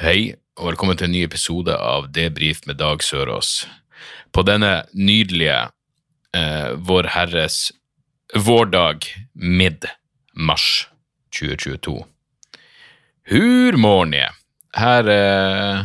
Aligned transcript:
Hei, 0.00 0.30
og 0.56 0.70
velkommen 0.70 0.96
til 0.96 1.10
en 1.10 1.12
ny 1.12 1.20
episode 1.26 1.74
av 1.76 2.06
Debrif 2.16 2.62
med 2.64 2.78
Dag 2.80 3.02
Sørås. 3.04 3.66
På 4.32 4.40
denne 4.48 4.86
nydelige 4.96 5.58
eh, 6.32 6.70
Vår 6.88 7.08
vårdag 8.32 9.04
mid-mars 9.34 10.88
2022. 11.36 11.98
Hur 13.28 13.76
mornie? 13.76 14.30
Her, 14.72 15.04
eh, 15.04 15.84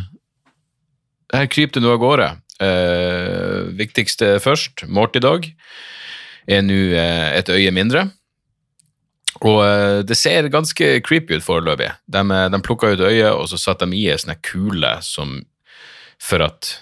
her 1.36 1.52
kryper 1.52 1.76
det 1.76 1.84
noe 1.84 1.98
av 1.98 2.04
gårde. 2.06 2.32
Eh, 2.56 3.68
viktigste 3.76 4.38
først, 4.40 4.86
Morty-dag 4.88 5.52
er 6.48 6.64
nå 6.64 6.80
eh, 6.96 7.36
et 7.36 7.52
øye 7.52 7.68
mindre. 7.68 8.08
Og 9.44 9.60
eh, 9.64 10.00
det 10.06 10.16
ser 10.18 10.48
ganske 10.52 10.88
creepy 11.04 11.36
ut 11.38 11.44
foreløpig. 11.44 11.90
De, 12.06 12.22
eh, 12.22 12.46
de 12.52 12.62
plukka 12.64 12.94
ut 12.94 13.04
øyet, 13.04 13.32
og 13.32 13.48
så 13.50 13.60
satte 13.60 13.88
de 13.88 13.98
i 13.98 14.08
en 14.12 14.22
sånn 14.22 14.38
kule 14.46 14.92
som 15.04 15.38
for 16.22 16.44
at 16.46 16.72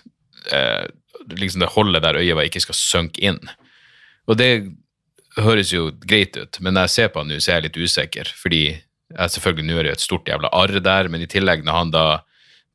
eh, 0.55 0.86
liksom 1.34 1.64
det 1.64 1.72
holdet 1.75 2.05
der 2.05 2.20
øyet 2.20 2.38
var, 2.38 2.47
ikke 2.47 2.62
skal 2.62 2.78
synke 2.78 3.25
inn. 3.25 3.41
Og 4.30 4.38
det 4.38 4.50
høres 5.41 5.72
jo 5.75 5.88
greit 6.06 6.36
ut, 6.38 6.60
men 6.62 6.77
når 6.77 6.86
jeg 6.86 6.94
ser 6.94 7.10
på 7.10 7.25
han 7.25 7.32
nå, 7.32 7.41
så 7.42 7.50
er 7.50 7.58
jeg 7.58 7.69
litt 7.69 7.80
usikker. 7.82 8.30
Fordi 8.38 8.62
jeg 8.70 9.34
selvfølgelig 9.34 9.66
nå 9.66 9.80
er 9.80 9.88
det 9.88 9.97
et 9.97 10.05
stort 10.05 10.30
jævla 10.30 10.52
arr 10.55 10.78
der, 10.84 11.10
men 11.10 11.25
i 11.25 11.30
tillegg, 11.30 11.64
når 11.66 11.80
han 11.80 11.91
da 11.94 12.06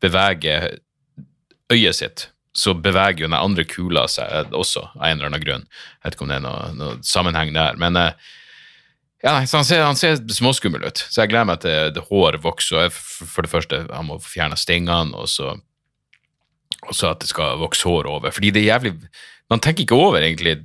beveger 0.04 0.68
øyet 1.72 1.96
sitt, 1.96 2.28
så 2.56 2.74
beveger 2.74 3.24
jo 3.24 3.30
den 3.30 3.38
andre 3.38 3.64
kula 3.68 4.08
seg 4.12 4.54
også, 4.58 4.90
av 4.98 5.06
en 5.06 5.20
eller 5.20 5.30
annen 5.30 5.44
grunn. 5.44 5.66
Jeg 5.70 6.04
vet 6.08 6.18
ikke 6.18 6.26
om 6.26 6.32
det 6.32 6.40
er 6.40 6.46
noe, 6.46 6.70
noe 6.76 7.00
sammenheng 7.06 7.54
der. 7.56 7.78
Men 7.80 8.00
eh, 8.00 8.30
ja, 9.24 9.34
så 9.46 9.58
han 9.60 9.66
ser, 9.68 9.82
han 9.84 9.96
ser 10.00 10.16
småskummel 10.32 10.86
ut, 10.88 11.02
så 11.10 11.22
jeg 11.24 11.30
gleder 11.34 11.46
meg 11.50 11.60
til 11.64 11.92
det 11.96 12.04
hår 12.10 12.38
vokser. 12.44 12.86
jeg- 12.86 12.92
For 13.28 13.42
det 13.42 13.52
første, 13.52 13.80
han 13.94 14.06
må 14.08 14.20
få 14.22 14.30
fjerna 14.38 14.56
stingene, 14.56 15.14
og 15.16 15.28
så, 15.28 15.60
og 16.88 16.94
så 16.96 17.12
at 17.12 17.20
det 17.20 17.30
skal 17.30 17.58
vokse 17.60 17.84
hår 17.84 18.08
over. 18.08 18.32
Fordi 18.32 18.52
det 18.52 18.64
er 18.64 18.74
jævlig 18.80 18.96
Man 19.50 19.60
tenker 19.60 19.82
ikke 19.84 19.96
over, 19.98 20.20
egentlig, 20.22 20.60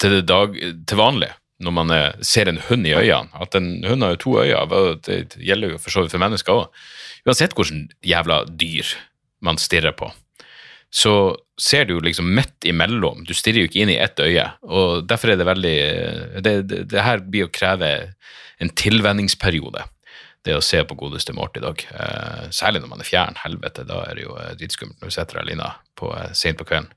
til, 0.00 0.22
dag, 0.24 0.54
til 0.88 0.96
vanlig, 0.96 1.28
når 1.60 1.70
man 1.76 1.90
eh, 1.90 2.12
ser 2.22 2.48
en 2.48 2.56
hund 2.56 2.86
i 2.86 2.94
øynene. 2.96 3.28
At 3.38 3.54
en 3.54 3.84
hund 3.84 4.02
har 4.02 4.10
jo 4.14 4.16
to 4.16 4.38
øyne, 4.40 4.96
det 5.04 5.36
gjelder 5.36 5.70
jo 5.74 5.78
for 5.78 5.90
så 5.90 6.00
vidt 6.00 6.10
for 6.10 6.18
mennesker 6.18 6.52
òg. 6.52 6.68
Uansett 7.28 7.52
hvordan 7.52 7.90
jævla 8.02 8.46
dyr 8.48 8.94
man 9.42 9.56
stirrer 9.60 9.92
på 9.92 10.10
så 10.90 11.36
ser 11.60 11.86
du 11.88 11.96
liksom 12.02 12.28
midt 12.34 12.66
imellom. 12.66 13.24
Du 13.26 13.34
stirrer 13.36 13.62
jo 13.64 13.70
ikke 13.70 13.82
inn 13.84 13.92
i 13.94 14.00
ett 14.00 14.20
øye. 14.20 14.46
og 14.62 15.06
Derfor 15.08 15.32
er 15.32 15.40
det 15.40 15.46
veldig 15.46 15.78
Det, 16.42 16.54
det, 16.68 16.80
det 16.90 17.02
her 17.02 17.22
blir 17.22 17.46
å 17.46 17.52
kreve 17.54 18.14
en 18.62 18.70
tilvenningsperiode, 18.70 19.82
det 20.46 20.54
å 20.56 20.62
se 20.62 20.82
på 20.86 20.96
godeste 20.98 21.34
Morty 21.34 21.60
i 21.60 21.64
dag. 21.64 21.86
Eh, 21.90 22.50
særlig 22.54 22.82
når 22.82 22.90
man 22.90 23.00
er 23.02 23.08
fjern. 23.08 23.38
Helvete, 23.42 23.86
da 23.86 24.02
er 24.08 24.18
det 24.18 24.26
jo 24.26 24.36
eh, 24.38 24.54
dritskummelt 24.58 25.00
når 25.00 25.10
du 25.10 25.16
sitter 25.16 25.40
alene 25.40 25.70
på, 25.98 26.12
eh, 26.14 26.30
sent 26.34 26.60
på 26.60 26.66
kvelden 26.68 26.92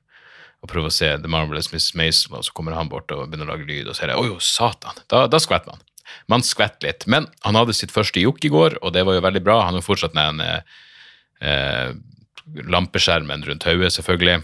og 0.58 0.70
prøver 0.72 0.90
å 0.90 0.94
se 0.94 1.10
The 1.22 1.30
Marvelous 1.30 1.70
Miss 1.70 1.92
Mason, 1.94 2.34
og 2.34 2.42
så 2.46 2.54
kommer 2.56 2.74
han 2.74 2.90
bort 2.90 3.12
og 3.14 3.28
begynner 3.28 3.46
å 3.46 3.54
lage 3.54 3.68
lyd, 3.68 3.86
og 3.86 3.94
så 3.94 4.04
er 4.04 4.12
det 4.12 4.18
Å 4.18 4.26
jo, 4.26 4.38
satan! 4.42 4.96
Da, 5.10 5.26
da 5.30 5.38
skvetter 5.42 5.70
man. 5.70 5.84
Man 6.30 6.44
skvetter 6.44 6.88
litt. 6.88 7.06
Men 7.10 7.28
han 7.46 7.58
hadde 7.58 7.76
sitt 7.76 7.94
første 7.94 8.22
jokk 8.22 8.42
i 8.44 8.50
går, 8.52 8.78
og 8.82 8.94
det 8.96 9.04
var 9.06 9.18
jo 9.18 9.24
veldig 9.24 9.42
bra. 9.44 9.60
Han 9.68 9.78
har 9.78 9.86
fortsatt 9.86 10.16
med 10.18 10.42
eh, 10.42 10.80
eh, 11.46 11.92
lampeskjermen 12.54 13.44
rundt 13.48 13.66
hodet, 13.68 13.92
selvfølgelig. 13.94 14.42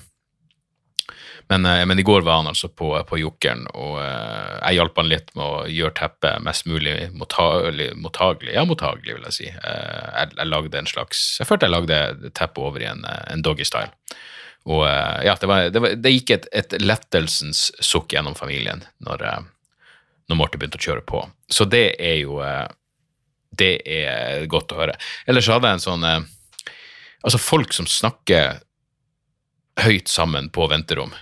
Men, 1.48 1.66
eh, 1.66 1.87
men 1.87 1.98
i 1.98 2.03
går 2.03 2.20
var 2.20 2.37
han 2.37 2.47
altså 2.47 2.69
på, 2.69 2.91
på 3.09 3.19
Jokeren, 3.19 3.66
og 3.75 3.98
eh, 4.00 4.53
jeg 4.62 4.78
hjalp 4.78 5.00
han 5.00 5.10
litt 5.10 5.32
med 5.37 5.44
å 5.44 5.65
gjøre 5.69 5.97
teppet 5.98 6.44
mest 6.44 6.69
mulig 6.69 6.94
mottagelig, 7.12 7.91
mottagelig. 8.00 8.54
Ja, 8.56 8.64
mottagelig, 8.69 9.19
vil 9.19 9.26
jeg 9.28 9.37
si. 9.37 9.48
Eh, 9.53 10.06
jeg, 10.09 10.31
jeg 10.38 10.50
lagde 10.50 10.81
en 10.81 10.88
slags 10.88 11.25
Jeg 11.41 11.48
følte 11.48 11.69
jeg 11.69 11.76
lagde 11.76 12.31
teppet 12.32 12.62
over 12.64 12.84
i 12.84 12.88
en, 12.88 13.04
en 13.04 13.44
doggy-style. 13.44 13.93
Og 14.64 14.87
ja, 14.88 15.34
det, 15.37 15.44
var, 15.44 15.66
det, 15.69 15.81
var, 15.84 15.97
det 16.00 16.10
gikk 16.14 16.31
et, 16.38 16.47
et 16.56 16.75
lettelsens 16.81 17.66
sukk 17.84 18.14
gjennom 18.14 18.32
familien 18.32 18.81
når, 19.04 19.26
når 20.32 20.38
Morty 20.41 20.56
begynte 20.56 20.81
å 20.81 20.84
kjøre 20.87 21.03
på. 21.04 21.20
Så 21.53 21.66
det 21.69 21.98
er 22.00 22.22
jo 22.22 22.38
Det 23.53 23.75
er 23.84 24.47
godt 24.48 24.72
å 24.72 24.78
høre. 24.78 24.94
Ellers 25.28 25.50
hadde 25.53 25.69
jeg 25.69 25.76
en 25.76 25.84
sånn 25.84 26.06
Altså, 27.24 27.40
folk 27.40 27.72
som 27.72 27.88
snakker 27.88 28.60
høyt 29.80 30.10
sammen 30.12 30.50
på 30.54 30.68
venterom. 30.70 31.14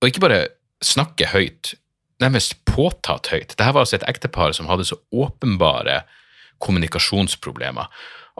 Og 0.00 0.08
ikke 0.08 0.22
bare 0.24 0.40
snakke 0.84 1.28
høyt, 1.34 1.74
nærmest 2.22 2.56
påtatt 2.68 3.32
høyt. 3.32 3.52
Dette 3.52 3.68
var 3.68 3.82
altså 3.82 3.98
et 3.98 4.08
ektepar 4.08 4.54
som 4.56 4.70
hadde 4.70 4.86
så 4.88 4.96
åpenbare 5.12 6.02
kommunikasjonsproblemer 6.60 7.88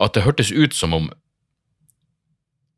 at 0.01 0.15
det 0.15 0.25
hørtes 0.25 0.51
ut 0.53 0.77
som 0.77 0.93
om 0.97 1.11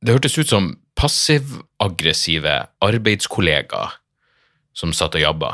Det 0.03 0.11
hørtes 0.11 0.35
ut 0.35 0.49
som 0.51 0.65
passiv-aggressive 0.99 2.65
arbeidskollegaer 2.83 3.93
som 4.75 4.91
satt 4.91 5.15
og 5.15 5.23
jabba. 5.23 5.51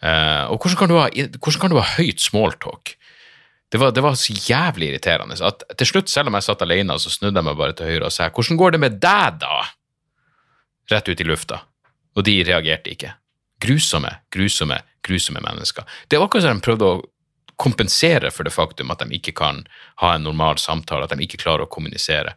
Eh, 0.00 0.44
og 0.48 0.56
hvordan 0.56 0.78
kan, 0.80 0.94
ha, 0.96 1.10
hvordan 1.36 1.60
kan 1.60 1.74
du 1.74 1.76
ha 1.76 1.84
høyt 1.98 2.22
smalltalk? 2.24 2.94
Det 3.68 3.80
var, 3.80 3.92
det 3.92 4.00
var 4.00 4.14
så 4.16 4.32
jævlig 4.32 4.92
irriterende 4.92 5.36
at 5.44 5.64
til 5.76 5.90
slutt, 5.90 6.08
selv 6.08 6.30
om 6.30 6.38
jeg 6.38 6.46
satt 6.46 6.62
alene, 6.64 6.96
så 6.96 7.12
snudde 7.12 7.36
jeg 7.36 7.44
meg 7.50 7.58
bare 7.58 7.76
til 7.76 7.90
høyre 7.90 8.08
og 8.08 8.12
sa 8.12 8.30
'Hvordan 8.30 8.56
går 8.56 8.70
det 8.72 8.80
med 8.80 9.00
deg, 9.00 9.40
da?' 9.40 9.68
Rett 10.90 11.08
ut 11.08 11.20
i 11.20 11.24
lufta. 11.24 11.60
Og 12.16 12.24
de 12.24 12.44
reagerte 12.44 12.90
ikke. 12.90 13.12
Grusomme, 13.60 14.10
grusomme, 14.32 14.80
grusomme 15.04 15.40
mennesker. 15.44 15.84
Det 16.08 16.16
var 16.18 16.26
akkurat 16.26 16.42
som 16.42 16.60
de 16.60 16.64
prøvde 16.64 16.84
å 16.88 17.02
kompensere 17.58 18.30
for 18.30 18.46
det 18.46 18.54
faktum 18.54 18.90
at 18.90 19.02
de 19.02 19.18
ikke 19.18 19.34
kan 19.36 19.66
ha 20.00 20.14
en 20.14 20.24
normal 20.24 20.58
samtale, 20.62 21.04
at 21.04 21.10
de 21.10 21.26
ikke 21.26 21.42
klarer 21.42 21.66
å 21.66 21.70
kommunisere. 21.70 22.34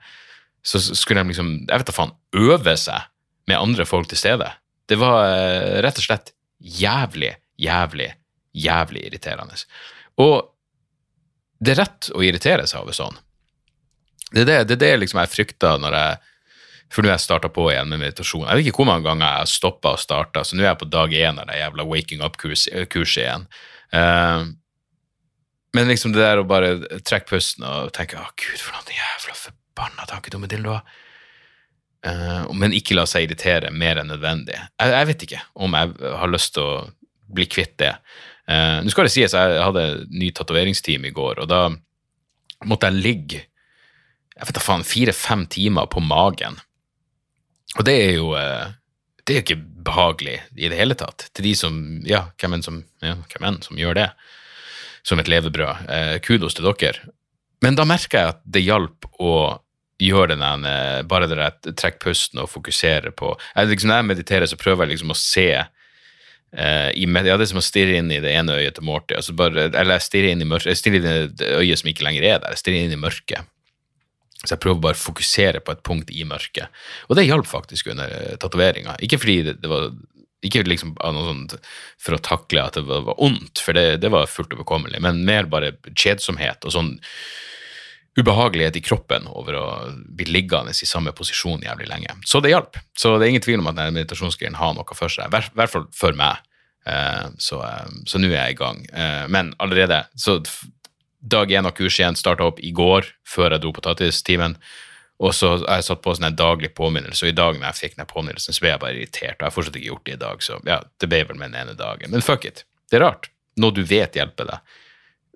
Så 0.66 0.82
skulle 0.82 1.24
de 1.24 1.32
liksom, 1.32 1.66
jeg 1.70 1.82
vet 1.82 1.88
da 1.88 1.96
faen, 1.96 2.16
øve 2.36 2.76
seg 2.78 3.08
med 3.48 3.58
andre 3.58 3.86
folk 3.86 4.10
til 4.10 4.18
stede. 4.18 4.50
Det 4.90 4.98
var 5.00 5.30
eh, 5.30 5.82
rett 5.86 6.02
og 6.02 6.04
slett 6.04 6.34
jævlig, 6.60 7.36
jævlig, 7.62 8.10
jævlig 8.54 9.06
irriterende. 9.08 9.56
Og 10.22 10.50
det 11.62 11.76
er 11.76 11.84
rett 11.84 12.10
å 12.18 12.24
irritere 12.26 12.66
seg 12.70 12.84
over 12.84 12.96
sånn. 12.98 13.18
Det 14.32 14.44
er 14.44 14.48
det, 14.48 14.60
det, 14.72 14.78
er 14.78 14.84
det 14.84 15.02
liksom 15.04 15.20
jeg 15.22 15.32
frykter 15.32 15.82
når 15.82 15.98
jeg 15.98 16.20
For 16.92 17.04
nå 17.04 17.12
har 17.12 17.20
jeg 17.20 17.24
starta 17.24 17.48
på 17.52 17.70
igjen 17.72 17.88
med 17.88 18.02
meditasjon. 18.02 18.48
Jeg 18.50 18.58
vet 18.58 18.66
ikke 18.68 18.82
hvor 18.82 18.90
mange 18.90 19.06
ganger 19.06 19.24
jeg 19.24 19.44
har 19.46 19.48
stoppa 19.48 19.94
og 19.96 20.02
starta, 20.02 20.42
så 20.44 20.58
nå 20.58 20.66
er 20.66 20.74
jeg 20.74 20.80
på 20.82 20.88
dag 20.92 21.14
én 21.16 21.38
av 21.40 21.48
det 21.48 21.62
jævla 21.62 21.86
waking 21.88 22.24
up-kurset 22.28 23.22
igjen. 23.22 23.46
Uh, 23.96 24.50
men 25.72 25.88
liksom 25.88 26.12
det 26.12 26.20
der 26.20 26.42
å 26.42 26.50
bare 26.50 26.74
trekke 27.00 27.30
pusten 27.30 27.64
og 27.64 27.94
tenke 27.96 28.20
'Å, 28.20 28.34
gud, 28.36 28.60
for 28.60 28.76
noen 28.76 28.92
jævla 28.98 29.38
forbanna 29.40 30.10
tankedumme 30.10 30.52
dildoer'. 30.52 30.84
Uh, 32.04 32.52
men 32.52 32.76
ikke 32.76 32.98
la 32.98 33.08
seg 33.08 33.30
irritere 33.30 33.72
mer 33.72 34.02
enn 34.02 34.12
nødvendig. 34.12 34.60
Jeg, 34.60 34.92
jeg 34.98 35.10
vet 35.14 35.26
ikke 35.30 35.42
om 35.56 35.80
jeg 35.80 35.96
har 36.20 36.36
lyst 36.36 36.58
til 36.58 36.68
å 36.68 36.76
bli 37.32 37.48
kvitt 37.48 37.78
det. 37.80 37.94
Eh, 38.50 38.82
Nå 38.82 38.92
skal 38.94 39.08
det 39.08 39.14
sies, 39.14 39.36
jeg 39.38 39.62
hadde 39.62 39.86
ny 40.10 40.32
tatoveringsteam 40.36 41.06
i 41.08 41.14
går, 41.16 41.44
og 41.44 41.50
da 41.52 41.64
måtte 42.68 42.90
jeg 42.92 43.02
ligge 43.02 43.46
jeg 44.42 44.48
vet 44.48 44.58
da 44.58 44.62
faen, 44.64 44.84
fire-fem 44.88 45.44
timer 45.54 45.90
på 45.92 46.02
magen. 46.02 46.56
Og 47.78 47.86
det 47.86 47.94
er 48.08 48.16
jo 48.16 48.32
eh, 48.40 48.72
det 49.22 49.34
er 49.34 49.38
jo 49.38 49.44
ikke 49.46 49.84
behagelig 49.86 50.38
i 50.58 50.70
det 50.72 50.80
hele 50.80 50.96
tatt. 50.98 51.28
Til 51.36 51.46
de 51.46 51.52
som 51.60 51.76
ja, 52.10 52.24
hvem 52.42 52.58
enn 52.58 52.66
som, 52.66 52.80
ja, 53.06 53.20
hvem 53.36 53.60
som 53.62 53.78
gjør 53.78 54.00
det 54.00 54.08
som 55.06 55.22
et 55.22 55.30
levebrød. 55.30 55.86
Eh, 55.94 56.16
kudos 56.26 56.58
til 56.58 56.66
dere. 56.66 57.12
Men 57.62 57.78
da 57.78 57.86
merker 57.86 58.18
jeg 58.18 58.34
at 58.34 58.42
det 58.50 58.66
hjalp 58.66 59.06
å 59.22 59.36
gjøre 60.02 60.34
den 60.34 60.66
bare 61.06 61.28
det 61.30 61.38
der 61.38 61.76
trekke 61.78 62.02
pusten 62.02 62.40
og 62.42 62.50
fokusere 62.50 63.12
på 63.14 63.36
jeg, 63.38 63.68
liksom, 63.70 63.92
Når 63.92 64.00
jeg 64.00 64.08
mediterer, 64.08 64.50
så 64.50 64.58
prøver 64.58 64.88
jeg 64.88 64.96
liksom 64.96 65.14
å 65.14 65.20
se 65.20 65.46
eh, 66.56 66.90
i, 66.98 67.08
ja, 67.08 67.38
Det 67.38 67.48
er 67.48 67.52
som 67.54 67.62
å 67.62 67.66
stirre 67.66 67.98
inn 68.00 68.12
i 68.12 68.22
det 68.24 68.34
ene 68.36 68.60
øyet 68.60 68.78
til 68.78 68.88
Morty. 68.88 69.18
Altså 69.18 69.36
bare, 69.38 69.70
eller 69.70 69.98
jeg 69.98 70.08
stirrer 70.08 70.36
inn 70.36 70.44
i 70.44 70.50
mørket, 70.50 70.74
jeg 70.74 70.82
stirrer 70.82 71.02
inn 71.02 71.10
i 71.12 71.34
det 71.42 71.50
øyet 71.62 71.82
som 71.82 71.92
ikke 71.92 72.08
lenger 72.08 72.28
er 72.28 72.40
der. 72.44 72.56
Jeg 72.56 72.64
stirrer 72.64 72.86
inn 72.86 72.96
i 72.96 73.02
mørket. 73.02 73.50
Så 74.42 74.56
jeg 74.56 74.62
prøver 74.64 74.82
bare 74.82 74.98
å 74.98 75.04
fokusere 75.04 75.62
på 75.62 75.74
et 75.76 75.84
punkt 75.86 76.10
i 76.10 76.24
mørket. 76.26 76.82
Og 77.10 77.18
det 77.18 77.28
hjalp 77.28 77.46
faktisk 77.46 77.92
under 77.94 78.10
uh, 78.10 78.38
tatoveringa. 78.42 78.96
Ikke 79.06 79.20
fordi 79.22 79.36
det, 79.46 79.60
det 79.62 79.70
var 79.70 79.92
ikke 80.42 80.64
liksom 80.66 80.96
noe 80.98 81.28
sånt 81.28 81.56
for 82.02 82.18
å 82.18 82.24
takle 82.26 82.64
at 82.66 82.80
det 82.80 82.86
var, 82.88 83.04
var 83.12 83.22
ondt, 83.22 83.62
for 83.62 83.78
det, 83.78 84.02
det 84.02 84.10
var 84.14 84.30
fullt 84.30 84.56
overkommelig, 84.58 85.02
men 85.06 85.22
mer 85.28 85.50
bare 85.50 85.76
kjedsomhet 85.94 86.66
og 86.66 86.74
sånn 86.74 86.96
ubehagelighet 88.20 88.76
i 88.76 88.84
kroppen 88.84 89.28
over 89.32 89.56
å 89.56 89.66
bli 90.18 90.26
liggende 90.28 90.74
i 90.76 90.88
samme 90.88 91.14
posisjon 91.16 91.64
jævlig 91.64 91.88
lenge. 91.88 92.18
Så 92.28 92.42
det 92.44 92.52
hjalp. 92.52 92.76
Så 92.98 93.14
det 93.18 93.26
er 93.28 93.34
ingen 93.36 93.46
tvil 93.46 93.60
om 93.64 93.70
at 93.72 93.78
denne 93.80 94.58
har 94.60 94.74
noe 94.76 94.96
for 94.98 95.08
seg, 95.10 95.28
i 95.28 95.30
hvert- 95.30 95.70
fall 95.72 95.88
for 95.96 96.14
meg. 96.14 96.38
Eh, 96.86 97.30
så 97.38 97.62
eh, 97.64 97.88
nå 98.20 98.28
er 98.28 98.48
jeg 98.50 98.56
i 98.56 98.60
gang. 98.60 98.86
Eh, 98.92 99.28
men 99.28 99.54
allerede 99.60 100.06
så 100.18 100.42
Dag 101.24 101.52
én 101.52 101.68
av 101.68 101.76
kurs 101.78 102.00
igjen 102.00 102.16
starta 102.18 102.48
opp 102.50 102.60
i 102.66 102.72
går, 102.74 103.06
før 103.30 103.52
jeg 103.52 103.62
dro 103.62 103.72
på 103.72 103.82
tattistimen. 103.86 104.56
Og 105.22 105.36
så 105.38 105.52
har 105.68 105.78
jeg 105.78 105.86
satt 105.86 106.02
på 106.02 106.16
sånn 106.18 106.26
en 106.32 106.36
daglig 106.36 106.72
påminnelse, 106.74 107.22
og 107.22 107.30
i 107.30 107.36
dag 107.38 107.60
når 107.60 107.68
jeg 107.68 107.78
fikk 107.78 107.98
den 108.00 108.10
påminnelsen, 108.10 108.56
så 108.58 108.64
ble 108.64 108.72
jeg 108.72 108.82
bare 108.82 108.96
irritert. 108.96 109.36
Og 109.38 109.44
jeg 109.46 109.46
har 109.46 109.54
fortsatt 109.54 109.78
ikke 109.78 109.92
gjort 109.92 110.06
det 110.10 110.16
i 110.16 110.22
dag, 110.24 110.42
så 110.42 110.58
ja, 110.66 110.80
det 110.98 111.10
ble 111.12 111.20
vel 111.30 111.38
med 111.38 111.52
den 111.54 111.62
ene 111.62 111.76
dagen. 111.78 112.10
Men 112.10 112.26
fuck 112.26 112.48
it. 112.50 112.64
Det 112.90 112.98
er 112.98 113.06
rart. 113.06 113.30
Noe 113.62 113.70
du 113.78 113.84
vet 113.86 114.18
hjelper 114.18 114.50
deg. 114.50 114.74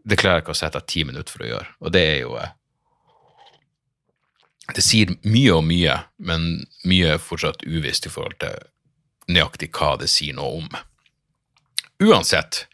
Det 0.09 0.17
klarer 0.17 0.39
jeg 0.41 0.47
ikke 0.47 0.55
å 0.55 0.61
sette 0.63 0.81
ti 0.89 1.03
minutter 1.05 1.29
for 1.37 1.45
å 1.45 1.51
gjøre. 1.51 1.69
Og 1.85 1.93
det 1.93 2.01
er 2.15 2.19
jo 2.23 2.33
Det 4.73 4.81
sier 4.81 5.13
mye 5.21 5.53
og 5.53 5.65
mye, 5.67 5.99
men 6.17 6.65
mye 6.89 7.15
er 7.15 7.21
fortsatt 7.21 7.65
uvisst 7.67 8.07
i 8.07 8.13
forhold 8.13 8.39
til 8.41 8.55
nøyaktig 9.29 9.69
hva 9.75 9.93
det 10.01 10.09
sier 10.09 10.37
noe 10.37 10.61
om. 10.63 10.71
Uansett, 12.01 12.65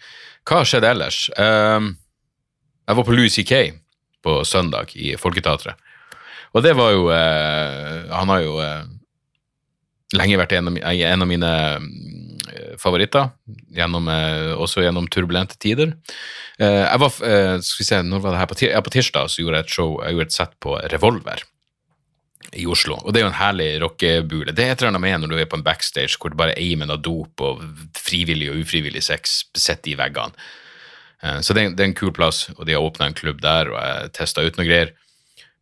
hva 0.47 0.61
har 0.61 0.69
skjedd 0.69 0.87
ellers? 0.87 1.25
Ehm, 1.39 1.95
jeg 2.87 2.97
var 2.97 3.07
på 3.07 3.15
Louis 3.15 3.35
C.K. 3.35 3.61
på 4.23 4.39
søndag 4.47 4.95
i 4.95 5.13
Folketeatret. 5.19 5.75
Og 6.51 6.63
det 6.65 6.73
var 6.75 6.91
jo 6.91 7.05
eh, 7.15 8.09
Han 8.11 8.31
har 8.33 8.41
jo 8.43 8.57
eh, 8.59 8.89
lenge 10.17 10.39
vært 10.41 10.57
en 10.57 10.67
av, 10.67 11.27
mine 11.29 11.51
mm, 11.79 12.73
favoritter, 12.81 13.29
gjennom, 13.71 14.09
eh, 14.11 14.51
også 14.59 14.83
gjennom 14.83 15.07
turbulente 15.07 15.55
tider. 15.61 15.93
Eh, 16.59 16.83
jeg 16.83 17.03
var, 17.05 17.21
eh, 17.29 17.55
skal 17.63 17.83
vi 17.83 17.87
se, 17.87 18.01
når 18.03 18.25
var 18.25 18.35
det 18.35 18.41
her? 18.41 18.81
På 18.83 18.91
tirsdag 18.91 19.31
så 19.31 19.43
gjorde 19.43 19.61
jeg 19.61 19.69
et 19.69 19.77
show, 19.77 19.95
jeg 20.03 20.17
gjorde 20.17 20.27
et 20.27 20.39
sett 20.39 20.59
på 20.59 20.75
Revolver 20.91 21.45
i 22.57 22.65
Oslo. 22.67 22.97
Og 22.99 23.13
det 23.13 23.21
er 23.21 23.25
jo 23.25 23.31
en 23.31 23.39
herlig 23.39 23.69
rockebule. 23.83 24.53
Det 24.55 24.65
er 24.65 24.73
et 24.73 24.81
eller 24.81 24.91
annet 24.91 25.03
med 25.05 25.21
når 25.23 25.31
du 25.31 25.37
er 25.39 25.49
på 25.51 25.59
en 25.59 25.65
backstage 25.65 26.17
hvor 26.19 26.33
det 26.33 26.39
bare 26.39 26.55
er 26.55 26.63
eimen 26.63 26.91
av 26.91 27.03
dop 27.03 27.43
og 27.43 27.61
frivillig 27.95 28.49
og 28.51 28.63
ufrivillig 28.65 29.03
sex 29.05 29.43
sitter 29.55 29.93
i 29.93 29.99
veggene. 29.99 30.35
Eh, 31.23 31.39
Så 31.39 31.55
det 31.55 31.63
er, 31.63 31.85
en 31.85 31.97
kul 31.97 32.11
plass, 32.11 32.49
og 32.57 32.65
de 32.65 32.75
har 32.75 32.83
åpna 32.83 33.07
en 33.07 33.17
klubb 33.17 33.41
der, 33.41 33.71
og 33.71 33.79
jeg 33.79 34.11
testa 34.17 34.43
ut 34.43 34.59
noe 34.59 34.67
greier. 34.67 34.91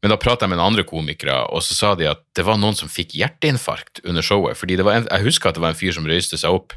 Men 0.01 0.13
da 0.13 0.17
prata 0.17 0.45
jeg 0.45 0.53
med 0.53 0.57
noen 0.61 0.71
andre 0.71 0.87
komikere, 0.87 1.41
og 1.51 1.61
så 1.61 1.75
sa 1.75 1.95
de 1.99 2.07
at 2.07 2.23
det 2.35 2.45
var 2.47 2.57
noen 2.57 2.77
som 2.77 2.91
fikk 2.91 3.17
hjerteinfarkt 3.19 3.99
under 4.05 4.23
showet. 4.23 4.57
fordi 4.57 4.79
en, 4.79 5.07
Jeg 5.11 5.23
husker 5.23 5.49
at 5.49 5.55
det 5.55 5.61
var 5.61 5.75
en 5.75 5.81
fyr 5.81 5.91
som 5.91 6.07
røyste 6.07 6.37
seg 6.37 6.49
opp, 6.49 6.73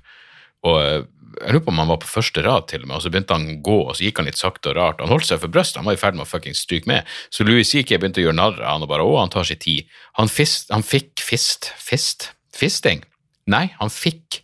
og 0.63 0.83
eh, 0.83 1.03
jeg 1.41 1.55
lurer 1.55 1.65
på 1.65 1.73
om 1.73 1.81
han 1.83 1.91
var 1.91 2.01
på 2.03 2.11
første 2.11 2.43
rad 2.45 2.69
til 2.71 2.85
og 2.85 2.89
med, 2.91 2.97
og 2.99 3.05
så 3.05 3.11
begynte 3.13 3.37
han 3.37 3.49
å 3.55 3.59
gå, 3.65 3.79
og 3.87 3.97
så 3.97 4.07
gikk 4.07 4.21
han 4.21 4.29
litt 4.29 4.41
sakte 4.41 4.73
og 4.73 4.77
rart. 4.79 5.03
Han 5.03 5.13
holdt 5.13 5.29
seg 5.29 5.41
for 5.43 5.53
brystet, 5.53 5.81
han 5.81 5.89
var 5.89 5.97
i 5.97 6.01
ferd 6.01 6.19
med 6.19 6.27
å 6.27 6.31
fucking 6.31 6.57
stryke 6.59 6.91
med. 6.91 7.09
Så 7.33 7.47
Louis 7.47 7.69
C.K. 7.69 7.97
begynte 7.97 8.23
å 8.23 8.27
gjøre 8.27 8.39
narr 8.39 8.61
av 8.61 8.77
han 8.77 8.87
og 8.87 8.93
bare 8.93 9.07
å, 9.07 9.19
han 9.21 9.33
tar 9.33 9.49
sin 9.49 9.61
tid. 9.63 9.91
Han, 10.21 10.31
fist, 10.33 10.73
han 10.75 10.85
fikk 10.87 11.23
fist, 11.25 11.73
fist, 11.81 12.31
fisting? 12.57 13.05
Nei, 13.51 13.69
han 13.79 13.93
fikk 13.93 14.43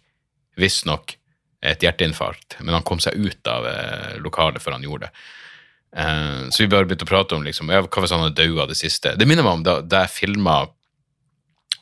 visstnok 0.58 1.16
et 1.62 1.82
hjerteinfarkt, 1.82 2.60
men 2.62 2.76
han 2.76 2.86
kom 2.86 3.00
seg 3.02 3.18
ut 3.18 3.50
av 3.50 3.66
eh, 3.66 4.14
lokalet 4.22 4.62
før 4.62 4.78
han 4.78 4.86
gjorde 4.86 5.08
det. 5.08 5.26
Eh, 5.98 6.48
så 6.54 6.62
vi 6.62 6.70
bare 6.70 6.86
begynte 6.86 7.06
å 7.06 7.10
prate 7.10 7.36
om 7.38 7.44
liksom, 7.46 7.70
ja, 7.74 7.82
hva 7.82 8.04
hvis 8.04 8.14
han 8.14 8.22
hadde 8.26 8.38
daua 8.38 8.68
det 8.70 8.78
siste. 8.78 9.16
Det 9.18 9.26
minner 9.26 9.46
meg 9.46 9.58
om 9.58 9.66
da, 9.66 9.80
da 9.82 10.04
jeg 10.04 10.14
filma 10.20 10.60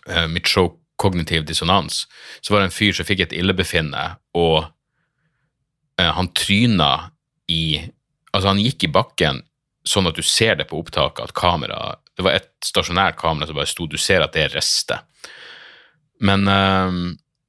eh, 0.09 0.27
mitt 0.33 0.49
show 0.49 0.75
Kognitiv 0.97 1.43
dissonans, 1.45 2.07
så 2.41 2.55
var 2.55 2.63
det 2.63 2.71
en 2.71 2.73
fyr 2.73 2.95
som 2.97 3.05
fikk 3.05 3.27
et 3.27 3.35
illebefinnende, 3.37 4.15
og 4.33 4.65
han 6.03 6.33
tryna 6.37 7.11
i 7.49 7.63
Altså, 8.37 8.51
han 8.51 8.61
gikk 8.61 8.85
i 8.85 8.93
bakken 8.93 9.39
sånn 9.89 10.11
at 10.11 10.19
du 10.19 10.25
ser 10.27 10.59
det 10.59 10.67
på 10.69 10.77
opptaket 10.83 11.23
at 11.25 11.33
kamera 11.33 11.95
Det 12.19 12.25
var 12.27 12.35
et 12.37 12.51
stasjonært 12.61 13.17
kamera 13.17 13.49
som 13.49 13.57
bare 13.57 13.71
sto, 13.71 13.87
du 13.89 13.97
ser 13.97 14.21
at 14.21 14.35
det 14.37 14.51
rister. 14.53 15.01
Men 16.21 16.45
eh, 16.49 16.99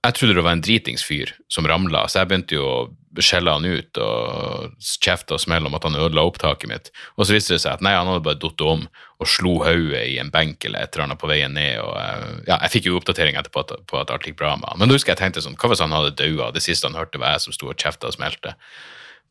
jeg 0.08 0.16
trodde 0.16 0.38
det 0.38 0.46
var 0.46 0.56
en 0.56 0.64
dritings 0.64 1.04
fyr 1.04 1.34
som 1.52 1.68
ramla, 1.68 2.06
så 2.08 2.22
jeg 2.22 2.30
begynte 2.30 2.56
jo 2.56 2.66
å 2.68 2.80
skjelle 3.24 3.54
han 3.54 3.66
ut 3.66 4.00
og 4.02 4.74
kjefte 4.84 5.36
og 5.36 5.42
smelle 5.42 5.69
om 5.69 5.75
at 5.78 5.86
han 5.88 5.98
ødela 5.98 6.25
opptaket 6.28 6.69
mitt. 6.72 6.90
Og 7.16 7.28
så 7.28 7.36
viste 7.36 7.56
det 7.56 7.64
seg 7.64 7.78
at 7.78 7.84
nei, 7.86 7.96
han 7.98 8.10
hadde 8.10 8.25
bare 8.25 8.40
datt 8.42 8.64
om 8.66 8.86
og 9.18 9.30
slo 9.30 9.56
hodet 9.66 10.04
i 10.12 10.18
en 10.22 10.30
benk 10.34 10.66
eller 10.68 10.86
et 10.86 10.94
eller 10.94 11.08
annet 11.08 11.22
på 11.22 11.30
veien 11.31 11.56
ned. 11.58 11.80
og 11.81 11.96
eh, 11.98 12.28
ja, 12.52 12.60
Jeg 12.66 12.74
fikk 12.75 12.90
jo 12.90 13.00
oppdatering 13.00 13.40
etterpå 13.40 13.64
at, 13.66 13.74
på 13.90 13.98
at 14.02 14.14
alt 14.14 14.28
gikk 14.28 14.38
bra 14.42 14.54
med 14.60 14.69
han. 14.69 14.81
Men 14.81 14.92
da 14.92 14.98
husker 14.98 15.16
jeg 15.16 15.22
tenkte 15.24 15.44
sånn, 15.46 15.58
hva 15.58 15.72
hvis 15.72 15.81
han 15.81 15.96
hadde 15.96 16.14
daua? 16.19 16.52
Det 16.54 16.62
siste 16.66 16.90
han 16.90 16.98
hørte, 16.98 17.22
var 17.22 17.34
jeg 17.36 17.48
som 17.48 17.58
sto 17.58 17.72
og 17.72 17.80
kjefta 17.81 18.12
og 18.12 18.18
smelte 18.18 18.54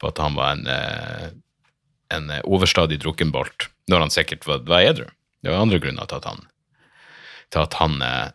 på 0.03 0.11
at 0.11 0.19
han 0.21 0.35
var 0.37 0.57
en, 0.57 0.67
eh, 0.69 1.29
en 2.17 2.33
overstadig 2.43 2.99
drukkenbolt, 3.05 3.71
når 3.91 4.07
han 4.07 4.13
sikkert 4.13 4.49
var, 4.49 4.67
var 4.69 4.85
edru. 4.85 5.07
Det 5.43 5.53
var 5.53 5.63
andre 5.63 5.79
grunner 5.81 6.11
til 6.11 6.19
at 6.19 6.27
han, 6.29 6.43
til 7.55 7.63
at 7.63 7.79
han 7.79 8.03
eh, 8.03 8.35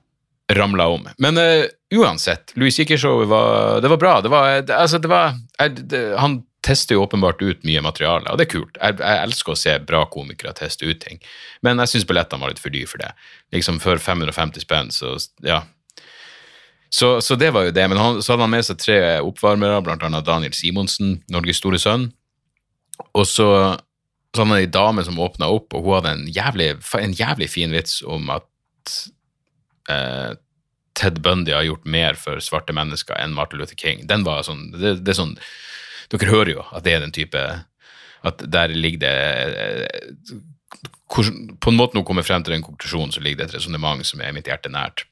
ramla 0.57 0.87
om. 0.91 1.07
Men 1.21 1.37
uh, 1.37 1.65
uansett, 1.95 2.53
Louis 2.59 2.75
C.K.-showet 2.75 3.29
var, 3.31 3.81
det 3.81 3.91
var 3.91 4.01
bra. 4.01 4.13
Det 4.21 4.31
var, 4.33 4.61
det, 4.61 4.75
altså, 4.75 4.99
det 5.01 5.11
var, 5.11 5.35
jeg, 5.59 5.83
det, 5.91 6.01
han 6.19 6.41
tester 6.65 6.95
jo 6.95 7.03
åpenbart 7.03 7.41
ut 7.41 7.63
mye 7.65 7.81
materiale, 7.81 8.29
og 8.29 8.37
det 8.37 8.45
er 8.45 8.53
kult. 8.53 8.77
Jeg, 8.77 8.99
jeg 9.01 9.21
elsker 9.25 9.53
å 9.53 9.59
se 9.59 9.75
bra 9.85 10.03
komikere 10.13 10.53
teste 10.57 10.85
ut 10.85 11.01
ting, 11.01 11.21
men 11.65 11.81
jeg 11.81 11.95
syns 11.95 12.07
billettene 12.09 12.43
var 12.43 12.53
litt 12.53 12.61
for 12.61 12.73
dyre 12.73 12.89
for 12.89 13.01
det. 13.01 13.11
Liksom 13.55 13.81
For 13.81 14.01
550 14.01 14.65
spenn, 14.65 14.91
så 14.93 15.15
ja. 15.45 15.63
Så, 16.91 17.21
så 17.23 17.37
det 17.39 17.53
var 17.55 17.65
jo 17.65 17.75
det. 17.75 17.87
Men 17.87 17.97
han, 17.97 18.19
så 18.21 18.33
hadde 18.33 18.45
han 18.45 18.53
med 18.53 18.67
seg 18.67 18.81
tre 18.81 18.97
oppvarmere, 19.23 19.79
annet 19.95 20.27
Daniel 20.27 20.55
Simonsen, 20.55 21.21
Norges 21.31 21.61
store 21.63 21.79
sønn. 21.81 22.09
Og 23.15 23.25
så, 23.25 23.47
så 24.35 24.43
hadde 24.43 24.49
han 24.51 24.59
ei 24.59 24.69
dame 24.69 25.05
som 25.07 25.19
åpna 25.23 25.49
opp, 25.55 25.73
og 25.73 25.87
hun 25.87 25.97
hadde 25.97 26.15
en 26.17 26.27
jævlig, 26.35 26.73
en 26.99 27.15
jævlig 27.15 27.49
fin 27.49 27.73
vits 27.73 28.01
om 28.03 28.29
at 28.35 28.99
eh, 29.91 30.31
Ted 30.97 31.21
Bundy 31.23 31.53
har 31.55 31.63
gjort 31.67 31.85
mer 31.87 32.17
for 32.19 32.41
svarte 32.43 32.73
mennesker 32.75 33.15
enn 33.21 33.31
Martin 33.35 33.61
Luther 33.61 33.77
King. 33.79 34.01
Den 34.09 34.25
var 34.27 34.41
sånn, 34.43 34.65
det, 34.75 34.97
det 35.05 35.13
er 35.13 35.19
sånn 35.21 35.37
Dere 36.11 36.27
hører 36.27 36.49
jo 36.57 36.63
at 36.75 36.83
det 36.83 36.91
er 36.97 36.99
den 37.05 37.13
type 37.15 37.39
At 38.27 38.41
der 38.51 38.73
ligger 38.75 38.99
det 39.05 39.13
eh, 39.61 40.33
hvordan- 41.11 41.55
På 41.63 41.71
en 41.71 41.77
måte 41.79 41.95
nå 41.97 42.03
kommer 42.07 42.23
frem 42.27 42.43
til 42.43 42.53
den 42.57 42.63
konklusjonen, 42.65 43.11
så 43.15 43.23
ligger 43.23 43.41
det 43.45 43.49
et 43.49 43.55
resonnement 43.59 44.03
som 44.05 44.21
er 44.21 44.31
mitt 44.35 44.47
hjerte 44.47 44.69
nært. 44.71 45.05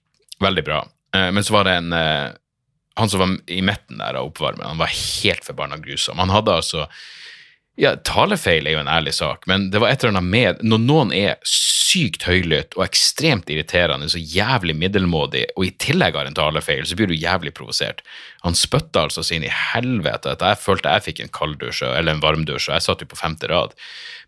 Veldig 0.43 0.63
bra. 0.67 0.81
Eh, 1.15 1.29
men 1.31 1.43
så 1.43 1.55
var 1.55 1.63
det 1.67 1.77
en 1.79 1.93
eh, 1.93 2.29
Han 2.99 3.09
som 3.09 3.19
var 3.23 3.33
i 3.47 3.61
midten 3.63 3.97
der 4.01 4.17
av 4.19 4.27
oppvarmeren, 4.27 4.73
han 4.73 4.77
var 4.81 4.91
helt 4.91 5.45
forbanna 5.47 5.77
grusom. 5.79 6.19
Han 6.19 6.29
hadde 6.35 6.51
altså 6.59 6.87
ja, 7.79 7.93
talefeil 8.03 8.67
er 8.67 8.75
jo 8.75 8.81
en 8.81 8.91
ærlig 8.91 9.13
sak, 9.15 9.45
men 9.47 9.69
det 9.71 9.79
var 9.79 9.93
et 9.93 10.03
eller 10.03 10.17
annet 10.17 10.31
med 10.33 10.63
Når 10.67 10.81
noen 10.83 11.13
er 11.15 11.37
sykt 11.47 12.25
høylytt 12.27 12.75
og 12.77 12.83
ekstremt 12.85 13.49
irriterende, 13.49 14.09
så 14.11 14.19
jævlig 14.19 14.75
middelmådig, 14.77 15.45
og 15.55 15.65
i 15.65 15.71
tillegg 15.81 16.17
har 16.19 16.27
en 16.29 16.37
talefeil, 16.37 16.83
så 16.85 16.97
blir 16.99 17.09
du 17.09 17.15
jævlig 17.15 17.53
provosert. 17.57 18.03
Han 18.43 18.57
spytta 18.57 19.07
altså 19.07 19.23
seg 19.23 19.39
inn 19.39 19.47
i 19.47 19.53
helvete 19.53 20.35
at 20.35 20.43
jeg 20.45 20.61
følte 20.61 20.91
jeg 20.91 21.07
fikk 21.07 21.23
en 21.23 21.33
kalddusj 21.39 21.85
eller 21.87 22.17
en 22.17 22.23
varmdusj, 22.23 22.67
og 22.67 22.75
jeg 22.75 22.85
satt 22.85 23.05
jo 23.05 23.09
på 23.09 23.21
femte 23.21 23.49
rad. 23.49 23.73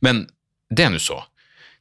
Men 0.02 0.26
det 0.72 0.88
nå 0.90 1.02
så. 1.04 1.20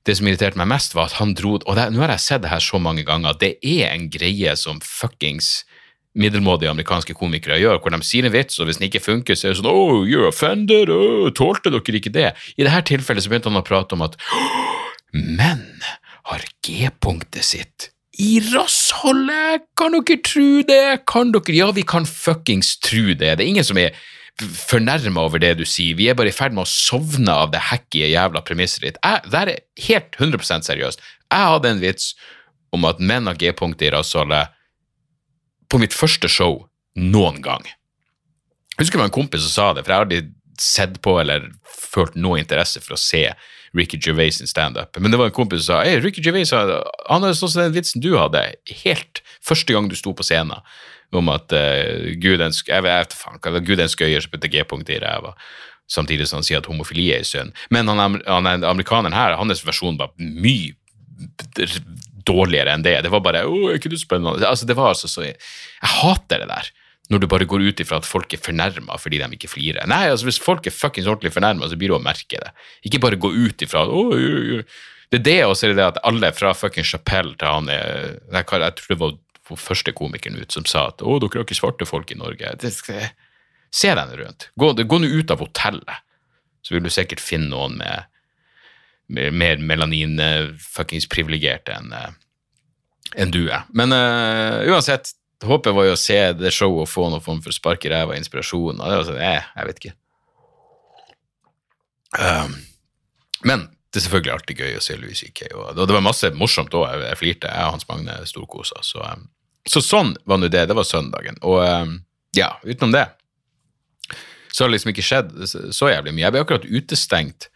Det 0.04 0.16
som 0.16 0.28
irriterte 0.28 0.58
meg 0.58 0.70
mest, 0.72 0.96
var 0.96 1.10
at 1.10 1.18
han 1.20 1.34
dro 1.36 1.58
Og 1.58 1.74
det, 1.76 1.90
nå 1.92 2.00
har 2.00 2.14
jeg 2.14 2.24
sett 2.24 2.42
det 2.42 2.50
her 2.50 2.62
så 2.64 2.80
mange 2.80 3.04
ganger, 3.06 3.36
det 3.36 3.58
er 3.60 3.92
en 3.92 4.08
greie 4.10 4.56
som 4.56 4.80
fuckings 4.82 5.60
middelmådige 6.18 6.72
amerikanske 6.72 7.14
komikere 7.14 7.60
gjør, 7.60 7.78
hvor 7.82 7.94
de 7.94 8.00
sier 8.06 8.26
en 8.26 8.34
vits, 8.34 8.58
og 8.58 8.66
hvis 8.66 8.80
den 8.80 8.88
ikke 8.88 9.02
funker, 9.04 9.38
så 9.38 9.48
er 9.48 9.54
det 9.54 9.60
sånn 9.60 9.70
Oh, 9.70 10.02
you're 10.02 10.26
offended! 10.28 10.90
Oh, 10.90 11.30
tålte 11.36 11.70
dere 11.70 12.00
ikke 12.00 12.14
det? 12.14 12.32
I 12.58 12.66
dette 12.66 12.82
tilfellet 12.90 13.24
så 13.24 13.30
begynte 13.30 13.52
han 13.52 13.60
å 13.60 13.66
prate 13.66 13.94
om 13.94 14.04
at 14.08 14.18
menn 15.14 15.68
har 16.30 16.44
G-punktet 16.66 17.46
sitt 17.46 17.90
i 18.20 18.40
rassholdet! 18.50 19.68
Kan 19.78 19.94
dere 19.96 20.18
tro 20.26 20.62
det? 20.66 21.02
Kan 21.08 21.30
dere 21.34 21.56
Ja, 21.56 21.70
vi 21.72 21.86
kan 21.86 22.08
fuckings 22.08 22.76
tro 22.82 23.14
det. 23.14 23.36
Det 23.38 23.44
er 23.44 23.48
ingen 23.48 23.66
som 23.66 23.78
er 23.80 23.94
fornærma 24.40 25.24
over 25.26 25.40
det 25.42 25.54
du 25.58 25.64
sier. 25.68 25.96
Vi 25.98 26.08
er 26.10 26.16
bare 26.18 26.32
i 26.32 26.34
ferd 26.34 26.54
med 26.56 26.64
å 26.64 26.70
sovne 26.70 27.32
av 27.32 27.52
det 27.54 27.62
hacky 27.70 28.04
jævla 28.08 28.42
premisset 28.46 28.84
ditt. 28.86 29.00
Jeg, 29.04 29.30
det 29.30 29.40
er 29.40 29.52
helt 29.86 30.20
100 30.20 30.64
seriøst. 30.68 31.02
Jeg 31.30 31.52
hadde 31.54 31.74
en 31.74 31.82
vits 31.82 32.14
om 32.74 32.86
at 32.88 33.02
menn 33.02 33.28
har 33.28 33.38
G-punktet 33.40 33.88
i 33.88 33.94
rassholdet 33.94 34.56
på 35.70 35.78
mitt 35.82 35.94
første 35.96 36.28
show 36.30 36.64
noen 36.98 37.40
gang. 37.44 37.64
Jeg 38.76 38.86
husker 38.86 38.98
det 38.98 39.04
var 39.04 39.10
en 39.10 39.18
kompis 39.20 39.44
som 39.46 39.52
sa 39.54 39.66
det, 39.76 39.84
for 39.84 39.92
jeg 39.92 39.98
har 40.00 40.06
aldri 40.08 40.20
sett 40.60 41.00
på 41.04 41.16
eller 41.20 41.48
følt 41.64 42.16
noe 42.20 42.40
interesse 42.40 42.82
for 42.84 42.96
å 42.96 43.00
se 43.00 43.24
Ricky 43.76 44.00
Gervais 44.02 44.40
sin 44.40 44.50
standup. 44.50 44.96
Men 44.98 45.12
det 45.12 45.20
var 45.20 45.30
en 45.30 45.36
kompis 45.36 45.64
som 45.64 45.78
sa 45.78 45.82
hey, 45.86 46.00
Ricky 46.02 46.22
Gervais 46.24 46.50
han 46.52 47.22
hadde 47.22 47.36
sånn 47.38 47.52
som 47.52 47.62
den 47.62 47.76
vitsen 47.76 48.02
du 48.02 48.12
hadde, 48.18 48.42
helt 48.82 49.22
første 49.46 49.76
gang 49.76 49.88
du 49.90 49.96
sto 49.98 50.12
på 50.16 50.26
scenen, 50.26 50.58
om 51.16 51.30
at 51.32 51.52
uh, 51.54 52.10
Gud 52.22 52.38
er 52.40 52.48
en 52.50 52.54
er 52.54 53.88
skøyer 53.90 54.22
som 54.22 54.32
putter 54.34 54.52
G-punktet 54.52 54.98
i 54.98 55.02
ræva. 55.02 55.34
Samtidig 55.90 56.28
som 56.30 56.38
han 56.38 56.46
sier 56.46 56.60
at 56.60 56.68
homofili 56.70 57.08
er 57.16 57.24
synd. 57.26 57.50
Men 57.74 57.88
han, 57.90 58.20
han, 58.26 58.46
er- 58.46 58.66
amerikaneren 58.68 59.16
her, 59.16 59.34
hans 59.40 59.64
versjon 59.66 59.98
var 59.98 60.12
mye 60.18 60.76
dårligere 62.26 62.74
enn 62.74 62.84
det. 62.84 62.98
Det 63.04 63.10
var 63.12 63.22
bare 63.24 63.44
'Å, 63.46 63.70
er 63.70 63.78
ikke 63.78 63.92
du 63.92 63.98
spennende?' 63.98 64.46
Altså, 64.46 64.66
det 64.66 64.76
var 64.76 64.92
altså 64.92 65.08
så 65.08 65.22
Jeg 65.24 65.36
hater 65.80 66.38
det 66.44 66.48
der. 66.48 66.70
når 67.10 67.18
du 67.18 67.26
bare 67.26 67.44
går 67.44 67.58
ut 67.66 67.80
ifra 67.82 67.96
at 67.98 68.06
folk 68.06 68.32
er 68.32 68.38
fornærma 68.38 68.94
fordi 68.96 69.18
de 69.18 69.26
ikke 69.34 69.50
flirer. 69.50 69.86
Nei, 69.90 70.06
altså 70.10 70.28
hvis 70.28 70.38
folk 70.38 70.66
er 70.66 70.70
fuckings 70.70 71.08
ordentlig 71.08 71.32
fornærma, 71.34 71.66
så 71.66 71.74
blir 71.74 71.90
du 71.90 71.96
å 71.96 72.02
merke 72.02 72.38
det. 72.38 72.52
Ikke 72.86 73.00
bare 73.02 73.18
gå 73.18 73.32
ut 73.34 73.62
ifra 73.62 73.82
«Oi, 73.82 74.20
jo, 74.20 74.42
jo, 74.46 74.62
Det 75.10 75.18
er 75.18 75.24
det, 75.26 75.44
og 75.44 75.56
så 75.56 75.66
er 75.66 75.72
det 75.72 75.80
det 75.82 75.88
at 75.88 75.98
alle 76.06 76.30
fra 76.32 76.54
fucking 76.54 76.86
Chapelle 76.86 77.34
til 77.34 77.48
han 77.48 77.68
er 77.68 78.20
Jeg, 78.30 78.44
jeg 78.46 78.74
tror 78.78 78.86
det 78.88 79.00
var 79.00 79.18
første 79.58 79.92
komikeren 79.92 80.38
ut 80.38 80.52
som 80.52 80.64
sa 80.64 80.86
at 80.92 81.02
å, 81.02 81.18
dere 81.18 81.40
har 81.40 81.48
ikke 81.48 81.58
svarte 81.58 81.88
folk 81.88 82.12
i 82.12 82.18
Norge. 82.18 82.54
Det, 82.62 82.70
det, 82.86 83.10
se 83.74 83.90
deg 83.90 84.14
rundt. 84.20 84.50
Gå, 84.54 84.72
gå 84.86 84.98
nå 85.02 85.10
ut 85.10 85.30
av 85.34 85.42
hotellet, 85.42 86.06
så 86.62 86.76
vil 86.76 86.84
du 86.84 86.90
sikkert 86.92 87.22
finne 87.22 87.50
noen 87.50 87.74
med 87.80 88.06
mer 89.10 89.62
melanin-fuckings 89.62 91.08
privilegerte 91.10 91.74
enn 91.76 91.94
eh, 91.96 92.10
enn 93.18 93.32
du 93.34 93.42
er. 93.50 93.64
Men 93.74 93.90
uh, 93.90 94.62
uansett, 94.70 95.10
håpet 95.42 95.74
var 95.74 95.88
jo 95.88 95.96
å 95.96 95.98
se 95.98 96.18
det 96.38 96.52
showet 96.54 96.84
og 96.84 96.90
få 96.90 97.08
noen 97.10 97.24
form 97.24 97.40
for 97.42 97.54
spark 97.54 97.86
i 97.86 97.90
ræva 97.90 98.14
inspirasjon. 98.14 98.78
Og 98.78 98.84
det 98.86 98.98
var 99.00 99.08
sånn, 99.08 99.22
eh, 99.24 99.48
jeg 99.56 99.68
vet 99.70 99.80
ikke. 99.82 99.94
Um, 102.20 102.54
men 103.46 103.66
det 103.90 103.98
er 103.98 104.06
selvfølgelig 104.06 104.34
alltid 104.36 104.62
gøy 104.62 104.78
å 104.78 104.84
se 104.84 104.98
Louis 105.00 105.24
C.K. 105.24 105.48
Og 105.56 105.72
og 105.72 105.82
det 105.82 105.96
var 105.96 106.06
masse 106.06 106.30
morsomt 106.38 106.74
òg. 106.78 106.86
Jeg, 106.86 107.02
jeg 107.08 107.20
flirte. 107.24 107.50
Jeg 107.50 107.66
og 107.66 107.74
Hans 107.74 107.88
Magne 107.90 108.18
storkosa. 108.30 108.78
Så, 108.86 109.02
um, 109.02 109.26
så 109.66 109.82
sånn 109.82 110.14
var 110.22 110.38
nå 110.38 110.50
det. 110.52 110.68
Det 110.70 110.78
var 110.78 110.86
søndagen. 110.86 111.40
Og 111.42 111.64
um, 111.66 111.96
ja, 112.36 112.52
utenom 112.62 112.94
det 112.94 113.08
så 114.50 114.64
har 114.64 114.70
det 114.70 114.74
liksom 114.74 114.90
ikke 114.90 115.06
skjedd 115.06 115.34
så 115.46 115.90
jævlig 115.92 116.12
mye. 116.14 116.24
Jeg 116.24 116.34
ble 116.34 116.40
akkurat 116.42 116.64
utestengt 116.66 117.46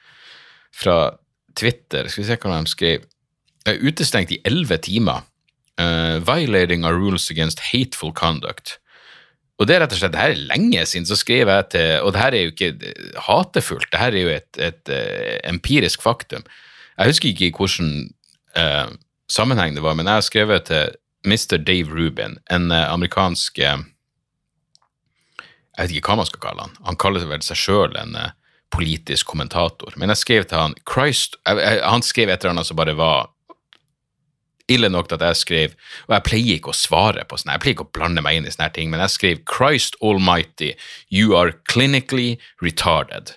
fra 0.75 0.97
Twitter. 1.57 2.09
Skal 2.09 2.25
vi 2.25 2.29
se 2.29 2.39
hva 2.41 2.57
han 2.57 2.71
skrev. 2.71 3.05
Jeg 3.65 3.77
er 3.77 3.85
utestengt 3.85 4.35
i 4.35 4.41
elleve 4.47 4.79
timer. 4.85 5.25
Uh, 5.81 6.21
violating 6.23 6.85
our 6.87 6.95
rules 6.95 7.31
against 7.33 7.63
hateful 7.73 8.13
conduct. 8.15 8.79
Og 9.59 9.67
det 9.67 9.77
er 9.77 9.85
rett 9.85 9.95
og 9.95 10.01
slett, 10.01 10.13
det 10.15 10.21
her 10.21 10.35
er 10.35 10.47
lenge 10.51 10.83
siden, 10.87 11.07
så 11.07 11.17
skrev 11.19 11.51
jeg 11.51 11.67
til 11.71 12.03
Og 12.03 12.13
det 12.15 12.21
her 12.21 12.35
er 12.35 12.41
jo 12.43 12.51
ikke 12.51 12.71
eh, 12.75 13.19
hatefullt, 13.23 13.87
det 13.93 14.01
her 14.01 14.15
er 14.15 14.25
jo 14.25 14.33
et, 14.35 14.59
et 14.59 14.91
et 14.91 15.41
empirisk 15.47 16.03
faktum. 16.03 16.43
Jeg 16.99 17.13
husker 17.13 17.29
ikke 17.29 17.47
i 17.47 17.53
hvilken 17.55 17.93
uh, 18.59 18.91
sammenheng 19.31 19.77
det 19.77 19.83
var, 19.83 19.95
men 19.95 20.07
jeg 20.11 20.19
har 20.19 20.27
skrevet 20.27 20.67
til 20.71 20.95
Mr. 21.25 21.57
Dave 21.57 21.91
Rubin, 21.91 22.39
en 22.51 22.71
eh, 22.71 22.93
amerikansk 22.93 23.59
eh, 23.59 23.79
Jeg 25.75 25.89
vet 25.89 25.95
ikke 25.97 26.13
hva 26.13 26.21
man 26.21 26.29
skal 26.29 26.43
kalle 26.43 26.67
han. 26.67 26.75
Han 26.87 26.99
kaller 27.01 27.25
vel 27.27 27.43
seg 27.43 27.59
sjøl 27.59 27.97
en 27.99 28.15
eh, 28.21 28.35
politisk 28.75 29.31
kommentator. 29.31 29.95
Men 29.97 30.13
jeg 30.13 30.23
skrev 30.23 30.49
til 30.49 30.59
han 30.61 30.75
Christ, 30.83 31.39
Han 31.45 32.03
skrev 32.03 32.29
et 32.29 32.43
eller 32.43 32.57
annet 32.57 32.67
som 32.67 32.79
bare 32.79 32.97
var 32.99 33.31
ille 34.69 34.89
nok 34.89 35.09
til 35.09 35.19
at 35.19 35.27
jeg 35.29 35.37
skrev 35.37 35.73
Og 36.09 36.15
jeg 36.15 36.25
pleier 36.25 36.59
ikke 36.59 36.73
å 36.73 36.77
svare 36.77 37.25
på 37.29 37.37
sånn, 37.37 37.53
jeg 37.53 37.63
pleier 37.63 37.77
ikke 37.77 37.89
å 37.89 37.95
blande 37.97 38.25
meg 38.25 38.39
inn 38.39 38.49
i 38.49 38.53
sånne 38.53 38.73
ting, 38.75 38.91
men 38.91 39.03
jeg 39.05 39.15
skrev 39.15 39.43
Christ 39.49 39.99
Almighty, 40.01 40.73
you 41.13 41.37
are 41.37 41.53
clinically 41.69 42.39
retarded. 42.65 43.37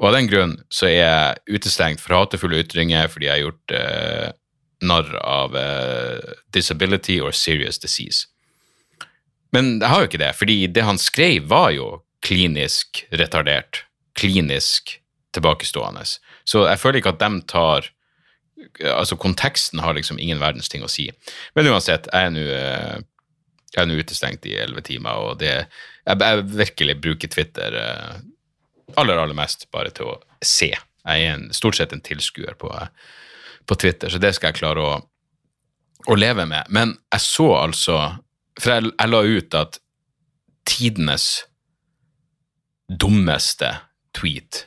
Og 0.00 0.10
av 0.10 0.16
den 0.16 0.30
grunn 0.30 0.54
så 0.72 0.88
er 0.88 0.96
jeg 0.96 1.58
utestengt 1.58 2.00
fra 2.00 2.22
hatefulle 2.22 2.62
ytringer 2.62 3.10
fordi 3.12 3.28
jeg 3.28 3.36
har 3.36 3.42
gjort 3.44 3.74
eh, 3.76 4.28
narr 4.80 5.10
av 5.20 5.56
eh, 5.58 6.36
disability 6.56 7.18
or 7.20 7.36
serious 7.36 7.78
disease. 7.78 8.26
Men 9.52 9.80
jeg 9.80 9.90
har 9.90 10.04
jo 10.04 10.08
ikke 10.08 10.22
det, 10.22 10.32
fordi 10.38 10.58
det 10.70 10.86
han 10.86 11.00
skrev 11.00 11.50
var 11.50 11.74
jo 11.74 11.90
klinisk 12.24 13.04
retardert, 13.12 13.84
klinisk 14.20 14.98
tilbakestående. 15.34 16.04
Så 16.48 16.66
jeg 16.68 16.80
føler 16.80 17.00
ikke 17.00 17.16
at 17.16 17.24
de 17.24 17.40
tar 17.48 17.90
Altså, 18.84 19.16
konteksten 19.16 19.80
har 19.80 19.94
liksom 19.96 20.18
ingen 20.20 20.36
verdens 20.36 20.68
ting 20.68 20.82
å 20.84 20.88
si. 20.92 21.06
Men 21.56 21.70
uansett, 21.70 22.10
jeg 22.12 22.28
er 22.28 22.34
nå 23.88 23.94
eh, 23.96 24.02
utestengt 24.02 24.44
i 24.44 24.52
elleve 24.60 24.82
timer, 24.84 25.16
og 25.16 25.38
det 25.40 25.54
Jeg, 26.04 26.18
jeg 26.20 26.44
virkelig 26.44 26.96
bruker 27.00 27.32
Twitter 27.32 27.76
eh, 27.80 28.18
aller, 29.00 29.16
aller 29.16 29.36
mest 29.38 29.64
bare 29.72 29.94
til 29.96 30.12
å 30.12 30.18
se. 30.44 30.74
Jeg 30.74 31.24
er 31.24 31.34
en, 31.38 31.48
stort 31.56 31.78
sett 31.78 31.92
en 31.96 32.04
tilskuer 32.04 32.52
på, 32.60 32.68
på 33.64 33.80
Twitter, 33.80 34.12
så 34.12 34.20
det 34.20 34.34
skal 34.36 34.50
jeg 34.50 34.60
klare 34.60 34.84
å, 34.84 34.94
å 36.08 36.20
leve 36.20 36.44
med. 36.44 36.68
Men 36.68 36.96
jeg 37.14 37.24
så 37.24 37.52
altså 37.62 38.00
For 38.60 38.74
jeg, 38.74 38.92
jeg 38.92 39.08
la 39.08 39.20
ut 39.24 39.54
at 39.56 39.80
tidenes 40.68 41.30
dummeste 42.90 43.70
tweet 44.16 44.64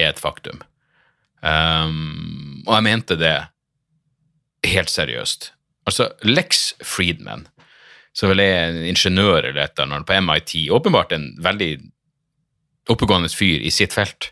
er 0.00 0.12
et 0.12 0.22
faktum. 0.22 0.62
Um, 1.44 2.62
og 2.64 2.76
jeg 2.78 2.86
mente 2.86 3.18
det 3.20 3.36
helt 4.64 4.92
seriøst. 4.92 5.50
Altså, 5.88 6.08
Lex 6.24 6.72
Friedman, 6.84 7.46
som 8.16 8.30
vel 8.32 8.40
er 8.44 8.70
en 8.70 8.84
ingeniør 8.88 9.50
eller 9.50 9.64
et 9.64 9.74
eller 9.76 9.98
annet 9.98 10.08
på 10.08 10.20
MIT, 10.24 10.54
åpenbart 10.72 11.12
en 11.12 11.26
veldig 11.44 11.72
oppegående 12.92 13.32
fyr 13.32 13.64
i 13.64 13.72
sitt 13.72 13.92
felt. 13.96 14.30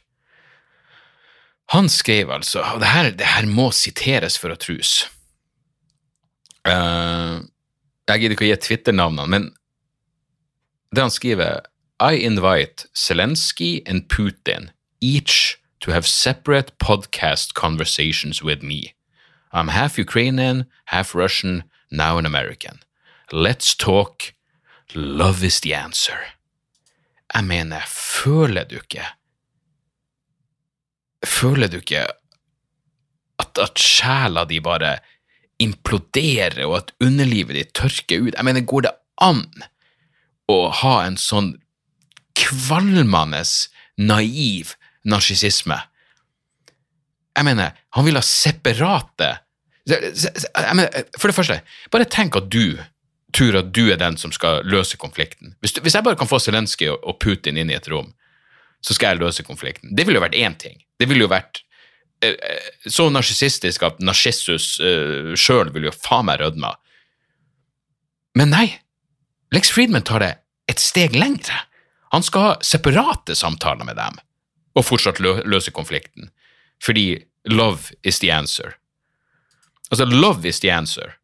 Han 1.73 1.88
skrev 1.88 2.31
altså, 2.33 2.61
og 2.75 2.83
det 2.83 2.92
her, 2.92 3.11
det 3.16 3.28
her 3.28 3.49
må 3.49 3.71
siteres 3.73 4.37
for 4.40 4.52
å 4.52 4.61
trus. 4.61 5.07
Uh, 6.69 7.42
jeg 8.09 8.23
gidder 8.23 8.37
ikke 8.37 8.47
å 8.47 8.50
gi 8.50 8.62
Twitter-navnene, 8.66 9.28
men 9.31 9.49
det 10.92 11.04
han 11.04 11.12
skriver 11.12 11.64
I 12.02 12.14
invite 12.14 12.87
Zelensky 12.97 13.80
and 13.87 14.09
Putin 14.09 14.71
each 15.00 15.62
to 15.78 15.92
have 15.92 16.04
separate 16.04 16.76
podcast 16.80 17.54
conversations 17.54 18.42
with 18.42 18.61
me. 18.61 18.94
I'm 19.52 19.68
half 19.68 19.99
Ukrainian, 19.99 20.66
half 20.87 21.14
Russian, 21.14 21.62
now 21.92 22.18
an 22.18 22.26
American. 22.26 22.80
Let's 23.30 23.76
talk. 23.76 24.35
Love 24.97 25.44
is 25.44 25.61
the 25.61 25.75
answer. 25.75 26.18
Jeg 27.35 27.44
mener, 27.44 27.80
føler 27.87 28.64
du 28.64 28.75
ikke 28.82 29.06
Føler 31.25 31.68
du 31.68 31.78
ikke 31.78 32.02
at, 33.38 33.59
at 33.62 33.78
sjela 33.78 34.42
di 34.44 34.59
bare 34.61 34.97
imploderer, 35.62 36.66
og 36.66 36.76
at 36.76 36.94
underlivet 37.00 37.54
ditt 37.54 37.75
tørker 37.78 38.26
ut? 38.26 38.35
Jeg 38.35 38.44
mener, 38.44 38.66
går 38.66 38.88
det 38.90 38.97
an 39.23 39.47
å 40.50 40.66
ha 40.82 40.97
en 41.06 41.16
sånn 41.16 41.62
kvalmende 42.38 43.42
naiv 43.98 44.74
narsissisme? 45.04 45.78
Jeg 47.32 47.48
mener, 47.48 47.72
han 47.96 48.06
vil 48.06 48.18
ha 48.18 48.24
separate 48.24 49.30
mener, 49.88 51.04
For 51.18 51.30
det 51.30 51.34
første, 51.34 51.60
bare 51.90 52.06
tenk 52.06 52.36
at 52.38 52.50
du 52.52 52.76
tror 53.32 53.56
at 53.62 53.72
du 53.72 53.86
er 53.90 53.96
den 54.00 54.18
som 54.20 54.32
skal 54.34 54.60
løse 54.68 54.98
konflikten. 55.00 55.54
Hvis, 55.60 55.72
du, 55.72 55.80
hvis 55.80 55.96
jeg 55.96 56.04
bare 56.04 56.18
kan 56.20 56.28
få 56.28 56.38
Zelenskyj 56.42 56.90
og, 56.92 57.16
Putin 57.22 57.56
inn 57.56 57.72
i 57.72 57.78
et 57.78 57.88
rom, 57.88 58.12
så 58.84 58.94
skal 58.94 59.14
jeg 59.14 59.22
løse 59.22 59.44
konflikten. 59.46 59.94
Det 59.96 60.04
ville 60.06 60.20
jo 60.20 60.24
vært 60.24 60.36
én 60.38 60.56
ting. 60.58 60.82
Det 61.00 61.08
ville 61.08 61.24
jo 61.24 61.32
vært 61.32 61.62
eh, 62.22 62.34
eh, 62.34 62.70
så 62.86 63.08
narsissistisk 63.10 63.86
at 63.88 64.02
Narsissus 64.04 64.74
uh, 64.82 65.32
sjøl 65.38 65.72
ville 65.72 65.88
jo 65.88 65.96
faen 65.96 66.28
meg 66.28 66.42
rødma. 66.42 66.74
Men 68.38 68.52
nei, 68.52 68.66
Lex 69.54 69.72
Friedman 69.72 70.04
tar 70.08 70.24
det 70.24 70.32
et 70.68 70.82
steg 70.82 71.16
lengre. 71.16 71.62
Han 72.12 72.25
skal 72.25 72.47
ha 72.47 72.52
separate 72.64 73.37
samtaler 73.38 73.88
med 73.88 73.97
dem, 73.97 74.19
og 74.76 74.85
fortsatt 74.85 75.21
lø 75.21 75.38
løse 75.49 75.73
konflikten. 75.73 76.31
Fordi 76.83 77.25
love 77.49 77.95
is 78.04 78.19
the 78.21 78.31
answer. 78.33 78.76
Altså, 79.90 80.04
love 80.04 80.49
is 80.49 80.61
the 80.61 80.73
answer. 80.73 81.16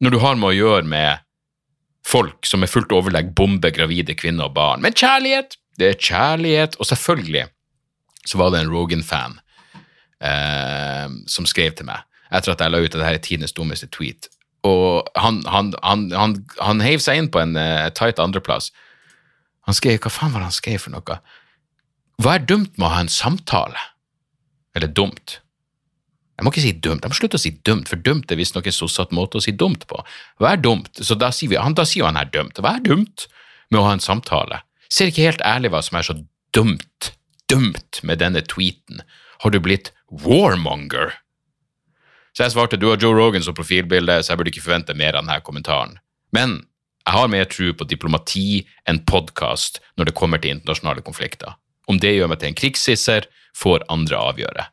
Når 0.00 0.10
du 0.10 0.18
har 0.22 0.36
med 0.38 0.52
å 0.52 0.56
gjøre 0.56 0.84
med 0.88 1.24
folk 2.06 2.46
som 2.46 2.62
med 2.62 2.70
fullt 2.72 2.92
overlegg 2.94 3.34
bomber 3.36 3.72
gravide 3.74 4.16
kvinner 4.16 4.48
og 4.48 4.56
barn. 4.56 4.82
Men 4.84 4.96
kjærlighet! 4.96 5.58
Det 5.78 5.92
er 5.92 6.00
kjærlighet. 6.00 6.78
Og 6.80 6.88
selvfølgelig 6.88 7.46
så 8.26 8.38
var 8.40 8.52
det 8.52 8.62
en 8.62 8.72
Rogan-fan 8.72 9.38
eh, 10.20 11.06
som 11.30 11.46
skrev 11.48 11.76
til 11.76 11.88
meg 11.88 12.04
etter 12.28 12.52
at 12.52 12.60
jeg 12.60 12.72
la 12.72 12.80
ut 12.82 12.92
at 12.92 12.98
dette 12.98 13.12
er 13.14 13.22
tidenes 13.24 13.54
dummeste 13.56 13.88
tweet. 13.88 14.28
Og 14.68 15.06
han, 15.16 15.40
han, 15.48 15.70
han, 15.80 16.34
han 16.60 16.82
heiv 16.84 17.00
seg 17.00 17.22
inn 17.22 17.30
på 17.32 17.40
en 17.40 17.54
uh, 17.56 17.88
tight 17.96 18.18
andreplass. 18.20 18.68
Han 19.68 19.76
skrev 19.76 20.00
Hva 20.00 20.12
faen 20.12 20.32
var 20.32 20.42
det 20.42 20.48
han 20.48 20.56
skrev 20.56 20.80
for 20.80 20.94
noe? 20.94 21.18
Hva 22.18 22.34
er 22.34 22.48
dumt 22.48 22.72
med 22.78 22.88
å 22.88 22.94
ha 22.94 23.02
en 23.04 23.12
samtale? 23.12 23.82
Eller 24.74 24.90
dumt? 24.90 25.38
Jeg 26.38 26.46
må 26.46 26.52
ikke 26.52 26.62
si 26.62 26.72
dumt, 26.72 27.02
jeg 27.02 27.10
må 27.10 27.18
slutte 27.18 27.38
å 27.38 27.42
si 27.42 27.50
dumt, 27.66 27.88
for 27.90 27.98
dumt 27.98 28.30
er 28.30 28.38
visstnok 28.38 28.68
en 28.70 28.74
sossatt 28.74 29.12
måte 29.14 29.40
å 29.40 29.42
si 29.42 29.52
dumt 29.58 29.84
på. 29.90 30.00
Hva 30.38 30.52
er 30.54 30.60
dumt? 30.62 30.90
Så 30.94 31.16
da 31.18 31.32
sier, 31.34 31.50
vi, 31.50 31.58
han, 31.58 31.74
da 31.74 31.82
sier 31.86 32.06
han 32.06 32.18
er 32.18 32.30
dumt. 32.30 32.60
Hva 32.62 32.76
er 32.78 32.84
dumt 32.84 33.26
med 33.72 33.80
å 33.80 33.86
ha 33.88 33.96
en 33.96 34.02
samtale? 34.02 34.60
Ser 34.86 35.10
ikke 35.10 35.26
helt 35.26 35.42
ærlig 35.46 35.72
hva 35.74 35.82
som 35.82 35.98
er 35.98 36.06
så 36.06 36.14
dumt, 36.54 37.10
dumt 37.50 38.00
med 38.06 38.22
denne 38.22 38.44
tweeten. 38.46 39.02
Har 39.42 39.54
du 39.54 39.58
blitt 39.62 39.90
warmonger? 40.14 41.18
Så 42.38 42.46
jeg 42.46 42.54
svarte 42.54 42.78
du 42.78 42.86
har 42.86 43.02
Joe 43.02 43.18
Rogan 43.18 43.42
som 43.42 43.58
profilbilde, 43.58 44.20
så 44.22 44.32
jeg 44.32 44.40
burde 44.40 44.54
ikke 44.54 44.66
forvente 44.68 44.94
mer 44.94 45.18
av 45.18 45.26
denne 45.26 45.40
kommentaren. 45.42 45.98
Men 46.34 46.60
jeg 47.08 47.16
har 47.16 47.28
mer 47.32 47.46
tro 47.48 47.70
på 47.72 47.86
diplomati 47.88 48.66
enn 48.88 48.98
podkast 49.08 49.80
når 49.96 50.10
det 50.10 50.16
kommer 50.18 50.40
til 50.42 50.58
internasjonale 50.58 51.00
konflikter. 51.06 51.54
Om 51.88 51.96
det 52.02 52.12
gjør 52.12 52.28
meg 52.28 52.42
til 52.42 52.50
en 52.50 52.58
krigssisser, 52.58 53.28
får 53.56 53.86
andre 53.88 54.18
avgjøre. 54.20 54.66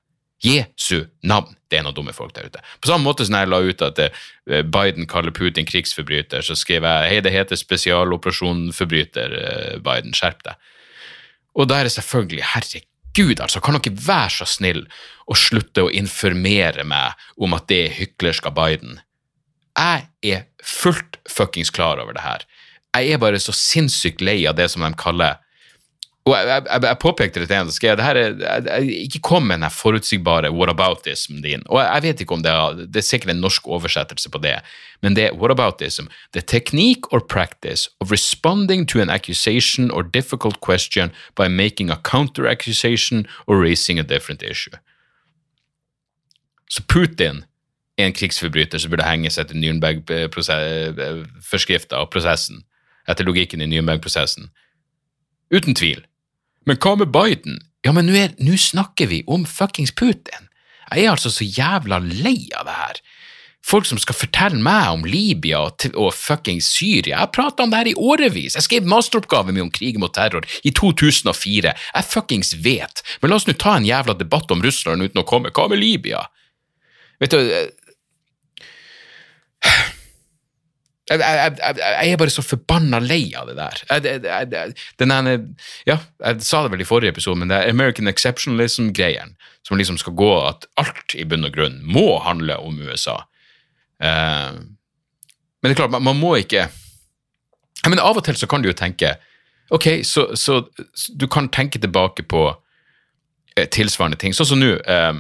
Jesu 0.44 1.06
navn. 1.24 1.56
Det 1.72 1.80
er 1.80 1.86
noen 1.86 1.96
dumme 1.96 2.14
folk 2.14 2.36
der 2.36 2.50
ute. 2.52 2.60
På 2.84 2.92
samme 2.92 3.08
måte 3.08 3.24
som 3.26 3.38
jeg 3.40 3.50
la 3.50 3.62
ut 3.64 3.86
at 3.88 4.02
eh, 4.04 4.66
Biden 4.68 5.08
kaller 5.10 5.32
Putin 5.34 5.66
krigsforbryter, 5.66 6.44
så 6.44 6.58
skrev 6.60 6.84
jeg 6.84 7.14
hei, 7.14 7.22
det 7.24 7.34
heter 7.34 7.60
spesialoperasjonforbryter, 7.60 9.32
forbryter, 9.32 9.80
Biden, 9.88 10.14
skjerp 10.18 10.44
deg. 10.46 10.70
Og 11.56 11.72
da 11.72 11.80
er 11.80 11.88
det 11.88 11.96
selvfølgelig, 11.96 12.44
herregud, 12.52 13.40
altså, 13.40 13.64
kan 13.64 13.80
dere 13.80 13.96
være 13.96 14.36
så 14.42 14.50
snill 14.58 14.84
å 15.26 15.40
slutte 15.40 15.88
å 15.88 15.94
informere 16.04 16.84
meg 16.84 17.16
om 17.40 17.56
at 17.56 17.72
det 17.72 17.82
er 17.86 18.00
hyklersk 18.02 18.52
av 18.52 18.60
Biden? 18.60 19.00
Jeg 19.76 20.08
er 20.24 20.46
fullt 20.64 21.20
fuckings 21.30 21.70
klar 21.70 22.00
over 22.02 22.16
det 22.16 22.24
her. 22.24 22.46
Jeg 22.96 23.12
er 23.12 23.20
bare 23.20 23.40
så 23.44 23.52
sinnssykt 23.52 24.24
lei 24.24 24.46
av 24.48 24.56
det 24.56 24.70
som 24.72 24.86
de 24.86 24.94
kaller 25.00 25.42
og 26.26 26.34
jeg, 26.34 26.48
jeg, 26.66 26.82
jeg 26.82 26.98
påpekte 27.04 27.42
det 27.42 27.48
til 27.52 27.60
en, 27.60 27.68
så 27.70 27.78
skrev 27.78 27.98
det 28.00 28.06
her 28.06 28.18
er, 28.18 28.86
ikke 29.06 29.22
kom 29.28 29.44
med 29.46 29.60
den 29.62 29.70
forutsigbare 29.70 30.50
whataboutism 30.50 31.44
din. 31.44 31.62
Og 31.70 31.78
jeg, 31.84 32.02
vet 32.02 32.24
ikke 32.24 32.34
om 32.34 32.42
det 32.42 32.50
er, 32.50 32.80
det 32.82 33.02
er 33.02 33.06
sikkert 33.06 33.36
en 33.36 33.44
norsk 33.46 33.68
oversettelse 33.70 34.32
på 34.34 34.42
det, 34.42 34.56
men 35.06 35.14
det 35.14 35.28
er 35.28 35.38
whataboutism. 35.38 36.10
The 36.34 36.42
technique 36.42 37.14
or 37.14 37.22
practice 37.22 37.92
of 38.02 38.10
responding 38.12 38.88
to 38.90 39.02
an 39.02 39.14
accusation 39.14 39.92
or 39.92 40.02
difficult 40.02 40.62
question 40.62 41.14
by 41.38 41.48
making 41.48 41.92
a 41.92 42.02
counter-accusation 42.02 43.28
or 43.46 43.62
raising 43.62 44.00
a 44.00 44.04
different 44.04 44.42
issue. 44.42 44.74
Så 46.70 46.82
Putin 46.82 47.46
en 47.98 48.14
krigsforbryter 48.14 48.78
som 48.82 48.92
burde 48.92 49.08
henges 49.08 49.38
etter 49.40 49.56
Nürnberg-forskrifta 49.56 51.96
og 52.02 52.12
prosessen, 52.14 52.64
etter 53.08 53.26
logikken 53.28 53.62
i 53.64 53.68
Nürnberg-prosessen. 53.72 54.44
Uten 55.54 55.74
tvil. 55.78 56.02
Men 56.66 56.78
hva 56.82 56.96
med 57.00 57.10
Biden? 57.14 57.56
Ja, 57.86 57.92
men 57.94 58.06
nå 58.10 58.58
snakker 58.58 59.08
vi 59.12 59.24
om 59.30 59.46
fuckings 59.46 59.94
Putin. 59.96 60.50
Jeg 60.92 61.06
er 61.06 61.12
altså 61.14 61.30
så 61.34 61.44
jævla 61.46 61.98
lei 62.02 62.50
av 62.58 62.66
det 62.68 62.76
her. 62.78 62.96
Folk 63.66 63.88
som 63.90 63.98
skal 63.98 64.18
fortelle 64.18 64.60
meg 64.62 64.92
om 64.94 65.06
Libya 65.10 65.64
og, 65.66 65.86
og 65.98 66.14
fuckings 66.14 66.68
Syria. 66.76 67.18
Jeg 67.18 67.34
prata 67.34 67.64
om 67.64 67.72
det 67.72 67.80
her 67.80 67.90
i 67.90 67.96
årevis. 67.98 68.56
Jeg 68.58 68.66
skrev 68.68 68.90
masteroppgaven 68.90 69.56
min 69.56 69.66
om 69.66 69.72
krig 69.74 69.98
mot 70.02 70.14
terror 70.14 70.46
i 70.62 70.72
2004. 70.76 71.74
Jeg 71.74 72.10
fuckings 72.12 72.54
vet. 72.62 73.02
Men 73.22 73.32
la 73.32 73.36
oss 73.40 73.48
nå 73.50 73.54
ta 73.58 73.74
en 73.80 73.88
jævla 73.88 74.14
debatt 74.20 74.52
om 74.54 74.62
Russland 74.66 75.02
uten 75.02 75.24
å 75.24 75.26
komme. 75.26 75.54
Hva 75.56 75.66
med 75.72 75.82
Libya? 75.82 76.22
Vet 77.24 77.34
du 77.34 77.40
jeg, 81.10 81.20
jeg, 81.20 81.58
jeg, 81.60 81.78
jeg, 81.78 82.12
er 82.12 82.18
bare 82.18 82.34
så 82.34 82.44
forbanna 82.46 83.00
lei 83.04 83.30
av 83.38 83.50
det 83.50 83.58
der. 83.60 84.74
Denne, 85.02 85.36
ja, 85.86 86.00
jeg 86.24 86.46
sa 86.46 86.64
det 86.66 86.74
vel 86.74 86.82
i 86.82 86.88
forrige 86.88 87.14
episode, 87.14 87.38
men 87.42 87.52
det 87.52 87.60
er 87.60 87.74
American 87.74 88.10
exceptionalism-greien, 88.10 89.36
som 89.68 89.78
liksom 89.78 90.00
skal 90.02 90.18
gå 90.18 90.32
at 90.48 90.66
alt 90.82 91.16
i 91.18 91.26
bunn 91.30 91.46
og 91.46 91.54
grunn 91.54 91.78
må 91.86 92.08
handle 92.26 92.58
om 92.62 92.82
USA. 92.82 93.20
Uh, 94.02 94.66
men 95.62 95.70
det 95.72 95.76
er 95.76 95.84
klart, 95.84 95.94
man, 95.94 96.04
man, 96.04 96.18
må 96.20 96.34
ikke 96.36 96.68
Men 97.88 98.02
av 98.04 98.18
og 98.20 98.26
til 98.28 98.36
så 98.36 98.48
kan 98.52 98.60
du 98.60 98.68
jo 98.68 98.74
tenke 98.76 99.14
Ok, 99.72 100.04
så, 100.04 100.28
så, 100.36 100.60
så 100.94 101.14
du 101.16 101.30
kan 101.32 101.48
tenke 101.50 101.80
tilbake 101.80 102.26
på 102.28 102.42
eh, 103.56 103.66
tilsvarende 103.72 104.20
ting. 104.20 104.36
Sånn 104.36 104.50
som 104.52 104.60
nå 104.62 104.76
Eh, 104.78 105.14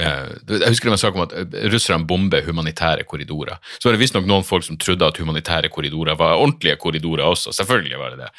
jeg 0.00 0.70
husker 0.70 0.88
det 0.88 0.94
var 0.94 1.00
sak 1.00 1.16
om 1.18 1.24
at 1.26 1.34
eh, 1.36 1.66
russerne 1.72 2.08
bomber 2.08 2.44
humanitære 2.46 3.04
korridorer. 3.08 3.60
Så 3.76 3.88
var 3.88 3.96
det 3.96 4.02
visstnok 4.02 4.26
noen 4.28 4.46
folk 4.46 4.64
som 4.66 4.78
trodde 4.80 5.06
at 5.06 5.20
humanitære 5.20 5.70
korridorer 5.72 6.16
var 6.18 6.38
ordentlige 6.38 6.78
korridorer 6.80 7.26
også. 7.26 7.52
Selvfølgelig 7.58 8.00
var 8.00 8.14
det 8.14 8.24
det. 8.24 8.30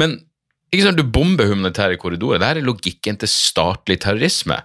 Men 0.00 0.16
ikke 0.72 0.86
sant, 0.86 1.00
du 1.00 1.04
bomber 1.04 1.50
humanitære 1.50 2.00
korridorer. 2.00 2.40
Dette 2.40 2.62
er 2.62 2.68
logikken 2.68 3.20
til 3.20 3.32
statlig 3.32 3.98
terrorisme. 4.04 4.58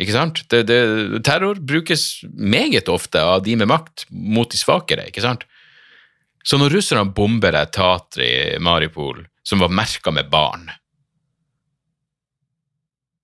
Ikke 0.00 0.16
sant? 0.16 0.42
Det, 0.50 0.64
det, 0.66 1.22
terror 1.26 1.60
brukes 1.62 2.24
meget 2.34 2.90
ofte 2.90 3.22
av 3.22 3.44
de 3.46 3.54
med 3.58 3.70
makt 3.70 4.08
mot 4.10 4.50
de 4.50 4.58
svakere. 4.58 5.06
ikke 5.06 5.22
sant? 5.22 5.46
Så 6.44 6.58
når 6.60 6.74
russerne 6.76 7.14
bomber 7.14 7.54
et 7.56 7.72
teater 7.72 8.26
i 8.26 8.34
Maripol 8.60 9.22
som 9.46 9.62
var 9.62 9.72
merka 9.72 10.10
med 10.12 10.28
barn, 10.32 10.66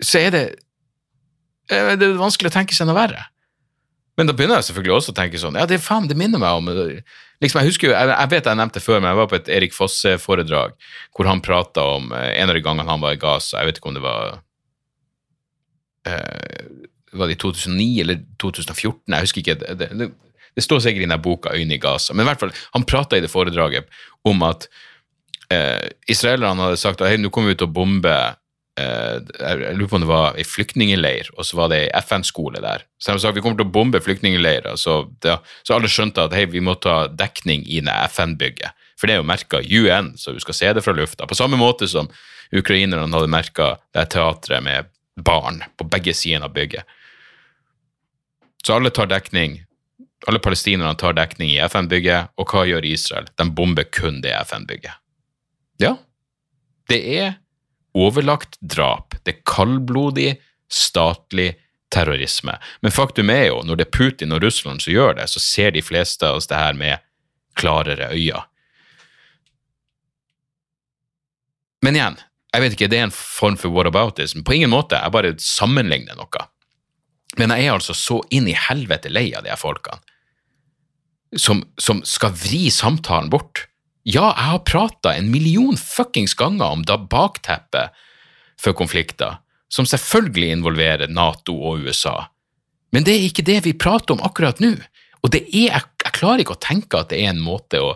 så 0.01 0.23
er 0.23 0.33
det 0.33 0.45
Eh, 0.47 0.70
det 1.71 2.07
er 2.07 2.19
vanskelig 2.19 2.50
å 2.50 2.55
tenke 2.55 2.75
seg 2.77 2.89
noe 2.89 2.99
verre. 2.99 3.29
Men 4.21 4.29
da 4.29 4.35
begynner 4.37 4.61
jeg 4.61 4.69
selvfølgelig 4.69 4.97
også 4.99 5.14
å 5.14 5.16
tenke 5.16 5.40
sånn 5.40 5.57
Ja, 5.57 5.66
det 5.68 5.79
er 5.79 5.83
faen, 5.83 6.09
det 6.11 6.16
minner 6.18 6.42
meg 6.42 6.59
om 6.59 6.68
liksom, 6.68 7.61
Jeg 7.62 7.71
husker 7.71 7.88
jo, 7.88 7.94
jeg, 7.94 8.11
jeg 8.11 8.33
vet 8.35 8.49
jeg 8.51 8.61
nevnte 8.61 8.83
før, 8.85 8.99
men 9.01 9.09
jeg 9.09 9.21
var 9.21 9.31
på 9.31 9.38
et 9.38 9.51
Erik 9.57 9.77
Fosse-foredrag 9.77 10.75
hvor 11.16 11.31
han 11.31 11.42
prata 11.44 11.87
om 11.97 12.11
eh, 12.16 12.33
en 12.40 12.53
av 12.53 12.59
de 12.59 12.64
gangene 12.64 12.90
han 12.90 13.01
var 13.03 13.16
i 13.16 13.21
Gaza. 13.21 13.61
Jeg 13.61 13.71
vet 13.71 13.81
ikke 13.81 13.92
om 13.92 13.97
det 13.97 14.05
var 14.05 14.35
eh, 16.11 16.66
Var 17.16 17.31
det 17.31 17.38
i 17.38 17.40
2009 17.47 17.88
eller 18.05 18.21
2014? 18.42 19.01
Jeg 19.14 19.29
husker 19.29 19.44
ikke. 19.44 19.57
Det, 19.62 19.88
det, 20.03 20.11
det 20.59 20.66
står 20.66 20.85
sikkert 20.85 21.07
i 21.07 21.09
den 21.09 21.25
boka 21.25 21.55
'Øyne 21.55 21.79
i 21.79 21.83
Gaza', 21.83 22.14
men 22.14 22.27
i 22.27 22.31
hvert 22.31 22.44
fall, 22.44 22.55
han 22.75 22.85
prata 22.85 23.16
i 23.16 23.25
det 23.25 23.33
foredraget 23.33 23.88
om 24.27 24.42
at 24.44 24.68
eh, 25.49 25.88
israelerne 26.11 26.68
hadde 26.68 26.83
sagt 26.83 27.01
at 27.01 27.09
hei, 27.09 27.16
nå 27.16 27.33
kommer 27.33 27.55
vi 27.55 27.61
til 27.62 27.71
å 27.71 27.75
bombe 27.75 28.14
Eh, 28.14 28.39
jeg 28.81 29.77
lurer 29.77 29.88
på 29.90 29.99
om 29.99 30.05
det 30.05 30.11
var 30.11 30.38
ei 30.38 30.45
flyktningleir, 30.47 31.31
og 31.37 31.47
så 31.47 31.59
var 31.59 31.71
det 31.73 31.81
ei 31.85 32.03
FN-skole 32.03 32.62
der. 32.64 32.85
Så 33.01 33.14
de 33.14 33.23
sa 33.23 33.33
vi 33.35 33.43
kommer 33.45 33.61
til 33.61 33.69
å 33.69 33.75
bombe 33.75 34.01
flyktningleirer, 34.05 34.79
så, 34.81 35.03
så, 35.25 35.38
alle 35.75 35.90
skjønte 35.90 36.27
at 36.27 36.37
hei, 36.37 36.47
vi 36.51 36.62
må 36.64 36.77
ta 36.81 37.05
dekning 37.09 37.64
i 37.66 37.83
det 37.85 37.97
FN-bygget. 38.11 38.77
For 39.01 39.09
det 39.09 39.16
er 39.16 39.23
jo 39.23 39.29
merka 39.31 39.62
UN, 39.64 40.12
så 40.21 40.35
du 40.37 40.40
skal 40.43 40.57
se 40.57 40.73
det 40.77 40.85
fra 40.85 40.95
lufta. 40.97 41.29
På 41.29 41.38
samme 41.38 41.59
måte 41.61 41.88
som 41.88 42.11
ukrainerne 42.53 43.09
hadde 43.14 43.33
merka 43.33 43.73
det 43.97 44.11
teatret 44.12 44.64
med 44.64 44.90
barn 45.21 45.62
på 45.79 45.87
begge 45.88 46.14
sider 46.16 46.45
av 46.45 46.55
bygget. 46.57 46.85
Så 48.66 48.77
alle 48.77 48.93
tar 48.93 49.09
dekning. 49.09 49.62
Alle 50.29 50.38
palestinerne 50.43 50.93
tar 51.01 51.16
dekning 51.16 51.55
i 51.55 51.61
FN-bygget, 51.64 52.35
og 52.37 52.53
hva 52.53 52.66
gjør 52.69 52.85
Israel? 52.85 53.31
De 53.40 53.47
bomber 53.57 53.88
kun 53.88 54.21
det 54.21 54.35
FN-bygget. 54.45 55.01
Ja, 55.81 55.95
det 56.90 57.01
er 57.16 57.38
overlagt 57.96 58.59
drap. 58.61 59.16
Det 59.24 59.35
er 59.35 59.42
kaldblodig, 59.48 60.35
statlig 60.70 61.55
terrorisme. 61.90 62.55
Men 62.85 62.94
faktum 62.94 63.33
er 63.35 63.48
jo, 63.48 63.62
når 63.66 63.81
det 63.81 63.87
er 63.88 63.96
Putin 63.96 64.37
og 64.37 64.44
Russland 64.44 64.85
som 64.85 64.94
gjør 64.94 65.16
det, 65.18 65.26
så 65.33 65.42
ser 65.42 65.74
de 65.74 65.83
fleste 65.83 66.26
av 66.26 66.38
oss 66.38 66.50
det 66.50 66.61
her 66.61 66.76
med 66.79 67.03
klarere 67.59 68.12
øyne. 68.14 68.44
Men 71.81 71.96
igjen, 71.96 72.20
jeg 72.53 72.62
vet 72.62 72.76
ikke, 72.76 72.90
det 72.92 72.98
er 72.98 73.09
en 73.09 73.14
form 73.14 73.57
for 73.59 73.72
whataboutism. 73.72 74.44
På 74.44 74.55
ingen 74.55 74.70
måte, 74.70 74.98
jeg 75.00 75.14
bare 75.14 75.35
sammenligner 75.40 76.18
noe. 76.18 76.46
Men 77.38 77.55
jeg 77.55 77.66
er 77.66 77.74
altså 77.74 77.94
så 77.96 78.20
inn 78.35 78.48
i 78.50 78.59
helvete 78.68 79.11
lei 79.11 79.31
av 79.38 79.46
de 79.46 79.53
her 79.53 79.61
folkene 79.61 80.03
som, 81.37 81.62
som 81.79 82.03
skal 82.07 82.35
vri 82.35 82.70
samtalen 82.74 83.31
bort 83.31 83.66
ja, 84.03 84.31
jeg 84.33 84.49
har 84.53 84.63
prata 84.65 85.13
en 85.17 85.31
million 85.33 85.77
fuckings 85.77 86.35
ganger 86.39 86.73
om 86.73 86.85
da 86.89 86.97
bakteppet 86.97 87.97
for 88.61 88.77
konflikter, 88.77 89.41
som 89.73 89.89
selvfølgelig 89.89 90.57
involverer 90.57 91.13
Nato 91.13 91.55
og 91.57 91.85
USA. 91.85 92.31
Men 92.93 93.05
det 93.07 93.17
er 93.17 93.27
ikke 93.29 93.47
det 93.47 93.61
vi 93.67 93.77
prater 93.77 94.17
om 94.17 94.25
akkurat 94.25 94.61
nå. 94.61 94.73
Og 95.21 95.33
det 95.35 95.45
er, 95.53 95.69
jeg, 95.69 95.85
jeg 96.05 96.17
klarer 96.17 96.43
ikke 96.43 96.57
å 96.57 96.65
tenke 96.65 97.01
at 97.01 97.13
det 97.13 97.21
er 97.21 97.35
en 97.35 97.45
måte 97.45 97.81
å 97.83 97.95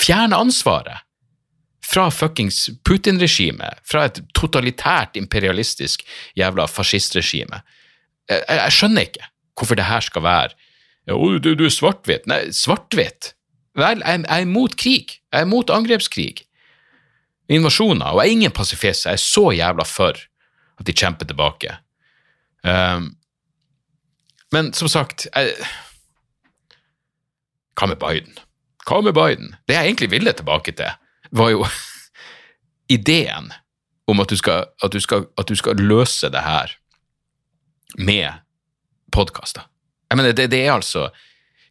fjerne 0.00 0.38
ansvaret 0.40 1.04
fra 1.90 2.06
fuckings 2.14 2.68
Putin-regimet, 2.86 3.80
fra 3.84 4.06
et 4.08 4.20
totalitært 4.36 5.18
imperialistisk 5.18 6.04
jævla 6.38 6.68
fascistregime. 6.70 7.62
Jeg, 8.30 8.40
jeg, 8.46 8.58
jeg, 8.60 8.76
skjønner 8.76 9.08
ikke 9.08 9.30
hvorfor 9.58 9.76
det 9.76 9.88
her 9.90 10.04
skal 10.06 10.24
være 10.24 10.56
ja, 11.08 11.16
du, 11.16 11.52
du 11.58 11.64
er 11.66 11.72
svart-hvitt. 11.74 12.28
Nei, 12.30 12.44
svart-hvitt 12.54 13.34
Vel, 13.78 14.02
jeg, 14.02 14.24
jeg 14.24 14.36
er 14.36 14.46
imot 14.46 14.76
krig. 14.76 15.20
Jeg 15.30 15.42
er 15.42 15.46
imot 15.46 15.70
angrepskrig. 15.70 16.42
Invasjoner. 17.50 18.10
Og 18.10 18.20
jeg 18.20 18.28
er 18.28 18.38
ingen 18.38 18.54
pasifist. 18.54 19.06
Jeg 19.06 19.18
er 19.18 19.22
så 19.22 19.50
jævla 19.54 19.86
for 19.86 20.18
at 20.80 20.86
de 20.86 20.96
kjemper 20.96 21.28
tilbake. 21.28 21.76
Um, 22.64 23.14
men 24.52 24.72
som 24.76 24.90
sagt 24.90 25.26
jeg, 25.30 25.54
Hva 27.78 27.86
med 27.88 27.96
Biden? 28.02 28.34
Hva 28.84 29.00
med 29.00 29.14
Biden? 29.16 29.54
Det 29.68 29.76
jeg 29.76 29.88
egentlig 29.88 30.10
ville 30.12 30.32
tilbake 30.36 30.74
til, 30.76 30.90
var 31.32 31.52
jo 31.54 31.64
ideen 32.96 33.52
om 34.10 34.20
at 34.20 34.30
du 34.30 34.36
skal, 34.36 34.66
at 34.82 34.92
du 34.92 35.00
skal, 35.00 35.28
at 35.38 35.48
du 35.48 35.56
skal 35.56 35.80
løse 35.80 36.28
det 36.28 36.42
her 36.44 36.74
med 37.98 38.42
podkaster. 39.12 39.62
Jeg 40.10 40.18
mener, 40.18 40.32
det, 40.32 40.50
det, 40.50 40.66
er 40.66 40.72
altså 40.72 41.08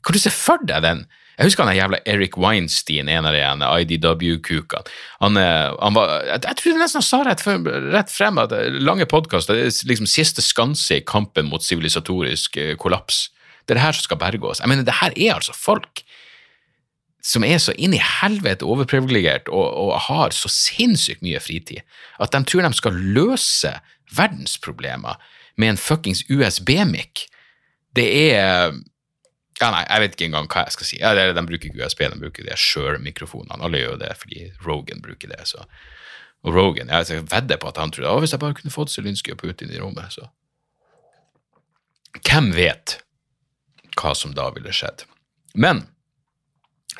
Kan 0.05 0.15
du 0.15 0.19
se 0.19 0.31
for 0.31 0.61
deg 0.63 0.83
den 0.83 1.03
jeg 1.39 1.47
husker 1.47 1.63
han 1.63 1.77
jævla 1.77 2.01
Eric 2.11 2.35
Weinstein, 2.35 3.07
en 3.07 3.27
av 3.29 3.31
de 3.31 3.85
IDW-kukene. 3.95 4.83
Han, 5.21 5.39
han, 5.39 5.95
var 5.95 6.11
Jeg, 6.27 6.41
jeg 6.43 6.57
tror 6.59 6.79
nesten 6.81 6.99
han 6.99 7.07
sa 7.07 7.19
rett, 7.23 7.43
rett 7.93 8.11
frem 8.11 8.41
at 8.43 8.51
lange 8.75 9.07
podkaster 9.07 9.55
er 9.55 9.71
liksom 9.71 10.09
siste 10.09 10.43
skanse 10.43 10.99
i 10.99 11.05
kampen 11.07 11.47
mot 11.47 11.63
sivilisatorisk 11.63 12.59
eh, 12.59 12.73
kollaps. 12.75 13.29
Det 13.63 13.71
er 13.71 13.79
det 13.79 13.85
her 13.85 13.95
som 13.95 14.09
skal 14.09 14.19
berge 14.19 14.51
oss. 14.51 14.59
Jeg 14.59 14.71
mener, 14.71 14.83
det 14.83 14.99
her 14.99 15.15
er 15.15 15.37
altså 15.37 15.55
folk 15.55 16.03
som 17.23 17.43
er 17.47 17.59
så 17.63 17.75
inn 17.79 17.95
i 17.95 18.03
helvete 18.03 18.67
overprivilegert 18.67 19.47
og, 19.51 19.67
og, 19.67 19.95
har 20.07 20.35
så 20.35 20.51
sinnssykt 20.51 21.23
mye 21.23 21.39
fritid, 21.43 21.83
at 22.19 22.35
de 22.35 22.43
tror 22.47 22.67
de 22.67 22.71
skal 22.75 22.99
løse 23.15 23.73
verdensproblemer 24.15 25.19
med 25.59 25.73
en 25.73 25.79
fuckings 25.79 26.23
USB-mic. 26.31 27.27
Det 27.95 28.07
er 28.31 28.75
ja, 29.59 29.69
nei, 29.73 29.83
jeg 29.83 30.03
vet 30.03 30.15
ikke 30.15 30.27
engang 30.29 30.47
hva 30.47 30.65
jeg 30.65 30.75
skal 30.77 30.87
si. 30.87 30.97
Ja, 31.01 31.13
det, 31.17 31.25
de 31.35 31.45
bruker 31.47 31.69
ikke 31.69 31.83
USB, 31.83 32.05
de 32.07 32.21
bruker 32.21 32.47
det 32.47 32.55
Shure-mikrofonene. 32.63 33.59
Alle 33.59 33.81
gjør 33.81 33.95
jo 33.95 34.01
det 34.05 34.13
fordi 34.21 34.45
Rogan 34.65 35.03
bruker 35.03 35.31
det. 35.33 35.41
Så. 35.51 35.65
Og 36.47 36.55
Rogan, 36.55 36.91
jeg 36.93 37.25
vedder 37.27 37.59
på 37.59 37.71
at 37.71 37.79
han 37.81 37.91
trodde 37.91 38.11
at 38.13 38.23
hvis 38.23 38.35
jeg 38.35 38.39
bare 38.39 38.55
kunne 38.55 38.73
fått 38.73 38.93
Zelinskyj 38.93 39.35
og 39.35 39.41
Putin 39.43 39.73
i 39.73 39.81
rommet, 39.81 40.15
så 40.15 40.29
Hvem 42.25 42.49
vet 42.55 42.97
hva 43.99 44.15
som 44.17 44.31
da 44.33 44.47
ville 44.55 44.71
skjedd? 44.73 45.03
Men 45.53 45.83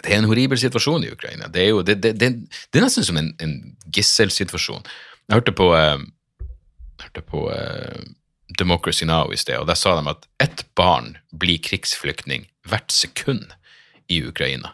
det 0.04 0.14
er 0.14 0.20
en 0.20 0.28
horribel 0.30 0.60
situasjon 0.60 1.08
i 1.08 1.10
Ukraina. 1.12 1.48
Det 1.50 1.64
er 1.64 1.72
jo 1.72 1.82
det, 1.82 1.96
det, 2.04 2.12
det, 2.20 2.30
er 2.78 2.86
nesten 2.86 3.08
som 3.08 3.18
en, 3.20 3.32
en 3.42 3.56
gisselsituasjon. 3.96 4.86
Jeg 5.26 5.40
hørte 5.40 5.56
på, 5.58 5.72
uh, 5.74 5.98
hørte 7.02 7.24
på 7.26 7.42
uh, 7.50 8.06
Democracy 8.58 9.06
Now! 9.06 9.34
i 9.34 9.38
sted, 9.38 9.60
og 9.60 9.68
der 9.70 9.78
sa 9.78 9.96
de 9.98 10.10
at 10.10 10.26
ett 10.42 10.66
barn 10.76 11.18
blir 11.32 11.62
krigsflyktning 11.62 12.48
hvert 12.70 12.92
sekund 12.92 13.54
i 14.10 14.22
Ukraina. 14.26 14.74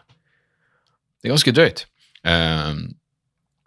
Det 1.20 1.28
er 1.28 1.34
ganske 1.34 1.52
drøyt. 1.52 1.84
Uh, 2.26 2.88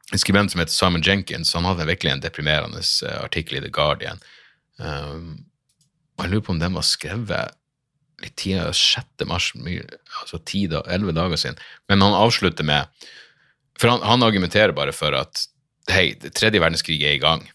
en 0.09 0.21
skribent 0.21 0.51
som 0.51 0.61
heter 0.61 0.73
Simon 0.73 1.05
Jenkins 1.05 1.53
han 1.53 1.67
hadde 1.67 1.85
virkelig 1.87 2.11
en 2.11 2.23
deprimerende 2.23 2.81
uh, 2.81 3.19
artikkel 3.21 3.59
i 3.59 3.63
The 3.67 3.71
Guardian. 3.73 4.21
Um, 4.79 5.45
og 6.17 6.25
Jeg 6.25 6.33
lurer 6.33 6.45
på 6.47 6.55
om 6.55 6.61
den 6.61 6.75
var 6.75 6.87
skrevet 6.87 7.55
litt 8.19 8.35
tidligere, 8.35 8.73
6. 8.75 9.27
mars, 9.29 9.53
altså 9.55 10.39
10-11 10.41 11.13
dager 11.15 11.39
siden. 11.39 11.61
Men 11.87 12.03
han 12.03 12.17
avslutter 12.17 12.67
med 12.67 13.07
For 13.79 13.87
han, 13.87 14.01
han 14.03 14.25
argumenterer 14.25 14.73
bare 14.75 14.91
for 14.91 15.15
at 15.15 15.45
hei, 15.87 16.11
tredje 16.35 16.59
verdenskrig 16.59 16.97
er 16.99 17.15
i 17.15 17.21
gang. 17.21 17.45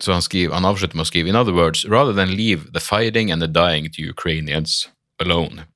Så 0.00 0.12
han, 0.12 0.22
skriver, 0.22 0.54
han 0.54 0.64
avslutter 0.64 0.96
med 0.96 1.04
å 1.04 1.10
skrive 1.10 1.28
In 1.28 1.36
other 1.36 1.52
words, 1.52 1.84
rather 1.84 2.12
than 2.12 2.36
leave 2.36 2.72
the 2.72 2.80
fighting 2.80 3.30
and 3.30 3.42
the 3.42 3.48
dying 3.48 3.90
to 3.92 4.02
Ukrainians 4.02 4.88
alone, 5.20 5.66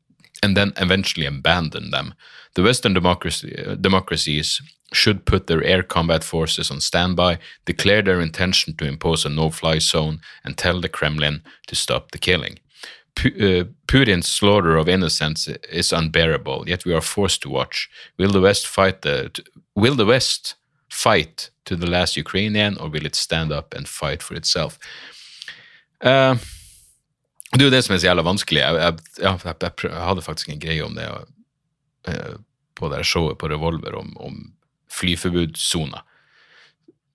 and 0.42 0.56
then 0.56 0.72
eventually 0.76 1.26
abandon 1.26 1.90
them, 1.90 2.14
the 2.54 2.62
Western 2.62 2.94
democracy, 2.94 3.52
democracies 3.80 4.60
should 4.92 5.26
put 5.26 5.46
their 5.46 5.62
air 5.62 5.82
combat 5.82 6.24
forces 6.24 6.70
on 6.70 6.80
standby, 6.80 7.38
declare 7.64 8.02
their 8.02 8.20
intention 8.20 8.74
to 8.76 8.86
impose 8.86 9.24
a 9.24 9.28
no-fly 9.28 9.78
zone, 9.78 10.20
and 10.44 10.56
tell 10.56 10.80
the 10.80 10.88
Kremlin 10.88 11.42
to 11.66 11.74
stop 11.74 12.10
the 12.10 12.18
killing. 12.18 12.58
Uh, 13.16 13.64
Putin's 13.86 14.28
slaughter 14.28 14.76
of 14.76 14.88
innocents 14.88 15.48
is 15.70 15.92
unbearable, 15.92 16.64
yet 16.66 16.84
we 16.84 16.92
are 16.92 17.00
forced 17.00 17.42
to 17.42 17.48
watch. 17.48 17.88
Will 18.18 18.30
the 18.30 18.40
West 18.40 18.66
fight 18.66 19.02
the, 19.02 19.30
will 19.74 19.94
the 19.94 20.06
West 20.06 20.54
fight 20.94 21.50
to 21.66 21.76
the 21.76 21.90
last 21.90 22.16
Ukrainian, 22.16 22.78
or 22.78 22.88
will 22.88 23.06
it 23.06 23.16
stand 23.16 23.52
up 23.52 23.74
and 23.74 23.88
fight 23.88 24.22
for 24.22 24.36
itself? 24.36 24.78
Uh, 26.04 26.38
det 27.54 27.62
er 27.62 27.68
jo 27.68 27.74
det 27.74 27.84
som 27.86 27.94
er 27.94 28.02
så 28.02 28.10
jævla 28.10 28.24
vanskelig. 28.26 28.60
Jeg, 28.60 28.74
jeg, 28.74 28.94
jeg, 29.22 29.60
jeg 29.82 30.04
hadde 30.08 30.22
faktisk 30.26 30.50
en 30.50 30.62
greie 30.62 30.84
om 30.84 30.96
det 30.98 31.06
uh, 32.08 32.34
på 32.74 32.90
det 32.90 33.04
showet 33.06 33.38
på 33.38 33.48
Revolver 33.50 33.94
om, 33.98 34.16
om 34.18 34.40
flyforbudssoner. 34.90 36.02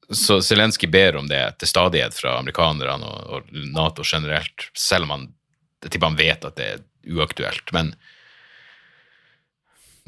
Så 0.09 0.39
Zelenskyj 0.41 0.89
ber 0.89 1.19
om 1.19 1.27
det 1.29 1.41
til 1.61 1.69
stadighet 1.69 2.15
fra 2.17 2.39
amerikanerne 2.39 3.05
og, 3.05 3.19
og, 3.29 3.51
Nato 3.75 4.03
generelt, 4.05 4.69
selv 4.73 5.05
om 5.05 5.13
han, 5.13 5.27
jeg 5.83 5.93
tipper 5.93 6.09
han 6.09 6.19
vet 6.19 6.47
at 6.47 6.57
det 6.57 6.69
er 6.73 6.85
uaktuelt. 7.13 7.69
Men, 7.75 7.91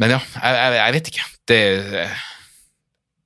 men 0.01 0.15
ja, 0.15 0.21
jeg, 0.79 0.95
vet 0.97 1.11
ikke. 1.11 1.27
Det 1.51 1.61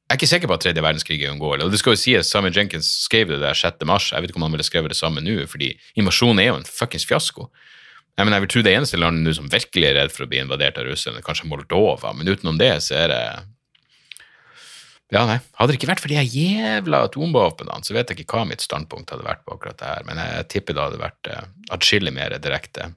jeg 0.05 0.13
er 0.13 0.19
ikke 0.19 0.29
sikker 0.29 0.49
på 0.51 0.53
at 0.53 0.61
tredje 0.61 0.81
verdenskrig 0.85 1.15
er 1.17 1.31
uunngåelig. 1.33 1.65
Og 1.65 1.71
det 1.73 1.79
skal 1.81 1.95
jo 1.95 1.97
sies, 1.97 2.27
Simon 2.29 2.53
Jenkins 2.53 2.85
skrev 3.07 3.31
det 3.31 3.39
der 3.41 3.57
6. 3.57 3.81
mars. 3.89 4.11
Jeg 4.13 4.21
vet 4.21 4.29
ikke 4.29 4.37
om 4.37 4.45
han 4.45 4.53
ville 4.53 4.65
skrevet 4.67 4.93
det 4.93 4.99
samme 4.99 5.23
nå, 5.25 5.39
fordi 5.49 5.71
invasjonen 5.97 6.43
er 6.43 6.51
jo 6.51 6.59
en 6.59 6.67
fuckings 6.69 7.07
fiasko. 7.09 7.47
Jeg, 8.13 8.21
mener, 8.21 8.37
jeg 8.37 8.45
vil 8.45 8.51
tro 8.53 8.61
det 8.67 8.75
eneste 8.77 8.99
landet 9.01 9.25
nå 9.25 9.33
som 9.33 9.49
virkelig 9.49 9.87
er 9.89 9.97
redd 9.97 10.13
for 10.13 10.27
å 10.27 10.29
bli 10.29 10.43
invadert 10.43 10.77
av 10.77 10.85
russerne, 10.85 11.19
er 11.19 11.25
kanskje 11.25 11.49
Moldova, 11.49 12.13
men 12.13 12.29
utenom 12.29 12.61
det 12.61 12.69
så 12.85 12.99
er 13.01 13.11
det 13.11 13.23
Ja, 15.13 15.25
nei. 15.25 15.39
Hadde 15.57 15.73
det 15.73 15.79
ikke 15.79 15.89
vært 15.89 16.05
for 16.05 16.13
de 16.13 16.21
jævla 16.21 17.01
atomvåpnene, 17.09 17.81
så 17.85 17.97
vet 17.97 18.13
jeg 18.13 18.21
ikke 18.21 18.37
hva 18.37 18.45
mitt 18.49 18.61
standpunkt 18.61 19.09
hadde 19.09 19.25
vært 19.25 19.41
på 19.41 19.57
akkurat 19.57 19.81
det 19.81 19.89
her, 19.89 20.05
men 20.05 20.21
jeg 20.21 20.47
tipper 20.53 20.77
det 20.77 20.85
hadde 20.85 21.01
vært 21.01 21.33
uh, 21.33 21.49
atskillig 21.73 22.13
mer 22.13 22.37
direkte 22.41 22.91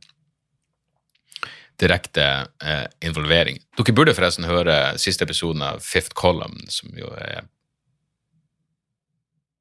direkte 1.81 2.25
eh, 2.64 2.87
involvering. 3.07 3.61
Dere 3.79 3.95
burde 3.95 4.14
forresten 4.17 4.49
høre 4.49 4.99
siste 5.01 5.27
episoden 5.27 5.62
av 5.62 5.83
Fifth 5.85 6.17
Column, 6.19 6.64
som 6.73 6.91
jo 6.99 7.11
er 7.19 7.45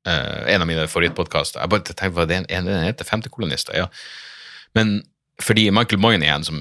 eh, 0.08 0.56
en 0.56 0.64
av 0.64 0.70
mine 0.70 0.88
favorittpodkaster. 0.90 1.62
Jeg 1.62 1.74
bare 1.74 1.86
tenkte, 1.88 2.14
hva 2.16 2.26
det 2.30 2.42
en, 2.42 2.50
en 2.50 2.88
heter 2.88 3.08
Femtekolonister, 3.08 3.78
ja. 3.78 3.90
Men 4.78 5.00
fordi 5.42 5.70
Michael 5.72 6.02
Moynihan, 6.02 6.46
som 6.46 6.58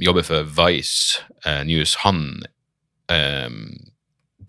jobber 0.00 0.26
for 0.26 0.48
Vice 0.58 1.24
eh, 1.46 1.62
News, 1.68 1.96
han 2.04 2.44
eh, 3.12 3.48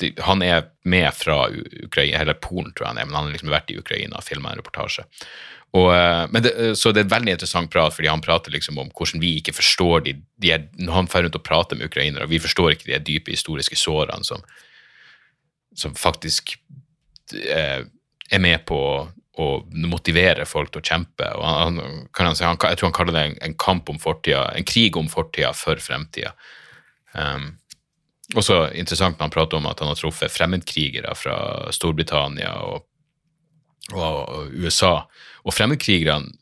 de, 0.02 0.12
han 0.26 0.42
er 0.42 0.66
med 0.84 1.14
fra 1.16 1.46
Ukraina, 1.84 2.22
eller 2.24 2.40
Polen, 2.42 2.74
tror 2.74 2.88
jeg 2.88 2.94
han 2.96 3.02
er, 3.02 3.08
men 3.08 3.18
han 3.18 3.30
har 3.30 3.36
liksom 3.36 3.54
vært 3.54 3.72
i 3.72 3.80
Ukraina 3.80 4.20
og 4.20 4.28
filma 4.28 4.52
en 4.52 4.62
reportasje. 4.62 5.06
Og, 5.72 5.88
eh, 5.96 6.42
det, 6.44 6.52
eh, 6.52 6.74
så 6.76 6.92
det 6.92 7.06
er 7.06 7.14
veldig 7.14 7.38
interessant 7.38 7.72
prat, 7.72 7.94
fordi 7.96 8.10
han 8.12 8.24
prater 8.24 8.52
liksom 8.52 8.80
om 8.82 8.90
hvordan 8.92 9.22
vi 9.24 9.38
ikke 9.40 9.56
forstår 9.56 10.04
de, 10.08 10.18
de 10.42 10.52
er, 10.52 10.68
Når 10.76 10.94
han 10.94 11.08
drar 11.08 11.24
rundt 11.24 11.40
og 11.40 11.48
prater 11.48 11.80
med 11.80 11.88
ukrainere, 11.88 12.28
vi 12.28 12.40
forstår 12.44 12.74
ikke 12.74 12.92
de 12.92 13.00
dype 13.00 13.32
historiske 13.32 13.80
sårene 13.80 14.28
som, 14.28 14.44
som 15.76 15.96
faktisk 15.96 16.58
eh, 17.34 17.88
er 18.32 18.44
med 18.44 18.66
på 18.68 18.82
å 19.42 19.48
motivere 19.88 20.46
folk 20.46 20.74
til 20.74 20.82
å 20.82 20.86
kjempe. 20.86 21.30
og 21.40 21.46
han, 21.46 21.80
han 21.80 22.36
han, 22.36 22.36
Jeg 22.36 22.78
tror 22.78 22.90
han 22.90 22.98
kaller 22.98 23.16
det 23.16 23.24
en, 23.30 23.38
en, 23.48 23.56
kamp 23.56 23.90
om 23.90 24.00
fortida, 24.00 24.50
en 24.52 24.68
krig 24.68 24.98
om 25.00 25.08
fortida 25.10 25.54
for 25.56 25.80
fremtida. 25.80 26.34
Um, 27.16 27.56
også 28.36 28.70
interessant 28.80 29.18
når 29.18 29.26
han 29.26 29.34
prater 29.34 29.58
om 29.58 29.68
at 29.72 29.80
han 29.80 29.92
har 29.92 30.00
truffet 30.00 30.32
fremmedkrigere 30.32 31.16
fra 31.16 31.36
Storbritannia 31.76 32.54
og, 32.68 32.86
og, 33.90 34.52
USA 34.54 35.02
og 35.44 35.56
fremmedkrigerne 35.56 36.38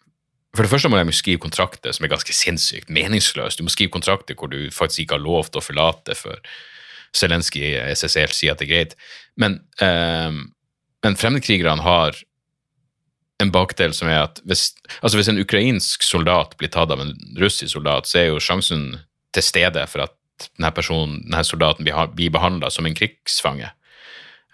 For 0.55 0.65
det 0.65 0.71
første 0.71 0.89
må 0.89 0.97
de 0.97 1.13
skrive 1.13 1.39
kontrakter 1.39 1.93
som 1.93 2.05
er 2.05 2.09
ganske 2.09 2.33
sinnssykt 2.33 2.89
meningsløst. 2.89 3.59
Du 3.59 3.63
må 3.63 3.69
skrive 3.69 3.93
kontrakter 3.93 4.33
hvor 4.35 4.49
du 4.49 4.71
faktisk 4.73 5.03
ikke 5.03 5.19
har 5.19 5.21
lov 5.21 5.45
til 5.45 5.61
å 5.61 5.65
forlate 5.65 6.15
før 6.17 6.39
Zelenskyj 7.15 7.77
SSL 7.93 8.33
sier 8.33 8.53
at 8.53 8.61
det 8.61 8.65
er 8.67 8.71
greit. 8.73 8.95
Men, 9.37 9.59
eh, 9.81 10.33
men 11.05 11.17
fremmedkrigerne 11.17 11.85
har 11.85 12.17
en 13.39 13.51
bakdel 13.53 13.93
som 13.95 14.09
er 14.11 14.25
at 14.25 14.41
hvis, 14.47 14.73
altså 14.99 15.19
hvis 15.19 15.29
en 15.31 15.39
ukrainsk 15.39 16.03
soldat 16.03 16.57
blir 16.59 16.71
tatt 16.73 16.91
av 16.91 17.01
en 17.03 17.13
russisk 17.39 17.71
soldat, 17.77 18.09
så 18.09 18.19
er 18.19 18.31
jo 18.31 18.43
sjansen 18.43 18.97
til 19.35 19.45
stede 19.45 19.85
for 19.87 20.05
at 20.05 20.15
denne, 20.57 20.71
personen, 20.75 21.21
denne 21.25 21.43
soldaten 21.47 21.87
blir 21.87 22.33
behandla 22.33 22.71
som 22.71 22.87
en 22.87 22.95
krigsfange. 22.95 23.71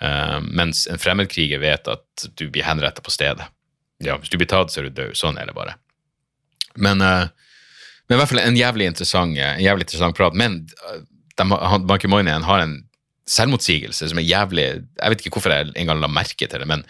Uh, 0.03 0.41
mens 0.43 0.85
en 0.91 0.99
fremmedkriger 0.99 1.61
vet 1.63 1.87
at 1.87 2.25
du 2.35 2.49
blir 2.51 2.65
henrettet 2.67 3.05
på 3.05 3.13
stedet 3.13 3.45
ja, 4.03 4.17
hvis 4.19 4.31
du 4.31 4.37
blir 4.39 4.49
tatt, 4.49 4.73
så 4.73 4.81
er 4.81 4.89
du 4.89 4.97
død. 4.97 5.15
Sånn 5.17 5.39
er 5.39 5.49
det 5.49 5.55
bare. 5.55 5.77
Men, 6.75 6.99
uh, 7.03 7.27
men 8.07 8.17
i 8.17 8.19
hvert 8.19 8.31
fall 8.31 8.43
en 8.43 8.59
jævlig 8.59 8.89
interessant, 8.91 9.37
en 9.39 9.63
jævlig 9.63 9.87
interessant 9.87 10.17
prat. 10.17 10.35
Men 10.35 10.63
de, 10.67 11.47
han, 11.47 12.45
har 12.49 12.63
en 12.63 12.77
selvmotsigelse 13.25 14.11
som 14.11 14.19
er 14.21 14.27
jævlig 14.27 14.65
Jeg 14.67 15.11
vet 15.11 15.23
ikke 15.23 15.39
hvorfor 15.39 15.53
jeg 15.55 15.71
engang 15.73 16.01
la 16.03 16.11
merke 16.11 16.47
til 16.47 16.61
det, 16.61 16.67
men 16.69 16.83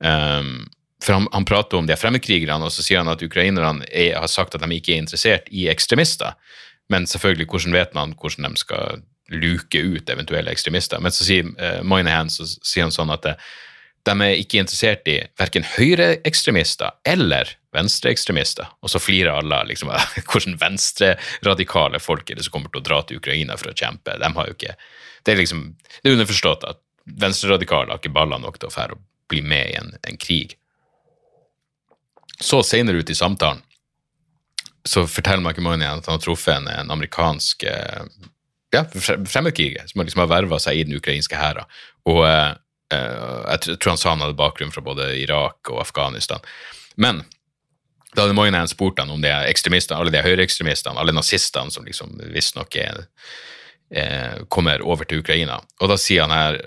um, 0.00 0.68
for 1.04 1.14
han, 1.14 1.28
han, 1.30 1.44
prater 1.46 1.78
om 1.78 1.86
de 1.86 1.94
fremmedkrigerne, 1.98 2.64
og 2.64 2.72
så 2.74 2.82
sier 2.82 3.02
han 3.02 3.10
at 3.12 3.22
ukrainerne 3.22 3.86
er, 3.86 4.16
har 4.18 4.30
sagt 4.30 4.56
at 4.56 4.64
de 4.64 4.74
ikke 4.74 4.96
er 4.96 5.02
interessert 5.04 5.46
i 5.54 5.68
ekstremister. 5.70 6.34
Men 6.90 7.06
selvfølgelig, 7.06 7.46
hvordan 7.52 7.76
vet 7.76 7.94
man 7.94 8.16
hvordan 8.18 8.48
de 8.48 8.58
skal 8.58 9.04
luke 9.32 9.78
ut 9.78 10.10
eventuelle 10.10 10.52
ekstremister? 10.52 11.00
Men 11.04 11.14
så 11.14 11.26
sier 11.26 11.48
uh, 11.60 11.80
Moynihan 11.86 12.30
så 12.32 12.46
sier 12.48 12.86
han 12.86 12.94
sånn 12.94 13.12
at 13.14 13.26
det, 13.26 13.34
de 14.08 14.14
er 14.24 14.40
ikke 14.40 14.62
interessert 14.62 15.08
i 15.10 15.18
verken 15.38 15.66
høyreekstremister 15.76 16.96
eller 17.08 17.50
venstreekstremister. 17.76 18.70
Og 18.82 18.92
så 18.92 19.00
flirer 19.02 19.34
alle 19.34 19.60
liksom, 19.68 19.92
hvordan 20.30 20.58
venstreradikale 20.60 22.00
folk 22.02 22.30
er 22.30 22.38
det 22.38 22.46
som 22.46 22.56
kommer 22.56 22.72
til 22.72 22.82
å 22.82 22.88
dra 22.88 23.02
til 23.04 23.20
Ukraina 23.20 23.58
for 23.60 23.72
å 23.72 23.76
kjempe. 23.76 24.16
De 24.20 24.32
har 24.38 24.48
jo 24.48 24.56
ikke, 24.56 24.76
Det 25.26 25.34
er 25.34 25.42
liksom, 25.42 25.64
det 26.00 26.08
er 26.08 26.16
underforstått 26.16 26.64
at 26.64 26.80
venstreradikale 27.04 27.92
har 27.92 28.00
ikke 28.00 28.14
baller 28.14 28.40
nok 28.40 28.58
til 28.58 28.70
å 28.70 28.74
fære 28.74 28.96
og 28.96 29.04
bli 29.28 29.42
med 29.44 29.70
i 29.70 29.76
en, 29.76 29.92
en 30.08 30.16
krig. 30.16 30.56
Så 32.40 32.62
senere 32.62 33.02
ut 33.02 33.10
i 33.10 33.18
samtalen 33.18 33.64
så 34.88 35.04
forteller 35.10 35.42
Makimonian 35.44 36.00
at 36.00 36.06
han 36.06 36.16
har 36.16 36.22
truffet 36.22 36.54
en, 36.54 36.68
en 36.70 36.90
amerikansk 36.94 37.66
eh, 37.68 38.04
ja, 38.74 38.84
fremmedkriger 38.84 39.88
som 39.88 40.02
liksom 40.04 40.24
har 40.24 40.32
verva 40.32 40.58
seg 40.62 40.78
i 40.78 40.86
den 40.88 40.98
ukrainske 40.98 41.38
hæren. 41.38 41.68
Og 42.08 42.24
eh, 42.28 42.56
Eh, 42.92 43.40
jeg 43.52 43.76
tror 43.76 43.92
han 43.92 44.00
sa 44.00 44.14
han 44.14 44.22
hadde 44.24 44.38
bakgrunn 44.38 44.72
fra 44.72 44.84
både 44.84 45.10
Irak 45.20 45.68
og 45.72 45.82
Afghanistan. 45.82 46.40
Men 46.96 47.22
da 48.14 48.24
hadde 48.24 48.36
Moynihan 48.36 48.70
spurt 48.70 49.00
han 49.00 49.12
om 49.12 49.22
de 49.22 49.32
ekstremistene, 49.50 49.98
alle 50.00 50.14
de 50.14 50.24
høyreekstremistene, 50.24 50.96
alle 50.96 51.14
nazistene 51.14 51.72
som 51.74 51.84
liksom 51.84 52.16
visstnok 52.32 52.78
eh, 52.80 54.38
kommer 54.48 54.84
over 54.84 55.08
til 55.08 55.20
Ukraina. 55.22 55.60
Og 55.82 55.92
da 55.92 55.98
sier 56.00 56.24
han 56.24 56.34
her 56.34 56.62